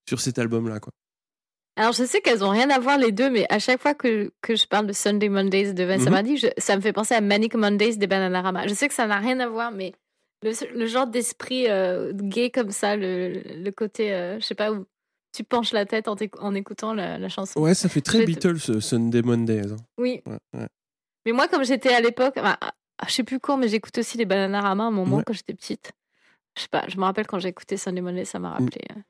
[0.08, 0.92] sur cet album là quoi.
[1.76, 4.34] Alors, je sais qu'elles ont rien à voir les deux, mais à chaque fois que,
[4.42, 5.86] que je parle de Sunday Mondays de.
[6.04, 8.68] Paradis, je- ça me fait penser à Manic Mondays des Bananarama.
[8.68, 9.94] Je sais que ça n'a rien à voir, mais
[10.44, 14.72] le, le genre d'esprit euh, gay comme ça, le, le côté, euh, je sais pas,
[14.72, 14.86] où
[15.36, 16.16] tu penches la tête en,
[16.56, 17.60] écoutant la, la chanson.
[17.60, 19.72] Ouais, ça fait très Beatles ce Sunday Mondays.
[19.72, 19.76] hein.
[19.98, 20.22] Oui.
[20.26, 20.68] Ouais, ouais.
[21.26, 22.72] Mais moi, comme j'étais à l'époque, enfin, ah,
[23.08, 25.24] je sais plus quand, mais j'écoutais aussi les Bananarama à un moment Ouais.
[25.26, 25.92] quand j'étais petite.
[26.58, 28.82] Je sais pas, je me rappelle quand j'ai écouté Sunday Mondays, ça m'a rappelé.
[28.92, 29.02] euh.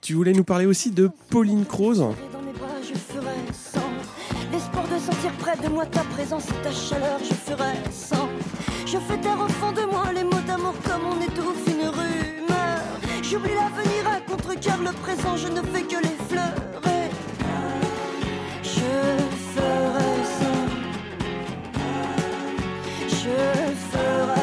[0.00, 1.98] Tu voulais nous parler aussi de Pauline Croze?
[2.00, 2.10] Dans
[2.42, 3.81] mes bras, je ferai sans
[4.72, 8.28] pour de sentir près de moi ta présence et ta chaleur, je ferai sans.
[8.86, 12.80] Je fais taire au fond de moi les mots d'amour comme on étouffe une rumeur.
[13.22, 17.10] J'oublie l'avenir à contre-cœur, le présent, je ne fais que les l'effleurer.
[18.62, 18.92] Je
[19.54, 20.68] ferai sans.
[23.08, 24.41] Je ferai.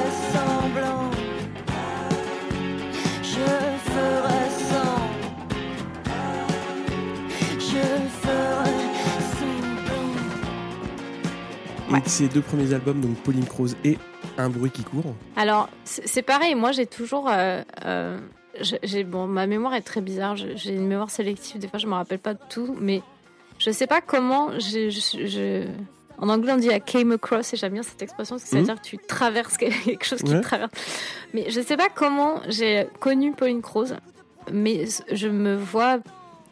[11.89, 13.97] Donc, ces deux premiers albums, donc Pauline Croze et
[14.37, 15.15] Un bruit qui court.
[15.35, 17.27] Alors, c'est pareil, moi j'ai toujours.
[17.29, 18.17] euh, euh,
[18.83, 21.87] j'ai- bon, ma mémoire est très bizarre, je- j'ai une mémoire sélective, des fois je
[21.87, 23.01] me rappelle pas de tout, mais
[23.57, 24.49] je sais pas comment.
[24.59, 25.67] j'ai- je- je-
[26.17, 28.55] en anglais on dit I came across, et j'aime bien cette expression, parce que ça
[28.57, 28.67] veut Mhm.
[28.67, 29.57] dire que tu traverses
[29.93, 30.39] quelque chose qui Ouais.
[30.41, 30.71] te traverse.
[31.33, 33.95] Mais je sais pas comment j'ai connu Pauline Croze,
[34.51, 35.99] mais je me vois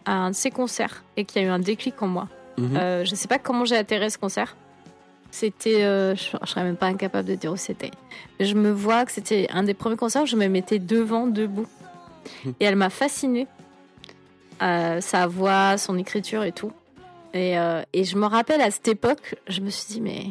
[0.06, 2.28] à un de ses concerts et qu'il y a eu un déclic en moi.
[2.58, 2.78] Mhm.
[2.78, 4.56] Euh, je sais pas comment j'ai atterri à ce concert.
[5.32, 7.91] C'était, euh, je, je serais même pas incapable de dire où c'était.
[8.40, 11.68] Je me vois que c'était un des premiers concerts où je me mettais devant, debout.
[12.60, 13.48] Et elle m'a fascinée.
[14.62, 16.72] Euh, sa voix, son écriture et tout.
[17.34, 20.24] Et, euh, et je me rappelle à cette époque, je me suis dit, mais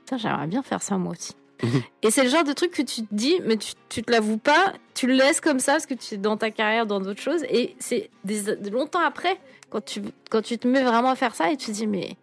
[0.00, 1.34] putain, j'aimerais bien faire ça moi aussi.
[2.02, 4.38] Et c'est le genre de truc que tu te dis, mais tu, tu te l'avoues
[4.38, 7.20] pas, tu le laisses comme ça parce que tu es dans ta carrière, dans d'autres
[7.20, 7.42] choses.
[7.50, 9.38] Et c'est des, longtemps après,
[9.70, 12.16] quand tu, quand tu te mets vraiment à faire ça et tu te dis, mais,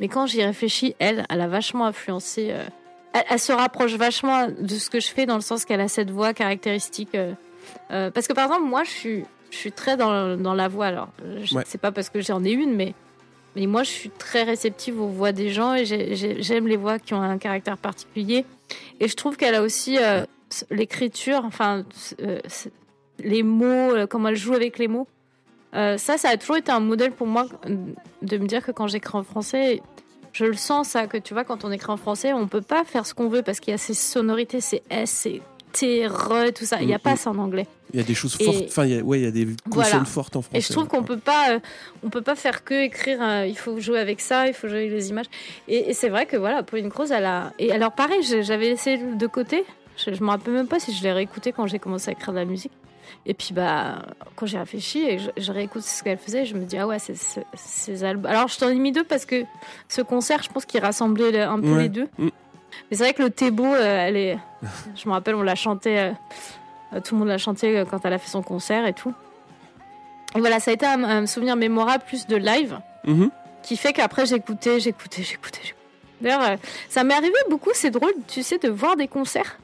[0.00, 2.48] mais quand j'y réfléchis, elle, elle a vachement influencé.
[2.50, 2.64] euh,
[3.12, 5.88] elle, elle se rapproche vachement de ce que je fais dans le sens qu'elle a
[5.88, 7.14] cette voix caractéristique.
[7.14, 7.32] euh,
[7.90, 10.86] euh, parce que par exemple, moi, je suis, je suis très dans, dans la voix.
[10.86, 11.08] Alors,
[11.42, 11.62] je- Ouais.
[11.66, 12.92] c'est pas parce que j'en ai une, mais,
[13.56, 16.76] mais moi, je suis très réceptive aux voix des gens et j'ai- j'ai- j'aime les
[16.76, 18.44] voix qui ont un caractère particulier.
[19.00, 20.24] Et je trouve qu'elle a aussi euh,
[20.70, 21.84] l'écriture, enfin,
[23.20, 25.06] les mots, comment elle joue avec les mots.
[25.74, 27.46] Euh, ça, ça a toujours été un modèle pour moi
[28.22, 29.82] de me dire que quand j'écris en français,
[30.32, 32.84] je le sens ça, que tu vois, quand on écrit en français, on peut pas
[32.84, 35.42] faire ce qu'on veut parce qu'il y a ces sonorités, ces S, ces
[35.72, 36.80] T, R, tout ça.
[36.80, 37.02] Il n'y a Mhm.
[37.02, 37.66] pas ça en anglais.
[37.92, 38.64] Il y a des choses Et- fortes.
[38.68, 40.04] Enfin, il y a, ouais, il y a des consonnes Voilà.
[40.04, 40.58] fortes en français.
[40.58, 41.58] Et je trouve qu'on peut pas, euh,
[42.04, 43.18] on peut pas faire que écrire.
[43.20, 45.26] euh, il faut jouer avec ça, il faut jouer avec les images.
[45.66, 47.52] Et, et c'est vrai que voilà, Pauline Croze, elle a.
[47.58, 49.64] Et alors pareil, j'avais laissé de côté.
[49.96, 52.32] Je, je me rappelle même pas si je l'ai réécouté quand j'ai commencé à écrire
[52.32, 52.72] de la musique.
[53.26, 54.02] Et puis bah,
[54.36, 56.98] quand j'ai réfléchi et je, je réécoute ce qu'elle faisait, je me dis ah ouais,
[56.98, 57.14] c'est
[57.54, 58.30] ces albums.
[58.30, 59.44] Alors je t'en ai mis deux parce que
[59.88, 61.82] ce concert, je pense qu'il rassemblait un peu Ouais.
[61.84, 62.08] les deux.
[62.18, 62.28] Mm.
[62.90, 64.38] Mais c'est vrai que le Thébo, euh, elle est.
[64.96, 65.98] Je me rappelle, on l'a chanté.
[65.98, 66.10] euh,
[66.92, 69.14] euh, tout le monde l'a chanté quand elle a fait son concert et tout.
[70.36, 73.30] Et voilà, ça a été un, un souvenir mémorable plus de live Mhm.
[73.62, 75.60] qui fait qu'après j'écoutais, j'écoutais, j'écoutais.
[75.62, 75.80] j'écoutais.
[76.20, 76.58] D'ailleurs,
[76.88, 79.58] ça m'est arrivé beaucoup, c'est drôle, tu sais, de voir des concerts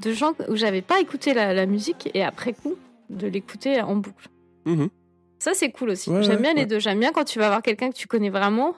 [0.00, 2.74] de gens où j'avais pas écouté la, la musique et après coup
[3.10, 4.28] de l'écouter en boucle.
[4.66, 4.88] Mhm.
[5.38, 6.10] Ça, c'est cool aussi.
[6.10, 6.66] Ouais, J'aime ouais, bien les ouais.
[6.66, 6.78] deux.
[6.78, 8.74] J'aime bien quand tu vas voir quelqu'un que tu connais vraiment,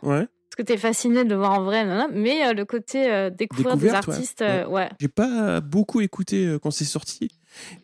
[0.50, 3.76] parce que t'es fasciné de le voir en vrai, mais euh, le côté euh, découvrir
[3.76, 4.90] des artistes, euh, ouais.
[5.00, 7.28] J'ai pas beaucoup écouté quand c'est sorti.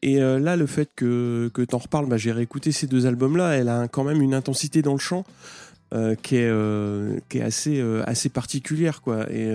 [0.03, 3.53] Et là, le fait que, que t'en reparles, bah, j'ai réécouté ces deux albums-là.
[3.53, 5.25] Elle a quand même une intensité dans le chant
[6.23, 9.01] qui est, qui est assez, assez particulière.
[9.03, 9.31] Quoi.
[9.33, 9.53] Et,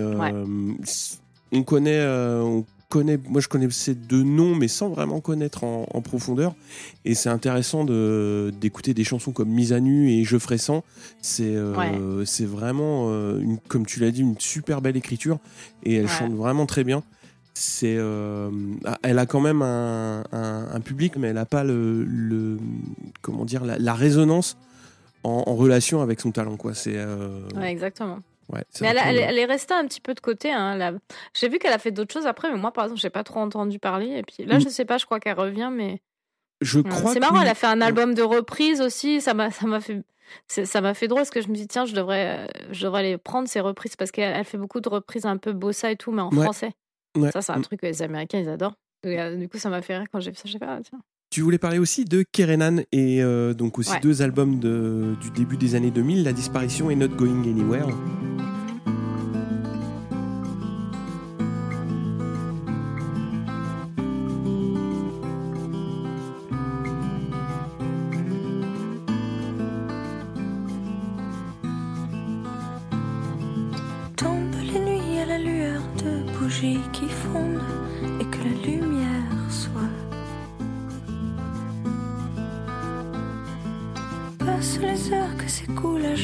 [1.54, 2.04] on connaît.
[2.06, 2.64] on
[2.96, 6.54] moi, je connais ces deux noms, mais sans vraiment connaître en, en profondeur.
[7.04, 10.84] Et c'est intéressant de, d'écouter des chansons comme Mise à nu et Je ferai sans.
[11.20, 15.38] C'est, euh, c'est vraiment, euh, une, comme tu l'as dit, une super belle écriture.
[15.84, 16.08] Et elle Ouais.
[16.08, 17.02] chante vraiment très bien
[17.54, 18.50] c'est euh,
[18.86, 22.58] ah, elle a quand même un, un- un public mais elle n'a pas le, le-
[23.20, 24.56] comment dire la, la résonance
[25.22, 26.96] en, en relation avec son talent quoi c'est
[27.54, 28.20] Ouais, exactement.
[28.48, 30.52] Ouais, Mais elle, est restée un petit peu de côté.
[30.52, 30.98] Hein, a-
[31.34, 33.40] J'ai vu qu'elle a fait d'autres choses après, mais moi, par exemple, j'ai pas trop
[33.40, 34.08] entendu parler.
[34.08, 34.60] Et puis là, Mm.
[34.62, 36.00] je sais pas, je crois qu'elle revient, mais
[36.60, 37.40] je Ouais, crois c'est marrant.
[37.42, 39.20] Elle a fait un album de reprise aussi.
[39.20, 40.02] Ça m'a, ça m'a fait,
[40.48, 43.02] ça m'a fait drôle parce que je me dis tiens, je devrais, euh, je devrais
[43.02, 45.96] les prendre ces reprises parce qu'elle elle fait beaucoup de reprises un peu bossa et
[45.96, 46.42] tout, mais en Ouais.
[46.44, 46.72] français.
[47.16, 47.30] Ouais.
[47.32, 47.62] Ça, c'est un Mm.
[47.62, 48.74] truc que les Américains ils adorent.
[49.04, 50.44] Et, euh, du coup, ça m'a fait rire quand j'ai vu ça.
[50.46, 51.00] J'ai fait ah, tiens.
[51.30, 54.00] tu voulais parler aussi de Kerenan et euh, donc aussi Ouais.
[54.00, 57.88] deux albums de, du début des années 2000 La disparition et Not Going Anywhere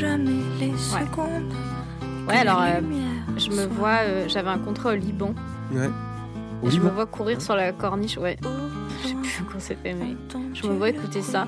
[0.00, 1.52] jamais les secondes.
[2.28, 2.80] Ouais, alors, euh,
[3.36, 5.34] Je me vois, euh, j'avais un contrat au Liban.
[5.72, 5.88] ouais
[6.62, 8.16] Au je me vois courir sur la corniche.
[8.18, 8.36] Ouais,
[9.02, 10.16] je sais plus quand c'était, mais.
[10.54, 11.46] je me vois écouter ça.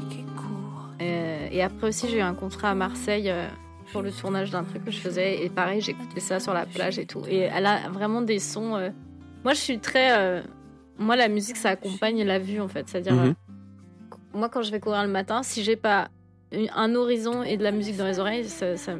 [1.03, 3.49] Euh, et après aussi, j'ai eu un contrat à Marseille euh,
[3.93, 5.43] pour le tournage d'un truc que je faisais.
[5.45, 7.23] Et pareil, j'écoutais ça sur la plage et tout.
[7.29, 8.77] Et elle a vraiment des sons.
[8.77, 8.91] euh,
[9.45, 10.19] Moi, je suis très.
[10.19, 10.43] euh,
[10.99, 12.87] Moi, la musique, ça accompagne la vue, en fait.
[12.89, 13.29] C'est-à-dire, Mhm.
[13.31, 13.33] euh,
[14.35, 16.09] moi, quand je vais courir le matin, si j'ai pas
[16.53, 18.95] un horizon et de la musique dans les oreilles, ça, ça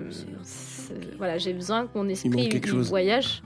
[1.19, 3.43] voilà, j'ai besoin que mon esprit il voyage.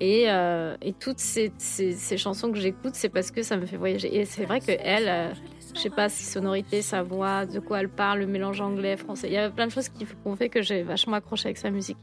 [0.00, 3.66] Et, euh, et toutes ces, ces, ces chansons que j'écoute, c'est parce que ça me
[3.66, 4.16] fait voyager.
[4.16, 5.32] Et c'est vrai que elle, euh,
[5.74, 9.26] je sais pas, ses sonorités, sa voix, de quoi elle parle, le mélange anglais, français,
[9.28, 11.70] il y a plein de choses qui ont fait que j'ai vachement accroché avec sa
[11.70, 11.98] musique.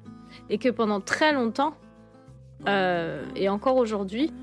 [0.50, 1.74] Et que pendant très longtemps,
[2.68, 4.34] euh, et encore aujourd'hui,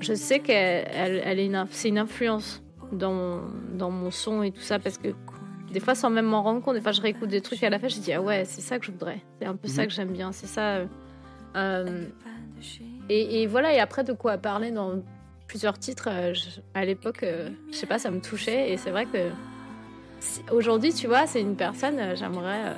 [0.00, 2.62] je sais qu'elle elle, elle est une, c'est une influence
[2.92, 3.40] dans mon,
[3.74, 5.08] dans mon son et tout ça parce que
[5.72, 7.78] des fois sans même m'en rendre compte, des fois je réécoute des trucs qu'elle a
[7.78, 9.88] fait, je dis ah ouais c'est ça que je voudrais, c'est un peu ça Mhm.
[9.88, 10.76] que j'aime bien, c'est ça.
[10.76, 10.86] euh,
[11.56, 12.04] euh,
[13.08, 15.02] et, et voilà et après de quoi parler dans
[15.48, 18.90] plusieurs titres euh, je- à l'époque, euh, je sais pas ça me touchait et c'est
[18.90, 19.28] vrai que
[20.20, 22.72] si- aujourd'hui tu vois c'est une personne j'aimerais euh,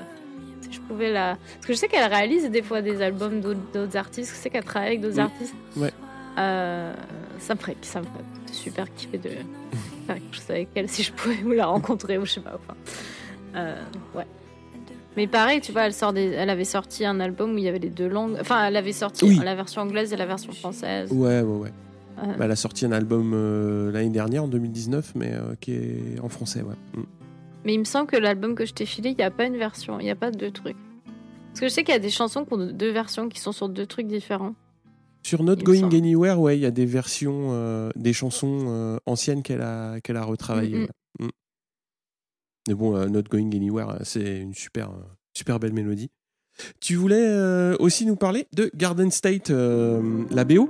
[0.62, 3.60] si je pouvais la parce que je sais qu'elle réalise des fois des albums d'autres
[3.72, 5.22] d'autres artistes, je sais qu'elle travaille avec d'autres Oui.
[5.22, 5.54] artistes.
[5.76, 5.92] Ouais.
[6.38, 6.92] Euh,
[7.38, 9.30] ça me ferait, ça me ferait super kiffer de
[10.04, 12.54] faire quelque chose avec elle si je pouvais ou la rencontrer ou je sais pas.
[12.54, 12.74] Enfin,
[13.56, 13.82] euh,
[14.14, 14.26] ouais.
[15.16, 17.68] Mais pareil, tu vois, elle, sort des, elle avait sorti un album où il y
[17.68, 18.36] avait les deux langues.
[18.40, 19.40] Enfin, elle avait sorti Oui.
[19.44, 21.10] la version anglaise et la version française.
[21.12, 21.72] Ouais, ouais, ouais.
[22.18, 26.20] Euh, Bah, elle a sorti un album euh, l'année dernière, en 2019, mais qui est
[26.20, 26.74] en français, ouais.
[26.96, 27.04] Mm.
[27.64, 29.56] Mais il me semble que l'album que je t'ai filé, il n'y a pas une
[29.56, 30.76] version, il n'y a pas deux trucs.
[31.48, 33.52] Parce que je sais qu'il y a des chansons qui ont deux versions qui sont
[33.52, 34.54] sur deux trucs différents.
[35.24, 35.94] Sur Not Going.
[35.94, 40.18] Anywhere, ouais, il y a des versions, euh, des chansons euh, anciennes qu'elle a, qu'elle
[40.18, 40.76] a retravaillées.
[40.76, 40.82] Mhm.
[41.20, 41.26] ouais.
[41.26, 41.30] Mm.
[42.68, 44.90] Mais bon, euh, Not Going Anywhere, c'est une super,
[45.32, 46.10] super belle mélodie.
[46.80, 50.68] Tu voulais aussi nous parler de Garden State, la BO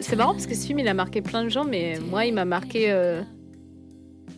[0.00, 2.34] c'est marrant parce que ce film il a marqué plein de gens, mais moi il
[2.34, 2.90] m'a marqué.
[2.90, 3.22] euh,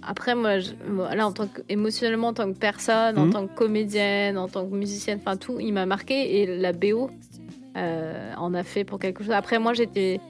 [0.08, 0.70] Après, moi, je-
[1.16, 3.32] là, en tant que, émotionnellement, en tant que personne, en Mhm.
[3.32, 7.10] tant que comédienne, en tant que musicienne, enfin tout, il m'a marqué et la BO
[7.76, 9.32] euh, en a fait pour quelque chose.
[9.32, 10.20] Après, moi j'étais.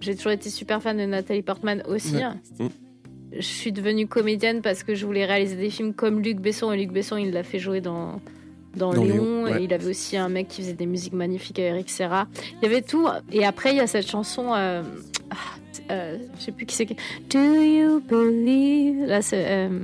[0.00, 2.16] J'ai toujours été super fan de Nathalie Portman aussi.
[2.60, 2.68] Mhm.
[3.32, 6.70] Je suis devenue comédienne parce que je voulais réaliser des films comme Luc Besson.
[6.72, 8.20] Et Luc Besson, il l'a fait jouer dans,
[8.76, 9.14] dans, Dans Léon.
[9.14, 9.60] Léon, ouais.
[9.60, 12.26] Et il avait aussi un mec qui faisait des musiques magnifiques avec Eric Serra.
[12.60, 13.08] Il y avait tout.
[13.32, 14.52] Et après, il y a cette chanson.
[14.54, 14.82] euh,
[15.30, 15.34] ah,
[15.90, 16.86] euh, je sais plus qui c'est.
[17.30, 19.44] Do you believe Là, c'est.
[19.48, 19.80] euh,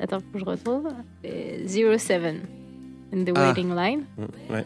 [0.00, 0.88] Attends, faut que je retrouve.
[1.22, 2.40] Et Zero Seven.
[3.12, 3.48] In the Ah.
[3.48, 4.04] waiting line.
[4.16, 4.64] Mm, Ouais.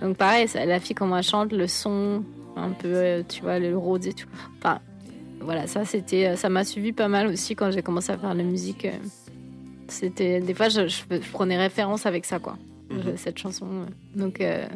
[0.00, 2.24] Donc pareil, la fille comment elle chante, le son,
[2.56, 4.28] un peu, euh, tu vois, le Rhodes et tout.
[4.58, 4.80] Enfin,
[5.44, 8.34] voilà, ça c'était, euh, ça m'a suivi pas mal aussi quand j'ai commencé à faire
[8.34, 8.84] la musique.
[8.84, 8.92] euh,
[9.88, 12.56] C'était des fois, je, je- je prenais référence avec ça, quoi,
[12.90, 13.16] Mhm.
[13.16, 13.66] cette chanson.
[14.16, 14.66] Donc, euh,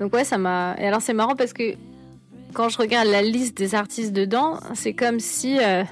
[0.00, 0.74] donc ouais, ça m'a.
[0.78, 1.74] Et alors c'est marrant parce que
[2.52, 5.84] quand je regarde la liste des artistes dedans, c'est comme si euh,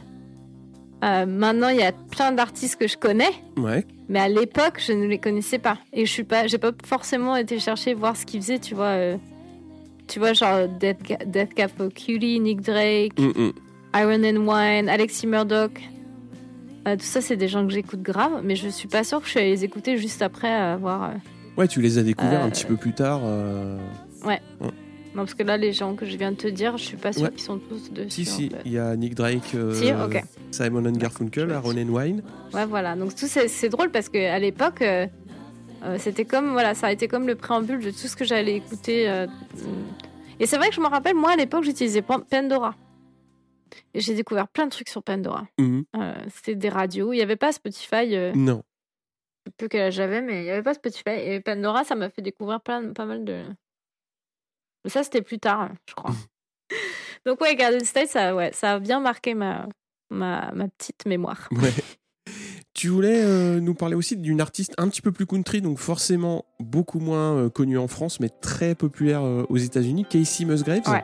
[1.04, 3.30] euh, maintenant il y a plein d'artistes que je connais.
[3.56, 3.86] Ouais.
[4.08, 5.78] Mais à l'époque, je ne les connaissais pas.
[5.92, 8.96] Et je suis pas, j'ai pas forcément été chercher voir ce qu'ils faisaient, tu vois.
[10.08, 11.54] tu vois, genre Death, Death
[11.94, 13.52] Cutie, Nick Drake, Mm, mm.
[13.94, 15.80] Iron and Wine, Alexis Murdoch.
[16.88, 19.26] Euh, tout ça, c'est des gens que j'écoute grave, mais je suis pas sûre que
[19.26, 21.10] je suis allée les écouter juste après avoir.
[21.10, 21.14] euh,
[21.58, 23.20] Ouais, tu les as découverts Euh, un petit peu plus tard.
[23.24, 23.76] euh,
[25.12, 27.12] Non, parce que là, les gens que je viens de te dire, je suis pas
[27.12, 27.30] sûre Ouais.
[27.32, 28.10] qu'ils sont tous dessus.
[28.10, 28.62] Si, si, en fait.
[28.64, 29.90] il y a Nick Drake, euh, Si.
[30.52, 32.22] Simon and Garfunkel, Aaron and Wine.
[32.54, 32.94] Ouais, voilà.
[32.94, 35.08] Donc tout c'est c'est drôle parce que à l'époque, euh,
[35.84, 38.54] euh, c'était comme voilà, ça a été comme le préambule de tout ce que j'allais
[38.54, 39.08] écouter.
[39.10, 39.26] euh,
[40.38, 42.76] et c'est vrai que je me rappelle, moi à l'époque, j'utilisais Pan- Pandora.
[43.94, 45.46] Et j'ai découvert plein de trucs sur Pandora.
[45.58, 45.84] Mhm.
[45.96, 47.12] Euh, C'était des radios.
[47.12, 48.14] Il n'y avait pas Spotify.
[48.16, 48.62] Euh, Non.
[49.70, 51.10] quel âge j'avais, mais il n'y avait pas Spotify.
[51.10, 53.42] Et Pandora, ça m'a fait découvrir plein, pas mal de.
[54.84, 56.12] Mais ça, c'était plus tard, je crois.
[57.26, 59.68] Donc ouais, Garden State, ça, ouais, ça a bien marqué ma,
[60.10, 61.48] ma, ma petite mémoire.
[61.52, 61.72] Ouais.
[62.72, 66.46] Tu voulais euh, nous parler aussi d'une artiste un petit peu plus country, donc forcément
[66.60, 70.88] beaucoup moins euh, connue en France, mais très populaire euh, aux États-Unis, Casey Musgraves?
[70.88, 71.02] Ouais.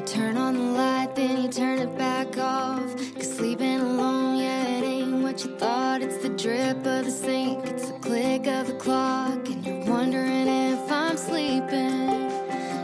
[0.00, 2.96] You turn on the light, then you turn it back off.
[3.16, 6.00] Cause sleeping alone, yeah, it ain't what you thought.
[6.00, 9.46] It's the drip of the sink, it's the click of the clock.
[9.46, 12.08] And you're wondering if I'm sleeping.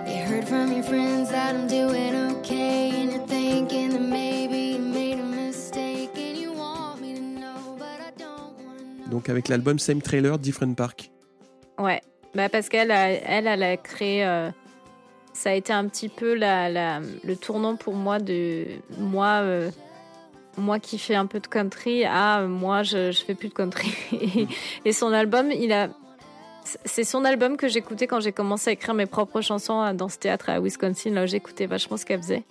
[0.07, 2.91] You heard from your friends that I'm doing okay.
[2.91, 6.11] And you're thinking that maybe you made a mistake.
[6.17, 9.11] And you want me to know, but I don't wanna know.
[9.11, 11.09] Donc avec l'album Same Trailer, Different Park.
[11.79, 12.03] Ouais,
[12.35, 14.23] bah parce qu'elle a, elle, elle a créé.
[14.23, 14.51] euh,
[15.37, 18.65] ça a été un petit peu le tournant pour moi de
[18.99, 19.71] moi, euh,
[20.57, 23.55] moi qui fais un peu de country à euh, moi je, je fais plus de
[23.55, 23.93] country.
[24.85, 25.53] et, son album,
[26.85, 30.09] c'est son album que j'écoutais quand j'ai commencé à écrire mes propres chansons euh, dans
[30.09, 31.11] ce théâtre à Wisconsin.
[31.11, 32.45] Là, j'écoutais vachement ce qu'elle faisait.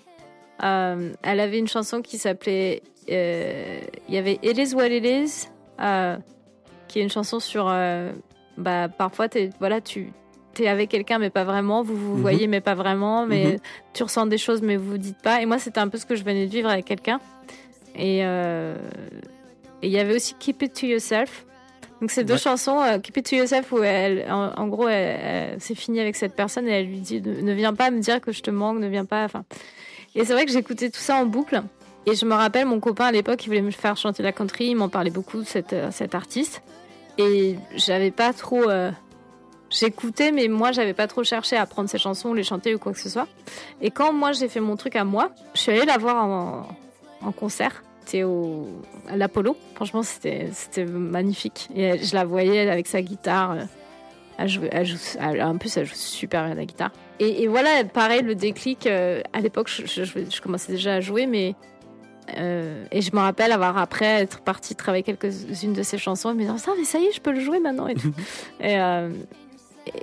[0.59, 5.49] Elle avait une chanson qui s'appelait, il y avait It Is What It Is,
[6.87, 7.65] qui est une chanson sur,
[8.57, 10.13] bah parfois t'es, voilà tu
[10.55, 12.21] t'es avec quelqu'un mais pas vraiment, vous vous Mhm.
[12.21, 13.57] voyez mais pas vraiment, mais Mhm.
[13.93, 15.41] tu ressens des choses mais vous vous dites pas.
[15.41, 17.19] Et moi c'était un peu ce que je venais de vivre avec quelqu'un.
[17.95, 18.75] Et euh,
[19.83, 21.45] il y avait aussi Keep It To Yourself.
[22.01, 22.39] Donc ces deux Ouais.
[22.39, 24.87] chansons, euh, Keep It To Yourself, où elle, en, en gros,
[25.59, 28.19] c'est fini avec cette personne et elle lui dit ne, ne viens pas me dire
[28.19, 29.23] que je te manque, ne viens pas.
[29.23, 29.43] Enfin,
[30.13, 31.61] et c'est vrai que j'écoutais tout ça en boucle.
[32.07, 34.67] Et je me rappelle, mon copain à l'époque, il voulait me faire chanter la country,
[34.67, 36.61] il m'en parlait beaucoup de cette, euh, cet artiste.
[37.17, 38.69] Et j'avais pas trop.
[38.69, 38.91] euh,
[39.79, 42.93] J'écoutais, mais moi, j'avais pas trop cherché à apprendre ses chansons, les chanter ou quoi
[42.93, 43.27] que ce soit.
[43.81, 46.67] Et quand moi, j'ai fait mon truc à moi, je suis allée la voir en,
[47.21, 47.83] en concert.
[48.05, 48.67] C'était au,
[49.09, 49.57] à l'Apollo.
[49.75, 51.69] Franchement, c'était c'était magnifique.
[51.75, 53.51] Et je la voyais avec sa guitare.
[53.51, 53.63] euh,
[54.37, 56.91] Elle joue, elle joue, elle- en plus, elle joue super bien la guitare.
[57.19, 58.85] Et, et voilà, pareil, le déclic.
[58.87, 61.55] euh, à l'époque, je, je- je- je commençais déjà à jouer, mais.
[62.37, 66.33] euh, et je me rappelle avoir après être partie travailler quelques-unes de ses chansons et
[66.33, 68.13] me dire, Ah, mais ça y est, je peux le jouer maintenant et tout.
[68.59, 69.09] et, euh,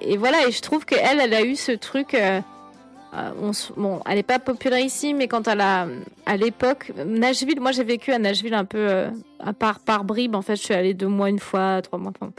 [0.01, 2.15] et voilà, et je trouve qu'elle, elle a eu ce truc.
[2.15, 2.41] euh,
[3.15, 3.51] euh, on
[3.81, 5.87] bon, elle n'est pas populaire ici, mais quand elle a,
[6.25, 10.35] à l'époque, Nashville, moi j'ai vécu à Nashville un peu euh, à part par bribes.
[10.35, 12.13] En fait, je suis allée deux mois, une fois, trois mois.
[12.19, 12.33] enfin,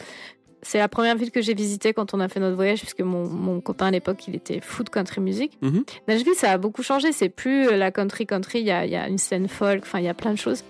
[0.63, 3.27] c'est la première ville que j'ai visitée quand on a fait notre voyage, puisque mon,
[3.27, 5.57] mon copain à l'époque, il était fou de country music.
[5.61, 5.83] Mhm.
[6.07, 7.11] Nashville, ça a beaucoup changé.
[7.11, 8.61] C'est plus la country country.
[8.61, 9.81] Il y a, il y a une scène folk.
[9.83, 10.63] Enfin, il y a plein de choses.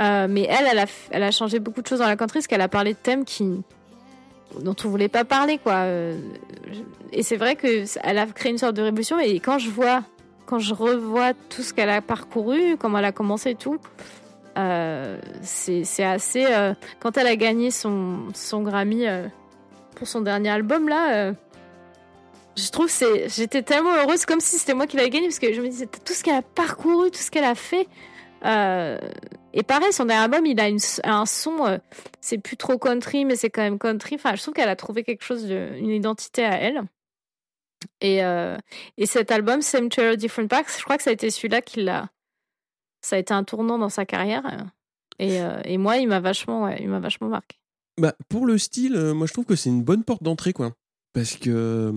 [0.00, 2.38] Euh, mais elle, elle a, f- elle a changé beaucoup de choses dans la country,
[2.38, 3.62] parce qu'elle a parlé de thèmes qui
[4.60, 5.74] dont on voulait pas parler, quoi.
[5.84, 6.18] Euh,
[7.12, 9.18] Et c'est vrai que elle a créé une sorte de révolution.
[9.18, 10.02] Et quand je vois,
[10.46, 13.78] quand je revois tout ce qu'elle a parcouru, comment elle a commencé et tout,
[14.58, 16.44] euh, c'est assez.
[16.46, 19.26] euh, quand elle a gagné son, son Grammy euh,
[19.94, 21.32] pour son dernier album, là,
[22.56, 23.28] je trouve c'est.
[23.28, 25.86] J'étais tellement heureuse, comme si c'était moi qui l'avais gagné, parce que je me disais
[25.86, 27.86] tout ce qu'elle a parcouru, tout ce qu'elle a fait.
[29.56, 30.68] Et pareil, son dernier album, il a
[31.04, 31.66] un son.
[31.66, 31.78] euh,
[32.20, 34.16] c'est plus trop country, mais c'est quand même country.
[34.16, 36.82] Enfin, je trouve qu'elle a trouvé quelque chose, de, une identité à elle.
[38.02, 38.58] Et, euh,
[38.98, 41.82] et cet album, Same Trail, Different Paths, je crois que ça a été celui-là qui
[41.82, 42.10] l'a.
[43.00, 44.66] Ça a été un tournant dans sa carrière.
[45.18, 46.70] Et, euh, et moi, il m'a vachement,
[47.00, 47.56] vachement marqué.
[47.98, 50.72] Bah, pour le style, moi je trouve que c'est une bonne porte d'entrée, quoi.
[51.14, 51.90] Parce que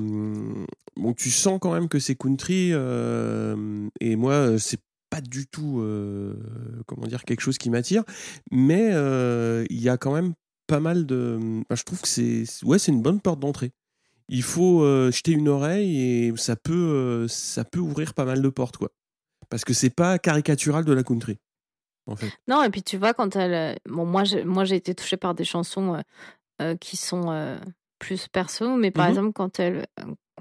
[0.95, 4.79] bon, tu sens quand même que c'est country, et moi c'est
[5.09, 6.35] pas du tout, euh,
[6.85, 8.03] comment dire, quelque chose qui m'attire,
[8.51, 10.33] mais euh, il y a quand même
[10.67, 11.63] pas mal de.
[11.71, 13.71] je trouve que c'est, ouais, c'est une bonne porte d'entrée.
[14.27, 18.49] Il faut euh, jeter une oreille et ça peut, ça peut ouvrir pas mal de
[18.49, 18.91] portes, quoi.
[19.49, 21.39] Parce que c'est pas caricatural de la country.
[22.47, 23.77] Non, et puis tu vois, quand elle.
[23.87, 26.01] moi, j'ai, été touchée par des chansons
[26.79, 27.59] qui sont
[27.99, 29.09] plus perso, mais par Mhm.
[29.11, 29.85] exemple, quand elle.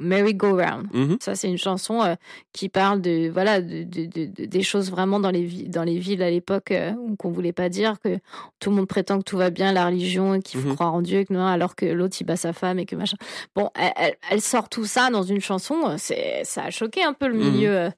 [0.00, 0.86] Merry Go Round.
[0.92, 1.16] Mhm.
[1.20, 2.14] Ça, c'est une chanson euh,
[2.52, 5.98] qui parle de voilà de, de- de- de- des choses vraiment dans les dans les
[5.98, 8.16] villes à l'époque euh, qu'on voulait pas dire que
[8.60, 10.74] tout le monde prétend que tout va bien, la religion, et qu'il faut Mhm.
[10.76, 13.16] croire en Dieu, que non, alors que l'autre il bat sa femme et que machin.
[13.56, 15.74] Bon, elle, elle- elle sort tout ça dans une chanson.
[15.88, 17.76] euh, C'est ça a choqué un peu le milieu.
[17.76, 17.90] euh,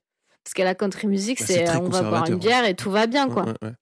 [0.43, 3.07] parce qu'à la country music, Bah, c'est on va boire une bière et tout va
[3.07, 3.45] bien quoi.
[3.45, 3.73] Ouais, ouais.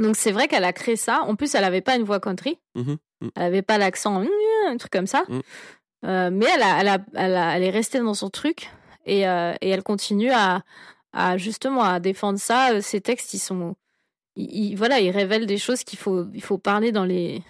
[0.00, 1.22] Donc c'est vrai qu'elle a créé ça.
[1.22, 2.58] En plus, elle avait pas une voix country.
[2.74, 2.96] Mhm.
[3.20, 3.30] Mhm.
[3.36, 4.24] Elle avait pas l'accent,
[4.68, 5.22] un truc comme ça.
[5.28, 5.42] Mhm.
[6.06, 8.70] Euh, mais elle, a, elle, a, elle, a- elle est restée dans son truc
[9.04, 10.62] et, euh, et elle continue à,
[11.12, 12.72] à justement à défendre ça.
[12.72, 13.76] Euh, Ses textes, ils sont,
[14.36, 17.42] ils, ils- voilà, ils révèlent des choses qu'il faut, il faut parler dans les,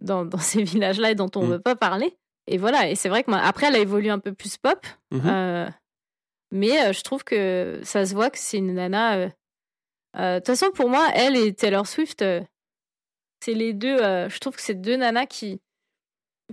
[0.00, 1.50] dans, dans ces villages-là et dont on Mhm.
[1.52, 2.16] veut pas parler.
[2.48, 2.88] Et voilà.
[2.90, 4.84] Et c'est vrai que moi- après, elle a évolué un peu plus pop.
[5.12, 5.22] Mhm.
[5.26, 5.68] Euh,
[6.50, 9.28] mais euh, je trouve que ça se voit que c'est une nana.
[10.16, 12.40] Euh, De toute façon, pour moi, elle et Taylor Swift, euh,
[13.44, 13.98] c'est les deux.
[14.00, 15.60] euh, je trouve que c'est deux nanas qui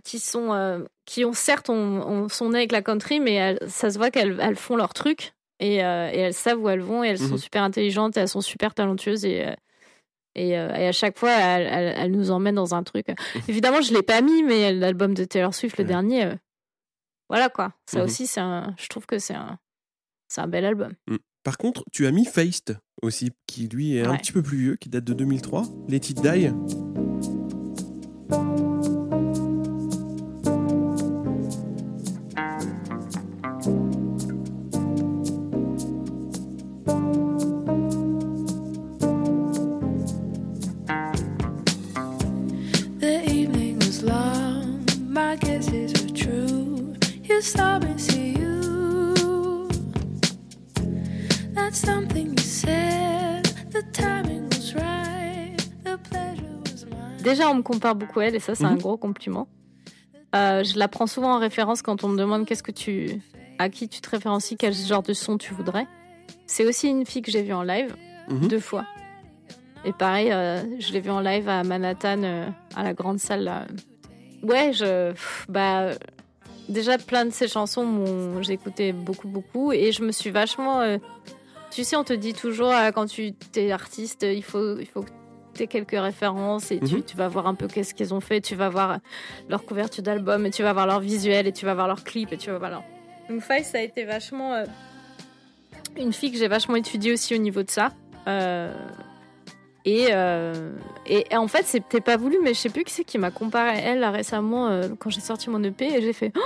[0.03, 3.90] qui sont qui ont certes on, on sont nées avec la country, mais elles- ça
[3.90, 7.03] se voit qu'elles elles font leur truc et, euh, et elles savent où elles vont
[7.03, 7.38] et elles sont Mhm.
[7.38, 9.53] super intelligentes et elles sont super talentueuses et
[10.36, 13.07] et, et à chaque fois elles, elles- elles nous emmènent dans un truc.
[13.49, 16.36] Évidemment, je l'ai pas mis, mais l'album de Taylor Swift, le dernier, euh,
[17.30, 17.73] voilà quoi.
[17.88, 18.06] Ça Mhm.
[18.06, 18.73] aussi, c'est un.
[18.80, 19.60] Je trouve que c'est un
[20.30, 20.94] c'est un bel album.
[21.50, 24.76] Par contre, tu as mis Feist aussi, qui lui est un petit peu plus vieux,
[24.76, 25.64] qui date de 2003.
[25.88, 26.52] Let It Die.
[43.00, 46.94] The evening was long, my guesses were true.
[47.24, 47.89] You saw me
[57.24, 58.80] Déjà, on me compare beaucoup à elle, et ça, c'est un mhm.
[58.80, 59.48] gros compliment.
[60.36, 63.22] Euh, je la prends souvent en référence quand on me demande qu'est-ce que tu,
[63.60, 65.86] à qui tu te référencies, quel genre de son tu voudrais.
[66.48, 67.96] C'est aussi une fille que j'ai vue en live
[68.30, 68.48] mhm.
[68.48, 68.86] deux fois.
[69.86, 73.68] Et pareil, euh, je l'ai vue en live à Manhattan, euh, à la grande salle.
[74.41, 74.72] Ouais,
[75.50, 75.91] bah,
[76.68, 80.98] déjà plein de ses chansons, j'ai écouté beaucoup, beaucoup, et je me suis vachement
[81.72, 85.02] tu sais, on te dit toujours euh, quand tu es artiste, il faut, il faut
[85.04, 85.10] que
[85.54, 87.04] tu aies quelques références et tu, Mhm.
[87.04, 89.00] tu vas voir un peu qu'est-ce qu'ils ont fait, tu vas voir
[89.50, 92.32] leur couverture d'album, et tu vas voir leur visuel, et tu vas voir leur clip,
[92.34, 92.84] et tu vas voir leur.
[93.30, 94.66] Donc Faye, ça a été vachement euh,
[95.98, 97.91] une fille que j'ai vachement étudiée aussi au niveau de ça.
[98.28, 98.74] Euh,
[99.86, 100.72] et, euh,
[101.06, 103.32] et, et en fait, c'était pas voulu, mais je sais plus qui c'est qui m'a
[103.32, 106.40] comparé à elle là, récemment euh, quand j'ai sorti mon EP et j'ai fait Oh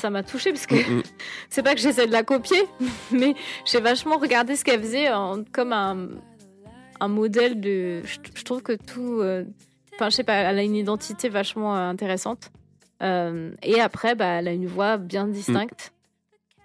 [0.00, 1.02] ça m'a touché parce que Mhm.
[1.50, 2.62] c'est pas que j'essaie de la copier,
[3.12, 6.08] mais j'ai vachement regardé ce qu'elle faisait en- comme un,
[7.00, 8.02] un modèle de.
[8.04, 9.20] Je, je trouve que tout.
[9.20, 9.44] euh,
[9.94, 12.50] Enfin, je sais pas, elle a une identité vachement euh, intéressante.
[13.02, 15.92] Euh, et après, bah, elle a une voix bien distincte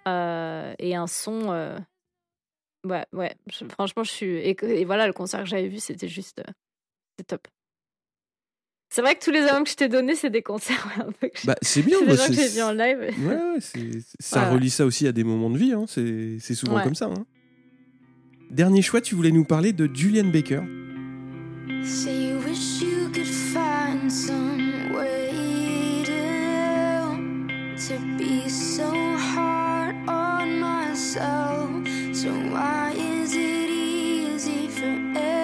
[0.07, 1.75] euh, et un son.
[2.85, 3.35] Ouais, ouais.
[3.51, 4.35] je- franchement, je suis.
[4.37, 6.41] Et, et voilà, le concert que j'avais vu, c'était juste.
[7.17, 7.47] C'était top.
[8.95, 11.27] C'est vrai que tous les albums que je t'ai donnés, c'est des concerts un peu
[11.27, 11.97] que Bah, c'est bien.
[11.99, 12.97] c'est bah, des gens que j'ai vus en live.
[12.99, 14.53] Ouais, ouais, c'est- ça Voilà.
[14.53, 15.73] relie ça aussi à des moments de vie.
[15.73, 15.83] Hein.
[15.85, 16.83] C'est c'est souvent Ouais.
[16.83, 17.07] comme ça.
[17.07, 17.25] hein.
[18.51, 20.61] Dernier choix, tu voulais nous parler de Julian Baker.
[21.83, 27.17] Say you wish you could find some way to,
[27.75, 28.85] to be so
[29.35, 31.69] hard on myself.
[32.13, 35.34] So why is it easy for everyone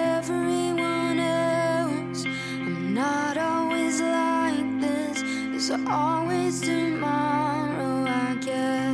[5.86, 8.92] always tomorrow, I guess.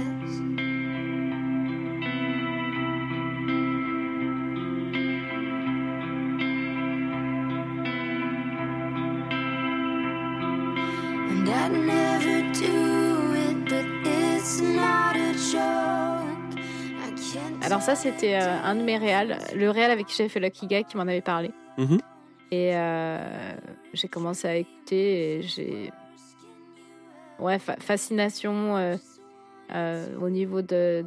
[11.31, 16.59] And I'd never do it, but it's not a joke.
[17.01, 20.29] I can't Alors ça, c'était euh, un de mes réals, le réal avec qui j'avais
[20.29, 21.51] fait Lucky Guy qui m'en avait parlé.
[21.77, 21.99] Mhm.
[22.51, 23.53] Et euh,
[23.93, 25.91] j'ai commencé à écouter et j'ai...
[27.39, 28.97] Ouais, fa- fascination euh,
[29.75, 31.05] euh, au niveau de,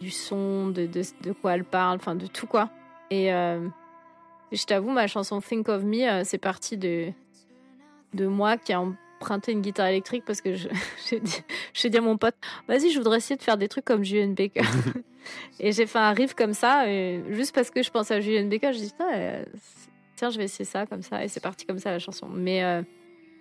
[0.00, 2.70] du son, de, de, de quoi elle parle, enfin de tout quoi.
[3.10, 3.66] Et euh,
[4.52, 7.10] je t'avoue, ma chanson Think of Me, c'est parti de,
[8.12, 10.54] de moi qui a emprunté une guitare électrique parce que
[11.08, 11.42] j'ai dit,
[11.90, 12.36] dit à mon pote,
[12.68, 14.62] vas-y, je voudrais essayer de faire des trucs comme Julian Baker.
[15.60, 16.84] Et j'ai fait un riff comme ça,
[17.30, 19.42] juste parce que je pense à Julian Baker, je dis, euh,
[20.16, 22.28] tiens, je vais essayer ça comme ça, et c'est parti comme ça la chanson.
[22.28, 22.62] Mais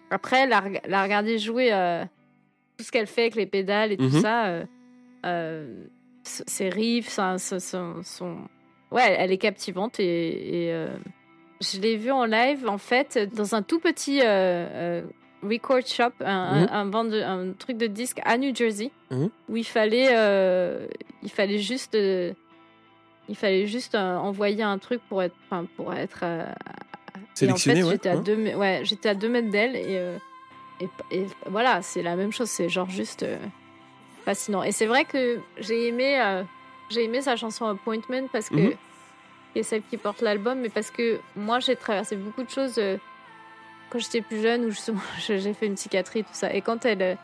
[0.10, 2.04] après, la, reg- la regarder jouer euh,
[2.78, 4.22] tout ce qu'elle fait avec les pédales et tout Mhm.
[4.22, 4.64] ça, euh,
[5.26, 5.84] euh,
[6.24, 8.38] ses riffs, son, son- son- son-
[8.92, 10.88] ouais, elle est captivante et, et, euh,
[11.62, 15.02] je l'ai vue en live en fait dans un tout petit euh, euh,
[15.44, 16.68] record shop, un, Mhm.
[16.72, 19.30] un, un vend- un truc de disques à New Jersey Mhm.
[19.50, 20.88] où il fallait, euh,
[21.22, 22.34] il fallait juste, euh,
[23.30, 25.36] il fallait juste euh, envoyer un truc pour être,
[25.78, 26.24] pour être.
[27.36, 28.22] Sélectionné, et en fait, ouais, j'étais à hein.
[28.22, 30.18] deux, ouais, j'étais à deux mètres d'elle et, euh,
[30.80, 33.38] et, et voilà, c'est la même chose, c'est genre juste euh,
[34.26, 34.64] fascinant.
[34.64, 36.44] Et c'est vrai que j'ai aimé, euh,
[36.90, 38.74] j'ai aimé sa chanson Appointment parce que Mhm.
[39.56, 42.80] est celle qui porte l'album, mais parce que moi j'ai traversé beaucoup de choses
[43.90, 46.54] quand j'étais plus jeune où justement j'ai fait une psychiatrie tout ça.
[46.54, 47.18] Et quand elle,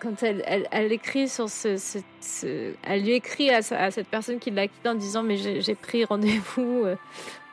[0.00, 4.38] quand elle, elle, elle écrit sur ce, ce- ce- elle lui écrit à, cette personne
[4.38, 6.84] qui l'a quitté en disant mais j'ai j'ai pris rendez-vous.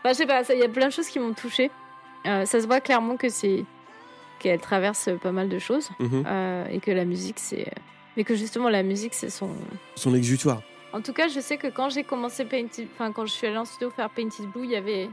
[0.06, 1.72] Enfin, je sais pas, il y a plein de choses qui m'ont touchée.
[2.28, 3.66] Euh, ça se voit clairement que c'est
[4.38, 6.24] qu'elle traverse pas mal de choses Mhm.
[6.28, 7.66] euh, et que la musique c'est,
[8.16, 9.50] mais que justement la musique c'est son
[9.96, 10.62] Son exutoire.
[10.94, 13.58] en tout cas, je sais que quand j'ai commencé Painted, enfin quand je suis allée
[13.58, 15.10] en studio faire Painted Blue, il y avait,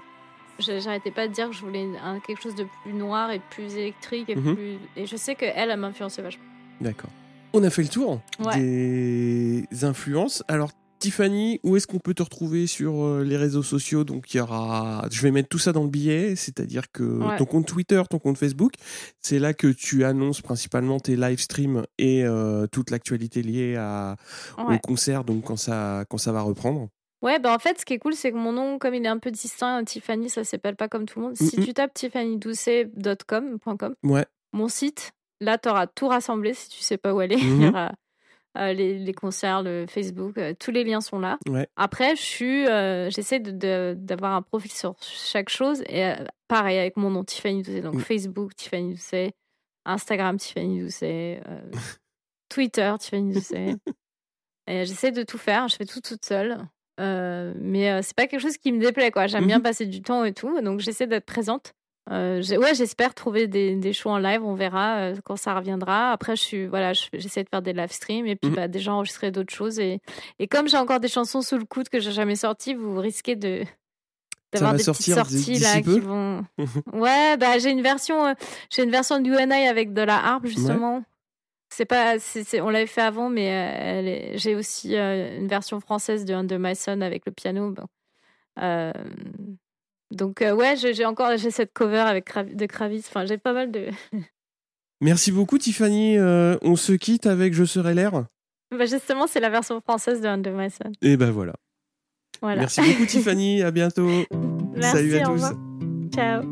[0.59, 3.75] j'arrêtais pas de dire que je voulais un- quelque chose de plus noir et plus
[3.77, 4.55] électrique et Mhm.
[4.57, 6.45] plus, et je sais que elle, elle m'a influencé vachement.
[6.83, 7.11] D'accord.
[7.55, 8.59] On a fait le tour Ouais.
[8.59, 10.43] des influences.
[10.49, 10.71] Alors,
[11.03, 14.05] Tiffany, où est-ce qu'on peut te retrouver sur euh, les réseaux sociaux?
[14.05, 15.07] Donc, il y aura.
[15.11, 17.37] Je vais mettre tout ça dans le billet, c'est-à-dire que Ouais.
[17.37, 18.73] ton compte Twitter, ton compte Facebook,
[19.21, 24.17] c'est là que tu annonces principalement tes live streams et euh, toute l'actualité liée à,
[24.59, 24.77] Ouais.
[24.77, 26.89] au concert, donc quand ça, quand ça va reprendre.
[27.23, 29.09] Ouais, bah en fait, ce qui est cool, c'est que mon nom, comme il est
[29.09, 31.37] un peu distinct, Tiffany, ça s'appelle pas comme tout le monde.
[31.37, 31.65] Si Mhm.
[31.67, 34.27] tu tapes tiffanydousset.com, Ouais.
[34.53, 37.37] mon site, là, tu auras tout rassemblé si tu sais pas où aller.
[37.41, 37.93] Il y aura
[38.59, 41.39] euh, les, les concerts, le Facebook, euh, tous les liens sont là.
[41.49, 41.67] Ouais.
[41.77, 46.13] Après, je suis, euh, j'essaie d'avoir un profil sur chaque chose et
[46.49, 47.81] pareil avec mon nom Tiffany Doucet.
[47.81, 48.01] Donc.
[48.01, 49.33] Facebook Tiffany Doucet,
[49.87, 51.43] Instagram Tiffany Doucet,
[52.49, 53.75] Twitter Tiffany Doucet.
[54.67, 55.69] et j'essaie de tout faire.
[55.69, 56.59] Je fais tout toute seule.
[56.99, 59.27] Mais c'est pas quelque chose qui me déplaît quoi.
[59.27, 59.63] J'aime bien Mhm.
[59.65, 61.75] passer du temps et tout, donc j'essaie d'être présente.
[62.11, 64.43] Euh, ouais, j'espère trouver des, des shows en live.
[64.45, 66.11] On verra euh, quand ça reviendra.
[66.13, 68.57] Après, je suis voilà, je- j'essaie de faire des live streams et puis Mhm.
[68.57, 69.79] bah, déjà enregistrer d'autres choses.
[69.79, 70.01] Et,
[70.39, 73.37] et comme j'ai encore des chansons sous le coude que j'ai jamais sorties, vous risquez
[73.37, 73.63] de
[74.53, 76.45] d'avoir des petites sorties là qui vont.
[76.93, 78.35] ouais, bah j'ai une version, euh,
[78.69, 81.05] j'ai une version de UNI avec de la harpe justement.
[81.75, 82.17] C'est pas,
[82.61, 87.03] on l'avait fait avant, mais euh, j'ai aussi une version française de Under My Sun
[87.03, 87.71] avec le piano.
[87.71, 87.85] Bon.
[88.61, 88.93] Euh,
[90.13, 93.05] donc euh, ouais, j'ai, encore j'ai cette cover avec de Kravis.
[93.09, 93.89] Enfin, j'ai pas mal de.
[95.01, 96.17] Merci beaucoup, Tiffany.
[96.17, 98.25] Euh, on se quitte avec Je serai l'air.
[98.71, 100.93] Bah, justement, c'est la version française de Under My Sun.
[101.03, 101.55] Et ben voilà.
[102.41, 102.61] Voilà.
[102.61, 103.63] Merci beaucoup, Tiffany.
[103.63, 104.09] À bientôt.
[104.75, 105.33] Merci, Salut à au tous.
[105.33, 105.53] revoir.
[106.15, 106.43] Ciao.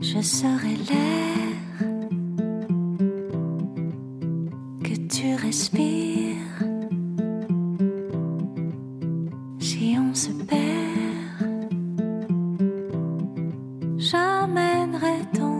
[0.00, 0.61] Je serai
[5.52, 6.38] Si
[9.98, 11.46] on se perd,
[13.98, 15.51] j'emmènerai ton